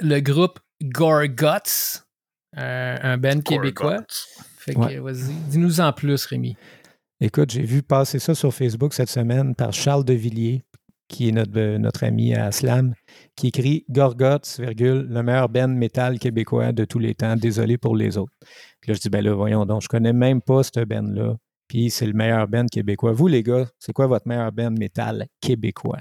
Le 0.00 0.20
groupe 0.20 0.58
Gorguts, 0.82 2.02
euh, 2.58 2.98
un 3.02 3.18
band 3.18 3.40
québécois. 3.40 4.04
Fait 4.58 4.74
que, 4.74 4.78
Ouais. 4.80 4.98
vas-y, 4.98 5.32
dis-nous 5.50 5.80
en 5.80 5.92
plus, 5.92 6.24
Rémi. 6.26 6.56
Écoute, 7.20 7.50
j'ai 7.52 7.62
vu 7.62 7.82
passer 7.82 8.18
ça 8.18 8.34
sur 8.34 8.52
Facebook 8.52 8.92
cette 8.94 9.08
semaine 9.10 9.54
par 9.54 9.72
Charles 9.72 10.04
Devilliers, 10.04 10.64
qui 11.12 11.28
est 11.28 11.32
notre, 11.32 11.56
euh, 11.58 11.78
notre 11.78 12.04
ami 12.04 12.34
à 12.34 12.50
Slam, 12.50 12.94
qui 13.36 13.48
écrit 13.48 13.84
Gorgots, 13.90 14.58
virgule, 14.58 15.06
le 15.08 15.22
meilleur 15.22 15.48
band 15.48 15.68
métal 15.68 16.18
québécois 16.18 16.72
de 16.72 16.84
tous 16.84 16.98
les 16.98 17.14
temps. 17.14 17.36
Désolé 17.36 17.76
pour 17.78 17.94
les 17.94 18.16
autres. 18.18 18.32
Puis 18.80 18.90
là, 18.90 18.94
je 18.94 19.00
dis, 19.00 19.10
ben 19.10 19.22
là, 19.22 19.34
voyons 19.34 19.66
donc, 19.66 19.82
je 19.82 19.88
connais 19.88 20.12
même 20.14 20.40
pas 20.40 20.62
ce 20.62 20.84
band-là. 20.84 21.36
Puis 21.68 21.90
c'est 21.90 22.06
le 22.06 22.14
meilleur 22.14 22.48
band 22.48 22.66
québécois. 22.66 23.12
Vous, 23.12 23.28
les 23.28 23.42
gars, 23.42 23.66
c'est 23.78 23.92
quoi 23.92 24.06
votre 24.06 24.26
meilleur 24.26 24.50
band 24.52 24.70
métal 24.72 25.26
québécois? 25.40 26.00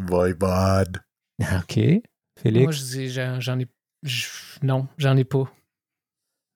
Voivode. 0.00 0.98
OK. 1.40 1.78
Félix? 2.38 2.62
Moi, 2.64 2.72
je 2.72 2.82
dis, 2.82 3.08
j'en 3.10 3.40
j'en 3.40 3.58
ai. 3.58 3.66
je- 4.02 4.28
non, 4.62 4.86
j'en 4.98 5.16
ai 5.16 5.24
pas. 5.24 5.50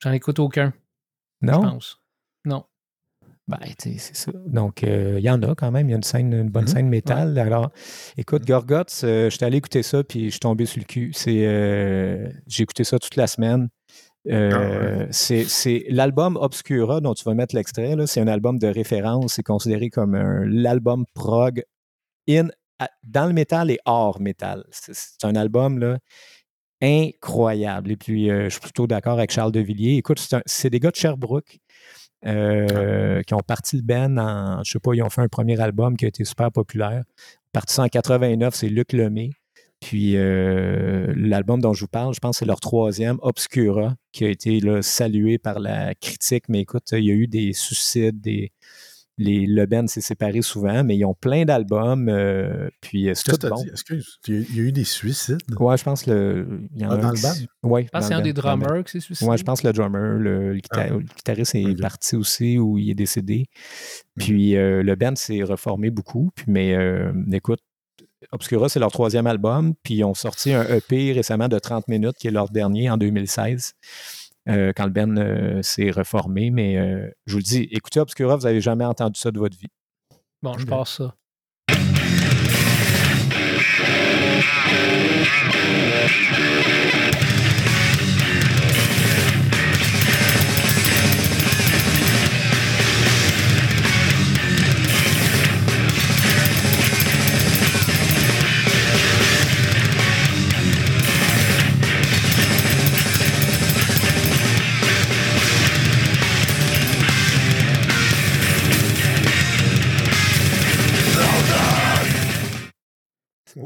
J'en 0.02 0.12
écoute 0.12 0.38
aucun, 0.38 0.72
je 1.42 1.46
non? 1.46 1.60
pense. 1.62 1.98
Ben, 3.48 3.58
tu 3.78 3.92
sais, 3.92 3.98
c'est 3.98 4.16
ça. 4.16 4.32
Donc, 4.46 4.82
euh, 4.82 5.16
il 5.18 5.24
y 5.24 5.30
en 5.30 5.40
a 5.42 5.54
quand 5.54 5.70
même. 5.70 5.88
Il 5.88 5.90
y 5.90 5.94
a 5.94 5.96
une, 5.96 6.02
scène, 6.02 6.32
une 6.32 6.48
bonne 6.50 6.64
Mhm. 6.64 6.68
scène 6.68 6.88
métal. 6.88 7.38
Alors, 7.38 7.70
écoute, 8.16 8.44
Gorgots, 8.44 8.82
euh, 9.04 9.30
j'étais 9.30 9.44
allé 9.44 9.58
écouter 9.58 9.84
ça, 9.84 10.02
puis 10.02 10.24
je 10.26 10.30
suis 10.30 10.40
tombé 10.40 10.66
sur 10.66 10.80
le 10.80 10.84
cul. 10.84 11.12
C'est, 11.14 11.46
euh, 11.46 12.28
j'ai 12.48 12.64
écouté 12.64 12.82
ça 12.82 12.98
toute 12.98 13.14
la 13.14 13.28
semaine. 13.28 13.68
Euh, 14.28 14.50
Ah 14.52 14.98
ouais. 15.04 15.08
c'est, 15.12 15.44
c'est 15.44 15.84
l'album 15.88 16.36
Obscura 16.40 17.00
dont 17.00 17.14
tu 17.14 17.22
vas 17.22 17.34
mettre 17.34 17.54
l'extrait. 17.54 17.94
là, 17.94 18.08
C'est 18.08 18.20
un 18.20 18.26
album 18.26 18.58
de 18.58 18.66
référence. 18.66 19.34
C'est 19.34 19.44
considéré 19.44 19.90
comme 19.90 20.16
un- 20.16 20.44
l'album 20.44 21.04
prog 21.14 21.62
in, 22.28 22.48
à- 22.80 22.90
dans 23.04 23.26
le 23.28 23.32
métal 23.32 23.70
et 23.70 23.78
hors 23.84 24.20
métal. 24.20 24.64
C'est, 24.72 25.24
un 25.24 25.36
album 25.36 25.78
là, 25.78 25.98
incroyable. 26.82 27.92
Et 27.92 27.96
puis, 27.96 28.30
euh, 28.30 28.44
je 28.46 28.50
suis 28.50 28.60
plutôt 28.60 28.86
d'accord 28.86 29.14
avec 29.18 29.30
Charles 29.30 29.52
Devilliers. 29.52 29.96
Écoute, 29.96 30.20
c'est 30.46 30.70
des 30.70 30.80
gars 30.80 30.90
de 30.90 30.96
Sherbrooke 30.96 31.60
euh, 32.24 33.22
qui 33.22 33.34
ont 33.34 33.40
parti 33.40 33.76
le 33.76 33.82
band 33.82 34.16
en, 34.16 34.64
je 34.64 34.72
sais 34.72 34.78
pas, 34.78 34.94
ils 34.94 35.02
ont 35.02 35.10
fait 35.10 35.22
un 35.22 35.28
premier 35.28 35.60
album 35.60 35.96
qui 35.96 36.04
a 36.04 36.08
été 36.08 36.24
super 36.24 36.50
populaire. 36.50 37.04
Parti 37.52 37.74
ça 37.74 37.82
en 37.82 37.88
89, 37.88 38.54
c'est 38.54 38.68
Luc 38.68 38.92
Lemay. 38.92 39.30
Puis 39.80 40.16
euh, 40.16 41.12
l'album 41.16 41.60
dont 41.60 41.74
je 41.74 41.82
vous 41.82 41.88
parle, 41.88 42.14
je 42.14 42.20
pense 42.20 42.36
que 42.36 42.38
c'est 42.40 42.46
leur 42.46 42.60
troisième, 42.60 43.18
Obscura, 43.20 43.94
qui 44.12 44.24
a 44.24 44.28
été 44.28 44.58
là, 44.60 44.80
salué 44.80 45.38
par 45.38 45.60
la 45.60 45.94
critique. 45.94 46.44
Mais 46.48 46.60
écoute, 46.60 46.84
il 46.92 47.04
y 47.04 47.10
a 47.10 47.14
eu 47.14 47.26
des 47.26 47.52
suicides, 47.52 48.20
des, 48.20 48.52
les, 49.18 49.46
le 49.46 49.64
band 49.66 49.86
s'est 49.86 50.00
séparé 50.00 50.42
souvent, 50.42 50.84
mais 50.84 50.96
ils 50.96 51.04
ont 51.04 51.14
plein 51.14 51.44
d'albums. 51.44 52.08
euh, 52.08 52.68
puis 52.80 53.08
euh, 53.08 53.14
c'est 53.14 53.36
tout 53.36 53.48
bon. 53.48 53.56
dit, 53.62 53.68
excuse, 53.70 54.18
il 54.28 54.34
y 54.34 54.38
a- 54.38 54.56
y 54.56 54.60
a 54.60 54.62
eu 54.64 54.72
des 54.72 54.84
suicides. 54.84 55.38
Ouais, 55.58 55.76
je 55.78 55.84
pense 55.84 56.02
que 56.02 56.10
le, 56.10 56.60
il 56.74 56.82
y 56.82 56.86
en 56.86 56.90
Ah, 56.90 56.94
a 56.94 56.96
dans 56.98 57.10
le 57.10 57.22
band? 57.22 57.68
Ouais, 57.70 57.84
Je 57.84 57.88
pense 57.88 58.00
que 58.02 58.08
c'est 58.08 58.14
le 58.14 58.20
un 58.20 58.22
des 58.22 58.32
drummers 58.32 58.84
qui 58.84 58.92
s'est 58.92 59.00
suicidé. 59.00 59.30
Ouais, 59.30 59.38
je 59.38 59.44
pense 59.44 59.62
que 59.62 59.66
le 59.66 59.72
drummer, 59.72 60.18
le, 60.18 60.58
Ah. 60.70 60.88
le 60.88 60.98
guitariste 61.00 61.54
est 61.54 61.80
parti 61.80 62.16
aussi 62.16 62.58
ou 62.58 62.76
il 62.78 62.90
est 62.90 62.94
décédé. 62.94 63.46
Puis 64.18 64.56
euh, 64.56 64.82
le 64.82 64.94
band 64.96 65.16
s'est 65.16 65.42
reformé 65.42 65.90
beaucoup. 65.90 66.30
Puis, 66.34 66.44
mais 66.48 66.74
euh, 66.74 67.12
écoute, 67.32 67.60
Obscura, 68.32 68.68
c'est 68.68 68.80
leur 68.80 68.90
troisième 68.90 69.26
album. 69.26 69.74
Puis 69.82 69.94
ils 69.96 70.04
ont 70.04 70.14
sorti 70.14 70.52
un 70.52 70.64
EP 70.64 71.12
récemment 71.12 71.48
de 71.48 71.58
30 71.58 71.86
minutes, 71.88 72.16
qui 72.18 72.26
est 72.26 72.30
leur 72.32 72.48
dernier 72.50 72.90
en 72.90 72.96
2016, 72.96 73.74
euh, 74.48 74.72
quand 74.74 74.84
le 74.84 74.90
band 74.90 75.16
euh, 75.16 75.62
s'est 75.62 75.90
reformé. 75.90 76.50
Mais 76.50 76.76
euh, 76.76 77.08
je 77.26 77.32
vous 77.32 77.38
le 77.38 77.44
dis, 77.44 77.68
écoutez 77.70 78.00
Obscura, 78.00 78.36
vous 78.36 78.44
n'avez 78.44 78.60
jamais 78.60 78.84
entendu 78.84 79.18
ça 79.18 79.30
de 79.30 79.38
votre 79.38 79.58
vie. 79.58 79.68
Bon, 80.42 80.56
je 80.58 80.66
passe 80.66 80.96
ça. 80.98 81.14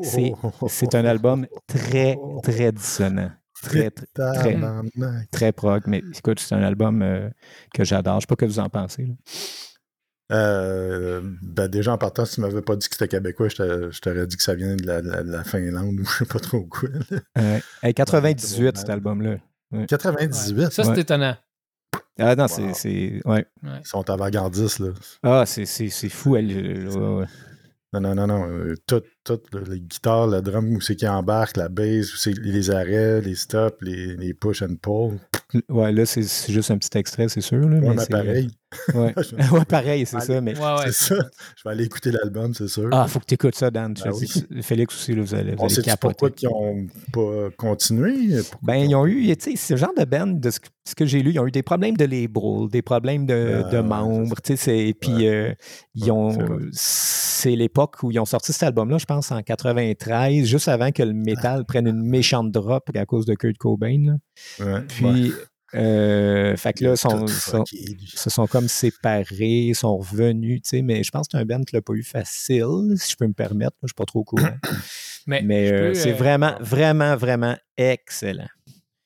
C'est- 0.02 0.32
C'est 0.68 0.94
un 0.94 1.04
album 1.04 1.46
très, 1.66 2.16
très 2.42 2.72
dissonant. 2.72 3.30
Très, 3.62 3.90
très, 3.90 4.56
très, 5.30 5.52
prog. 5.52 5.82
Mais 5.86 6.02
écoute, 6.16 6.40
c'est 6.40 6.54
un 6.54 6.62
album 6.62 7.02
euh, 7.02 7.28
que 7.74 7.84
j'adore. 7.84 8.14
Je 8.14 8.16
ne 8.16 8.20
sais 8.22 8.26
pas 8.26 8.36
que 8.36 8.46
vous 8.46 8.58
en 8.58 8.68
pensez. 8.70 9.04
là. 9.06 9.14
Euh, 10.32 11.20
ben 11.42 11.66
déjà, 11.68 11.92
en 11.92 11.98
partant, 11.98 12.24
si 12.24 12.36
tu 12.36 12.40
m'avais 12.40 12.62
pas 12.62 12.76
dit 12.76 12.88
que 12.88 12.94
c'était 12.94 13.08
québécois, 13.08 13.48
je 13.48 13.56
t'a- 13.56 13.90
je 13.90 14.00
t'aurais 14.00 14.26
dit 14.28 14.36
que 14.36 14.42
ça 14.42 14.54
vient 14.54 14.76
de 14.76 14.86
la, 14.86 15.02
de 15.02 15.10
la- 15.10 15.22
de 15.24 15.30
la 15.30 15.42
Finlande 15.44 15.98
ou 16.00 16.04
je 16.04 16.18
sais 16.18 16.24
pas 16.24 16.38
trop 16.38 16.62
quoi. 16.62 16.88
là. 17.10 17.18
Euh, 17.38 17.58
hey, 17.82 17.92
98, 17.94 18.64
Ouais. 18.64 18.72
cet 18.76 18.90
album-là. 18.90 19.38
98, 19.88 20.70
Ça, 20.72 20.84
c'est 20.84 20.90
Ouais. 20.90 21.00
étonnant. 21.00 21.36
Ah 22.18 22.36
non, 22.36 22.44
Wow. 22.44 22.48
c'est- 22.48 22.74
c'est. 22.74 23.20
Ouais. 23.24 23.44
ils 23.64 23.80
sont 23.86 24.08
avant-gardistes. 24.08 24.78
Là. 24.78 24.90
Ah, 25.22 25.44
c'est 25.46 25.64
c'est- 25.66 25.88
c'est 25.88 26.08
fou. 26.08 26.36
Elle, 26.36 26.50
euh, 26.52 27.20
ouais. 27.20 27.26
Non, 27.92 28.00
non, 28.00 28.14
non, 28.14 28.26
non. 28.28 28.48
euh, 28.48 28.74
Tout, 28.86 29.02
tout, 29.24 29.40
là, 29.52 29.60
les 29.68 29.80
guitares, 29.80 30.26
le 30.26 30.40
drum, 30.40 30.74
où 30.74 30.80
c'est 30.80 30.96
qui 30.96 31.06
embarque, 31.06 31.56
la 31.56 31.68
bass, 31.68 32.12
où 32.14 32.16
c'est 32.16 32.32
les 32.38 32.70
arrêts, 32.70 33.20
les 33.20 33.34
stops, 33.34 33.76
les, 33.82 34.16
les 34.16 34.34
push 34.34 34.62
and 34.62 34.76
pull. 34.80 35.18
Ouais, 35.68 35.90
là, 35.92 36.06
c'est 36.06 36.22
juste 36.52 36.70
un 36.70 36.78
petit 36.78 36.96
extrait, 36.96 37.28
c'est 37.28 37.40
sûr. 37.40 37.58
Là, 37.58 37.78
Ouais, 37.78 37.94
mais 37.94 38.06
pareil. 38.06 38.48
Ouais, 38.94 39.64
pareil, 39.68 40.06
c'est 40.06 40.20
ça. 40.20 40.40
Mais... 40.40 40.56
Ouais, 40.56 40.64
ouais. 40.78 40.92
c'est 40.92 41.14
ça. 41.14 41.16
Je 41.56 41.62
vais 41.64 41.70
aller 41.72 41.84
écouter 41.86 42.12
l'album, 42.12 42.54
c'est 42.54 42.68
sûr. 42.68 42.88
Ah, 42.92 43.08
faut 43.08 43.18
que 43.18 43.24
tu 43.24 43.34
écoutes 43.34 43.56
ça, 43.56 43.68
Dan. 43.68 43.94
Ben 44.04 44.12
dis, 44.12 44.46
Félix 44.62 44.94
aussi, 44.94 45.12
là, 45.12 45.22
vous 45.22 45.34
allez, 45.34 45.56
vous 45.56 45.62
On 45.62 45.64
allez 45.66 45.74
sait 45.74 45.96
pourquoi 46.00 46.30
ils 46.40 46.46
ont 46.48 46.86
pas 47.12 47.48
continué? 47.56 48.36
Pourquoi 48.48 48.58
Ben, 48.62 48.76
ils 48.76 48.94
ont 48.94 49.06
eu, 49.08 49.36
tu 49.36 49.50
sais, 49.50 49.56
ce 49.56 49.76
genre 49.76 49.92
de 49.98 50.04
band, 50.04 50.28
de 50.28 50.50
ce 50.50 50.60
que, 50.94 51.04
j'ai 51.04 51.20
lu, 51.20 51.32
ils 51.32 51.40
ont 51.40 51.48
eu 51.48 51.50
des 51.50 51.64
problèmes 51.64 51.96
de 51.96 52.04
label, 52.04 52.68
des 52.70 52.82
problèmes 52.82 53.26
de, 53.26 53.62
Ah, 53.64 53.68
de 53.70 53.78
membres, 53.80 54.36
tu 54.40 54.52
sais, 54.52 54.56
c'est- 54.56 54.94
puis 55.00 55.14
Ouais. 55.14 55.26
euh, 55.28 55.54
ils 55.96 56.12
ont, 56.12 56.30
c'est 56.72 57.56
l'époque 57.56 57.96
où 58.04 58.12
ils 58.12 58.20
ont 58.20 58.24
sorti 58.24 58.52
cet 58.52 58.62
album-là, 58.62 58.98
je 58.98 59.04
pense, 59.10 59.32
en 59.32 59.42
93, 59.42 60.44
juste 60.44 60.68
avant 60.68 60.92
que 60.92 61.02
le 61.02 61.12
métal 61.12 61.64
prenne 61.64 61.88
une 61.88 62.02
méchante 62.02 62.52
drop 62.52 62.88
à 62.94 63.06
cause 63.06 63.26
de 63.26 63.34
Kurt 63.34 63.58
Cobain, 63.58 63.98
là. 64.06 64.64
Ouais, 64.64 64.72
ouais. 64.72 64.80
Puis, 64.88 65.32
euh, 65.74 66.56
fait 66.56 66.72
que 66.72 66.84
là, 66.84 66.96
sont, 66.96 67.26
se 67.26 68.30
sont 68.30 68.46
comme 68.46 68.68
séparés, 68.68 69.66
ils 69.68 69.74
sont 69.74 69.96
revenus, 69.96 70.62
tu 70.62 70.68
sais, 70.68 70.82
mais 70.82 71.02
je 71.02 71.10
pense 71.10 71.26
que 71.26 71.32
c'est 71.32 71.42
un 71.42 71.44
band 71.44 71.62
qui 71.62 71.74
l'a 71.74 71.82
pas 71.82 71.92
eu 71.94 72.04
facile, 72.04 72.94
si 72.96 73.12
je 73.12 73.16
peux 73.16 73.26
me 73.26 73.32
permettre, 73.32 73.76
moi, 73.82 73.86
je 73.86 73.88
suis 73.88 73.94
pas 73.94 74.04
trop 74.04 74.20
au 74.20 74.24
courant. 74.24 74.48
Mais, 75.26 75.70
euh, 75.70 75.94
c'est 75.94 76.12
euh, 76.12 76.16
vraiment, 76.16 76.54
vraiment, 76.60 77.14
vraiment 77.14 77.56
excellent. 77.76 78.48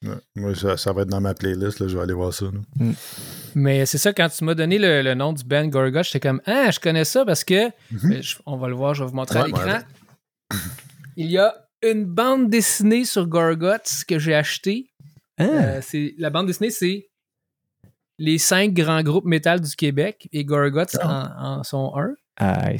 Ouais. 0.05 0.15
Moi, 0.37 0.55
ça, 0.55 0.77
ça 0.77 0.93
va 0.93 1.03
être 1.03 1.09
dans 1.09 1.21
ma 1.21 1.35
playlist, 1.35 1.81
là, 1.81 1.89
je 1.89 1.97
vais 1.97 2.03
aller 2.03 2.13
voir 2.13 2.33
ça. 2.33 2.47
là. 2.47 2.87
Mais 3.55 3.87
c'est 3.87 3.99
ça, 3.99 4.13
quand 4.13 4.29
tu 4.29 4.45
m'as 4.45 4.55
donné 4.55 4.79
le, 4.79 5.03
le 5.03 5.15
nom 5.15 5.33
du 5.33 5.45
band 5.45 5.67
Gorgot, 5.67 6.03
j'étais 6.03 6.21
comme 6.21 6.41
Ah, 6.47 6.71
je 6.71 6.79
connais 6.81 7.05
ça 7.05 7.25
parce 7.25 7.45
que. 7.45 7.67
Mhm. 7.91 8.23
Je- 8.23 8.37
on 8.47 8.57
va 8.57 8.69
le 8.69 8.75
voir, 8.75 8.95
je 8.95 9.03
vais 9.05 9.09
vous 9.11 9.17
montrer 9.17 9.39
à 9.41 9.47
l'écran. 9.47 9.65
ouais. 9.65 10.59
Il 11.17 11.31
y 11.31 11.39
a 11.39 11.55
une 11.83 12.05
bande 12.05 12.51
dessinée 12.51 13.05
sur 13.05 13.27
Gorgots 13.27 14.05
que 14.09 14.19
j'ai 14.19 14.35
achetée. 14.35 14.91
Ah, 15.39 15.45
Euh, 15.45 15.81
c'est- 15.83 16.15
la 16.19 16.31
bande 16.31 16.47
dessinée, 16.47 16.71
c'est 16.71 17.09
les 18.19 18.39
cinq 18.39 18.73
grands 18.75 19.03
groupes 19.03 19.25
métal 19.25 19.61
du 19.61 19.75
Québec 19.75 20.29
et 20.33 20.45
Gorgots 20.45 20.85
Ah. 21.01 21.35
en, 21.39 21.59
en 21.61 21.63
sont 21.65 21.93
un. 21.97 22.15
ah, 22.39 22.71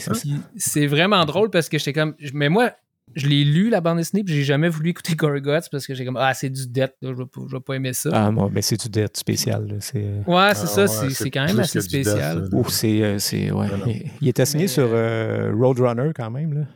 c'est- 0.57 0.87
vraiment 0.87 1.25
drôle 1.25 1.51
parce 1.51 1.69
que 1.69 1.79
j'étais 1.79 1.93
comme. 1.93 2.15
Mais 2.33 2.49
moi, 2.49 2.73
je 3.15 3.27
l'ai 3.29 3.45
lu, 3.45 3.69
la 3.71 3.81
bande 3.81 3.99
dessinée, 3.99 4.25
puis 4.25 4.35
j'ai 4.35 4.45
jamais 4.45 4.69
voulu 4.69 4.91
écouter 4.91 5.15
Gorgots 5.17 5.69
parce 5.71 5.87
que 5.87 5.95
j'ai 5.95 6.05
comme. 6.05 6.17
Ah, 6.17 6.33
c'est 6.35 6.51
du 6.51 6.67
death, 6.67 6.95
là, 7.03 7.13
je 7.13 7.19
vais 7.19 7.27
pas- 7.27 7.43
je 7.47 7.57
vais 7.57 7.61
pas 7.61 7.75
aimer 7.75 7.93
ça. 7.93 8.11
ah, 8.13 8.31
bon, 8.31 8.49
ben 8.49 8.63
c'est 8.63 8.81
du 8.81 8.89
death 8.89 9.17
spécial, 9.17 9.67
là, 9.69 9.75
c'est... 9.81 10.03
euh, 10.05 10.23
Ouais, 10.27 10.55
c'est 10.55 10.63
Ah, 10.63 10.67
ça, 10.67 10.83
ouais, 10.83 10.89
c'est- 10.89 11.09
c'est 11.11 11.25
c'est 11.25 11.31
quand 11.31 11.45
même 11.47 11.61
assez 11.61 11.79
death, 11.81 11.89
spécial. 11.89 12.49
c'est, 12.69 13.03
euh, 13.03 13.19
c'est, 13.19 13.51
ouais. 13.51 13.69
Non. 13.69 13.87
Il, 13.87 14.11
il 14.23 14.29
était 14.29 14.47
signé 14.47 14.65
Mais, 14.65 14.69
sur 14.69 14.89
euh, 14.91 15.53
Roadrunner 15.55 16.13
quand 16.15 16.31
même, 16.31 16.55
là. 16.55 16.67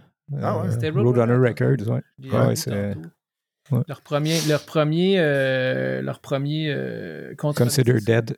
Ah 0.42 0.58
ouais, 0.60 0.68
Euh, 0.68 0.70
c'était 0.72 0.90
Roadrunner 0.90 1.32
Roadrunner, 1.34 1.48
Records, 1.48 1.88
ouais. 1.94 2.30
Ouais, 2.30 2.56
c'est- 2.56 2.94
tantôt. 2.94 3.08
ouais. 3.76 3.82
Leur 3.88 4.00
premier, 4.02 4.38
leur 4.48 4.64
premier, 4.64 5.16
euh, 5.18 6.02
leur 6.02 6.20
premier 6.20 6.70
euh, 6.70 7.34
Consider 7.36 8.00
Dead. 8.00 8.36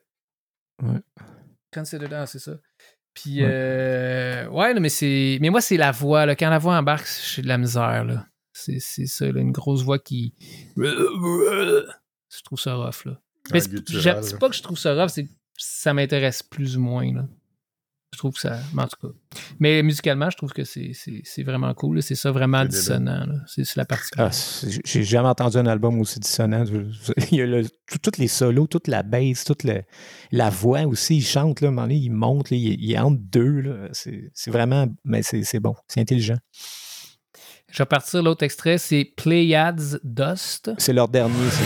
Consider, 1.72 2.06
ah, 2.12 2.26
c'est 2.26 2.38
ça. 2.38 2.52
Puis, 3.14 3.42
Ouais. 3.42 3.48
euh, 3.50 4.48
ouais, 4.48 4.72
non, 4.74 4.80
mais 4.80 4.88
c'est. 4.88 5.38
Mais 5.40 5.50
moi, 5.50 5.60
c'est 5.60 5.76
la 5.76 5.90
voix. 5.92 6.26
Là. 6.26 6.36
Quand 6.36 6.48
la 6.50 6.58
voix 6.58 6.76
embarque, 6.76 7.08
j'ai 7.34 7.42
de 7.42 7.48
la 7.48 7.58
misère. 7.58 8.04
Là. 8.04 8.26
C'est, 8.52 8.78
c'est 8.78 9.06
ça, 9.06 9.30
là, 9.30 9.40
une 9.40 9.52
grosse 9.52 9.82
voix 9.82 9.98
qui. 9.98 10.34
Je 10.76 12.42
trouve 12.44 12.60
ça 12.60 12.74
rough. 12.74 13.04
Là. 13.06 13.20
Mais 13.52 13.60
c'est, 13.60 14.38
pas 14.38 14.48
que 14.48 14.54
je 14.56 14.62
trouve 14.62 14.78
ça 14.78 14.94
rough, 14.94 15.10
c'est 15.10 15.24
que 15.24 15.30
ça 15.56 15.92
m'intéresse 15.94 16.42
plus 16.42 16.76
ou 16.76 16.80
moins. 16.80 17.12
Là. 17.12 17.26
Je 18.12 18.18
trouve 18.18 18.32
que 18.34 18.40
ça. 18.40 18.58
mais 18.74 18.82
en 18.82 18.88
tout 18.88 19.08
cas. 19.08 19.14
Mais 19.60 19.82
musicalement, 19.82 20.28
je 20.30 20.36
trouve 20.36 20.52
que 20.52 20.64
c'est, 20.64 20.92
vraiment 21.44 21.72
cool. 21.74 22.02
C'est 22.02 22.16
ça 22.16 22.32
vraiment 22.32 22.64
dissonant. 22.64 23.24
C'est, 23.46 23.76
la 23.76 23.84
partie. 23.84 24.10
Ah, 24.18 24.30
j'ai 24.84 25.04
jamais 25.04 25.28
entendu 25.28 25.56
un 25.58 25.66
album 25.66 25.98
aussi 26.00 26.18
dissonant. 26.18 26.64
Il 27.30 27.38
y 27.38 27.42
a 27.42 27.46
le- 27.46 27.66
toutes 28.02 28.18
les 28.18 28.26
solos, 28.28 28.66
toute 28.66 28.88
la 28.88 29.02
bass, 29.04 29.44
toute 29.44 29.62
le- 29.64 29.82
la 30.32 30.50
voix 30.50 30.82
aussi. 30.82 31.18
Il 31.18 31.24
chante, 31.24 31.60
là, 31.60 31.68
un 31.68 31.70
moment 31.70 31.82
donné, 31.82 31.96
il 31.96 32.10
monte, 32.10 32.50
là, 32.50 32.56
il, 32.56 32.82
il 32.82 32.92
est 32.92 32.98
entre 32.98 33.20
deux. 33.20 33.88
C'est 33.92 34.50
vraiment. 34.50 34.86
Mais 35.04 35.22
c'est 35.22 35.44
c'est 35.44 35.60
bon. 35.60 35.74
C'est 35.86 36.00
intelligent. 36.00 36.36
Je 37.70 37.78
vais 37.80 37.86
partir 37.86 38.20
l'autre 38.24 38.42
extrait, 38.42 38.78
c'est 38.78 39.04
Pleiades 39.16 40.00
Dust. 40.02 40.72
C'est 40.78 40.92
leur 40.92 41.08
dernier, 41.08 41.48
ça. 41.50 41.62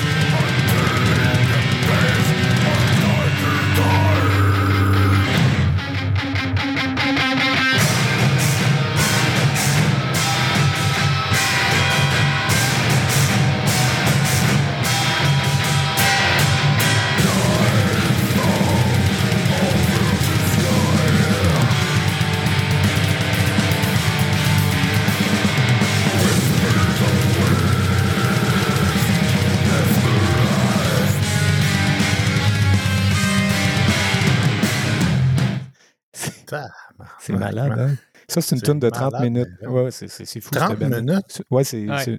Malade, 37.45 37.79
hein? 37.79 37.95
Ça, 38.29 38.41
c'est 38.41 38.57
une 38.57 38.63
toune 38.63 38.79
de 38.81 38.89
30 38.91 39.13
malade, 39.13 39.31
minutes. 39.31 39.49
Ouais, 39.67 39.91
c'est 39.91 40.41
fou. 40.41 40.51
30 40.51 40.71
cette 40.71 40.79
band. 40.79 41.01
minutes? 41.03 41.43
Ouais, 41.51 41.65
c'est. 41.65 41.89
Ouais. 41.89 42.19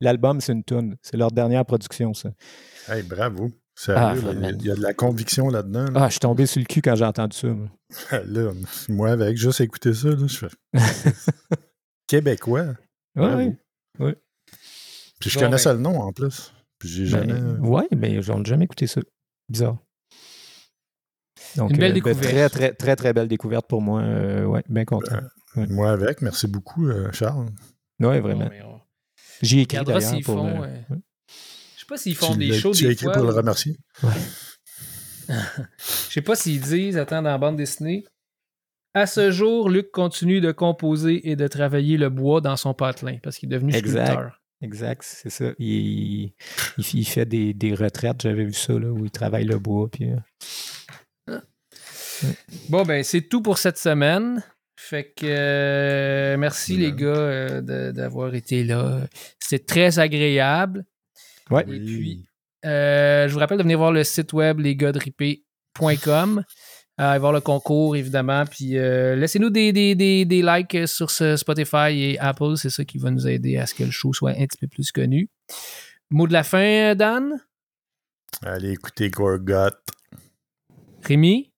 L'album, 0.00 0.40
c'est 0.40 0.52
une 0.52 0.62
toune. 0.64 0.96
C'est 1.02 1.16
leur 1.16 1.30
dernière 1.32 1.64
production, 1.64 2.14
ça. 2.14 2.30
Hey, 2.88 3.02
bravo. 3.02 3.50
Ah, 3.88 4.14
là, 4.14 4.50
il 4.50 4.62
y 4.66 4.70
a- 4.70 4.74
de 4.74 4.80
la 4.82 4.92
conviction 4.94 5.48
là-dedans. 5.48 5.84
là. 5.84 5.90
Ah, 5.94 6.06
je 6.08 6.12
suis 6.12 6.20
tombé 6.20 6.46
sur 6.46 6.58
le 6.60 6.66
cul 6.66 6.82
quand 6.82 6.94
j'ai 6.96 7.04
entendu 7.04 7.36
ça. 7.36 7.48
moi. 7.48 7.68
Là, 8.26 8.52
moi, 8.88 9.10
avec 9.10 9.36
juste 9.36 9.60
écouter 9.60 9.94
ça, 9.94 10.08
là, 10.08 10.26
je 10.26 10.36
fais. 10.36 10.48
Québécois. 12.06 12.64
Ouais, 12.64 12.74
Bravo. 13.14 13.54
ouais. 14.00 14.16
Puis 15.20 15.30
je 15.30 15.34
Bon, 15.38 15.44
connaissais 15.46 15.68
ben- 15.70 15.74
le 15.76 15.80
nom 15.82 16.00
en 16.00 16.12
plus. 16.12 16.52
Puis 16.78 16.88
j'ai 16.88 17.04
Ben, 17.04 17.28
jamais. 17.28 17.40
ouais, 17.60 17.88
mais 17.96 18.22
j'en 18.22 18.40
ai 18.42 18.44
jamais 18.44 18.64
écouté 18.64 18.86
ça. 18.86 19.00
Bizarre. 19.48 19.78
Donc, 21.56 21.70
Une 21.70 21.76
belle 21.78 21.92
ben, 21.92 21.94
découverte. 21.94 22.20
très, 22.22 22.48
très, 22.48 22.72
très, 22.74 22.96
très 22.96 23.12
belle 23.12 23.28
découverte 23.28 23.66
pour 23.68 23.80
moi. 23.82 24.02
Euh, 24.02 24.44
ouais, 24.44 24.62
bien 24.68 24.84
content. 24.84 25.18
Moi 25.56 25.90
avec. 25.90 26.22
Merci 26.22 26.46
beaucoup, 26.46 26.86
euh, 26.88 27.10
Charles. 27.12 27.46
Ouais, 28.00 28.20
vraiment. 28.20 28.44
Bon, 28.44 28.50
mais 28.50 28.62
on 28.62 28.80
J'y 29.42 29.60
ai 29.60 29.62
écrit 29.62 29.84
d'ailleurs 29.84 30.02
s'ils 30.02 30.24
pour. 30.24 30.36
font. 30.36 30.46
euh, 30.48 30.54
euh, 30.56 30.60
ouais. 30.60 30.84
Je 31.76 31.80
sais 31.80 31.86
pas 31.88 31.96
s'ils 31.96 32.14
font 32.16 32.32
Tu 32.32 32.38
des 32.38 32.52
shows 32.52 32.72
Tu 32.72 32.86
as 32.86 32.90
écrit 32.90 33.04
fois. 33.04 33.14
pour 33.14 33.24
le 33.24 33.30
remercier. 33.32 33.76
Je 35.28 35.34
sais 36.12 36.22
pas 36.22 36.34
s'ils 36.36 36.60
disent, 36.60 36.96
attends, 36.96 37.22
dans 37.22 37.30
la 37.30 37.38
bande 37.38 37.56
dessinée. 37.56 38.04
À 38.94 39.06
ce 39.06 39.30
jour, 39.30 39.68
Luc 39.68 39.90
continue 39.90 40.40
de 40.40 40.50
composer 40.52 41.28
et 41.30 41.36
de 41.36 41.46
travailler 41.46 41.98
le 41.98 42.08
bois 42.08 42.40
dans 42.40 42.56
son 42.56 42.72
patelin 42.74 43.18
parce 43.22 43.36
qu'il 43.38 43.52
est 43.52 43.54
devenu 43.56 43.74
Exact. 43.74 44.06
sculpteur. 44.06 44.40
Exact, 44.60 45.02
c'est 45.04 45.30
ça. 45.30 45.52
Il, 45.58 45.68
il, 45.68 46.32
il 46.94 47.04
fait 47.04 47.26
des, 47.26 47.54
des 47.54 47.74
retraites, 47.74 48.22
j'avais 48.22 48.44
vu 48.44 48.54
ça, 48.54 48.72
là, 48.72 48.88
où 48.88 49.04
il 49.04 49.10
travaille 49.10 49.44
le 49.44 49.58
bois. 49.58 49.88
Puis, 49.90 50.10
euh, 50.10 50.16
Bon, 52.68 52.82
ben, 52.84 53.02
c'est 53.04 53.22
tout 53.22 53.42
pour 53.42 53.58
cette 53.58 53.78
semaine. 53.78 54.42
Fait 54.76 55.12
que 55.16 55.26
euh, 55.26 56.36
merci 56.36 56.76
les 56.76 56.92
gars 56.92 57.06
euh, 57.08 57.90
d'avoir 57.92 58.34
été 58.34 58.62
là. 58.62 59.00
C'était 59.40 59.64
très 59.64 59.98
agréable. 59.98 60.84
Ouais. 61.50 61.62
Et 61.62 61.80
puis, 61.80 62.24
Euh, 62.64 63.28
je 63.28 63.32
vous 63.32 63.38
rappelle 63.38 63.58
de 63.58 63.62
venir 63.62 63.78
voir 63.78 63.92
le 63.92 64.04
site 64.04 64.32
web 64.32 64.58
lesgodrippés.com. 64.60 66.42
Euh, 67.00 67.18
voir 67.18 67.32
le 67.32 67.40
concours, 67.40 67.94
évidemment. 67.96 68.44
Puis 68.46 68.70
laissez-nous 68.72 69.50
des, 69.50 69.72
des, 69.72 69.94
des, 69.94 70.24
des 70.24 70.42
likes 70.42 70.88
sur 70.88 71.10
ce 71.10 71.36
Spotify 71.36 71.90
et 71.92 72.18
Apple. 72.18 72.56
C'est 72.56 72.70
ça 72.70 72.84
qui 72.84 72.98
va 72.98 73.10
nous 73.10 73.26
aider 73.28 73.56
à 73.56 73.66
ce 73.66 73.74
que 73.74 73.84
le 73.84 73.90
show 73.90 74.12
soit 74.12 74.32
un 74.32 74.46
petit 74.46 74.58
peu 74.58 74.66
plus 74.68 74.90
connu. 74.92 75.28
Mot 76.10 76.26
de 76.26 76.32
la 76.32 76.42
fin, 76.42 76.94
Dan? 76.94 77.32
Allez 78.42 78.72
écouter 78.72 79.10
Gorgot. 79.10 79.76
Rémi? 81.04 81.52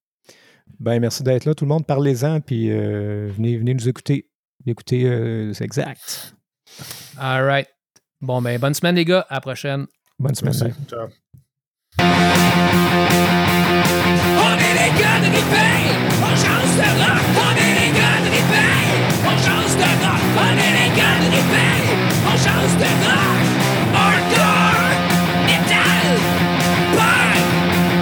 Ben, 0.81 0.99
merci 0.99 1.21
d'être 1.21 1.45
là, 1.45 1.53
tout 1.53 1.63
le 1.65 1.69
monde. 1.69 1.85
Parlez-en, 1.85 2.41
puis 2.41 2.71
euh, 2.71 3.29
venez, 3.35 3.55
venez 3.55 3.75
nous 3.75 3.87
écouter. 3.87 4.27
Écoutez, 4.65 5.05
euh, 5.05 5.53
c'est 5.53 5.63
exact. 5.63 6.35
All 7.19 7.45
right. 7.45 7.67
Bon, 8.19 8.41
ben, 8.41 8.59
bonne 8.59 8.73
semaine, 8.73 8.95
les 8.95 9.05
gars. 9.05 9.27
À 9.29 9.35
la 9.35 9.41
prochaine. 9.41 9.85
Bonne 10.17 10.33
semaine. 10.33 10.55
Merci. 10.59 10.75
Ciao. 10.89 11.07
On 11.99 12.03
est 14.57 14.73
les 14.73 14.91
gars 14.99 15.19
de 15.21 15.27
Ripey, 15.29 15.77
on 16.17 16.33
change 16.35 16.73
de 16.75 16.89
rock. 16.97 17.21
On 17.37 17.53
est 17.61 17.73
les 17.77 17.91
gars 17.93 18.19
de 18.25 18.29
Ripey, 18.33 18.73
on 19.23 19.35
change 19.37 19.73
de 19.77 19.89
rock. 20.01 20.21
On 20.33 20.53
est 20.65 20.73
les 20.79 20.89
gars 20.97 21.17
de 21.21 21.27
Ripey, 21.35 21.73
on 22.25 22.35
change 22.41 22.73
de 22.81 22.89
rock. 23.05 23.41
Hardcore, 23.93 24.97
metal, 25.45 26.07
punk, 26.97 27.37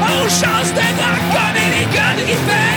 on 0.01 0.23
change 0.29 0.71
de 0.73 0.87
rock. 1.01 1.23
On 1.35 1.51
est 1.59 1.71
les 1.75 1.87
gars 1.93 2.13
de 2.15 2.23
Ripey, 2.23 2.68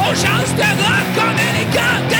on 0.00 0.14
change 0.14 0.54
de 0.54 0.62
rock. 0.62 1.06
On 1.16 1.34
est 1.36 1.52
les 1.58 1.66
gars 1.74 2.00
de 2.08 2.14
Ripey, 2.14 2.14
14 2.14 2.14
de 2.14 2.17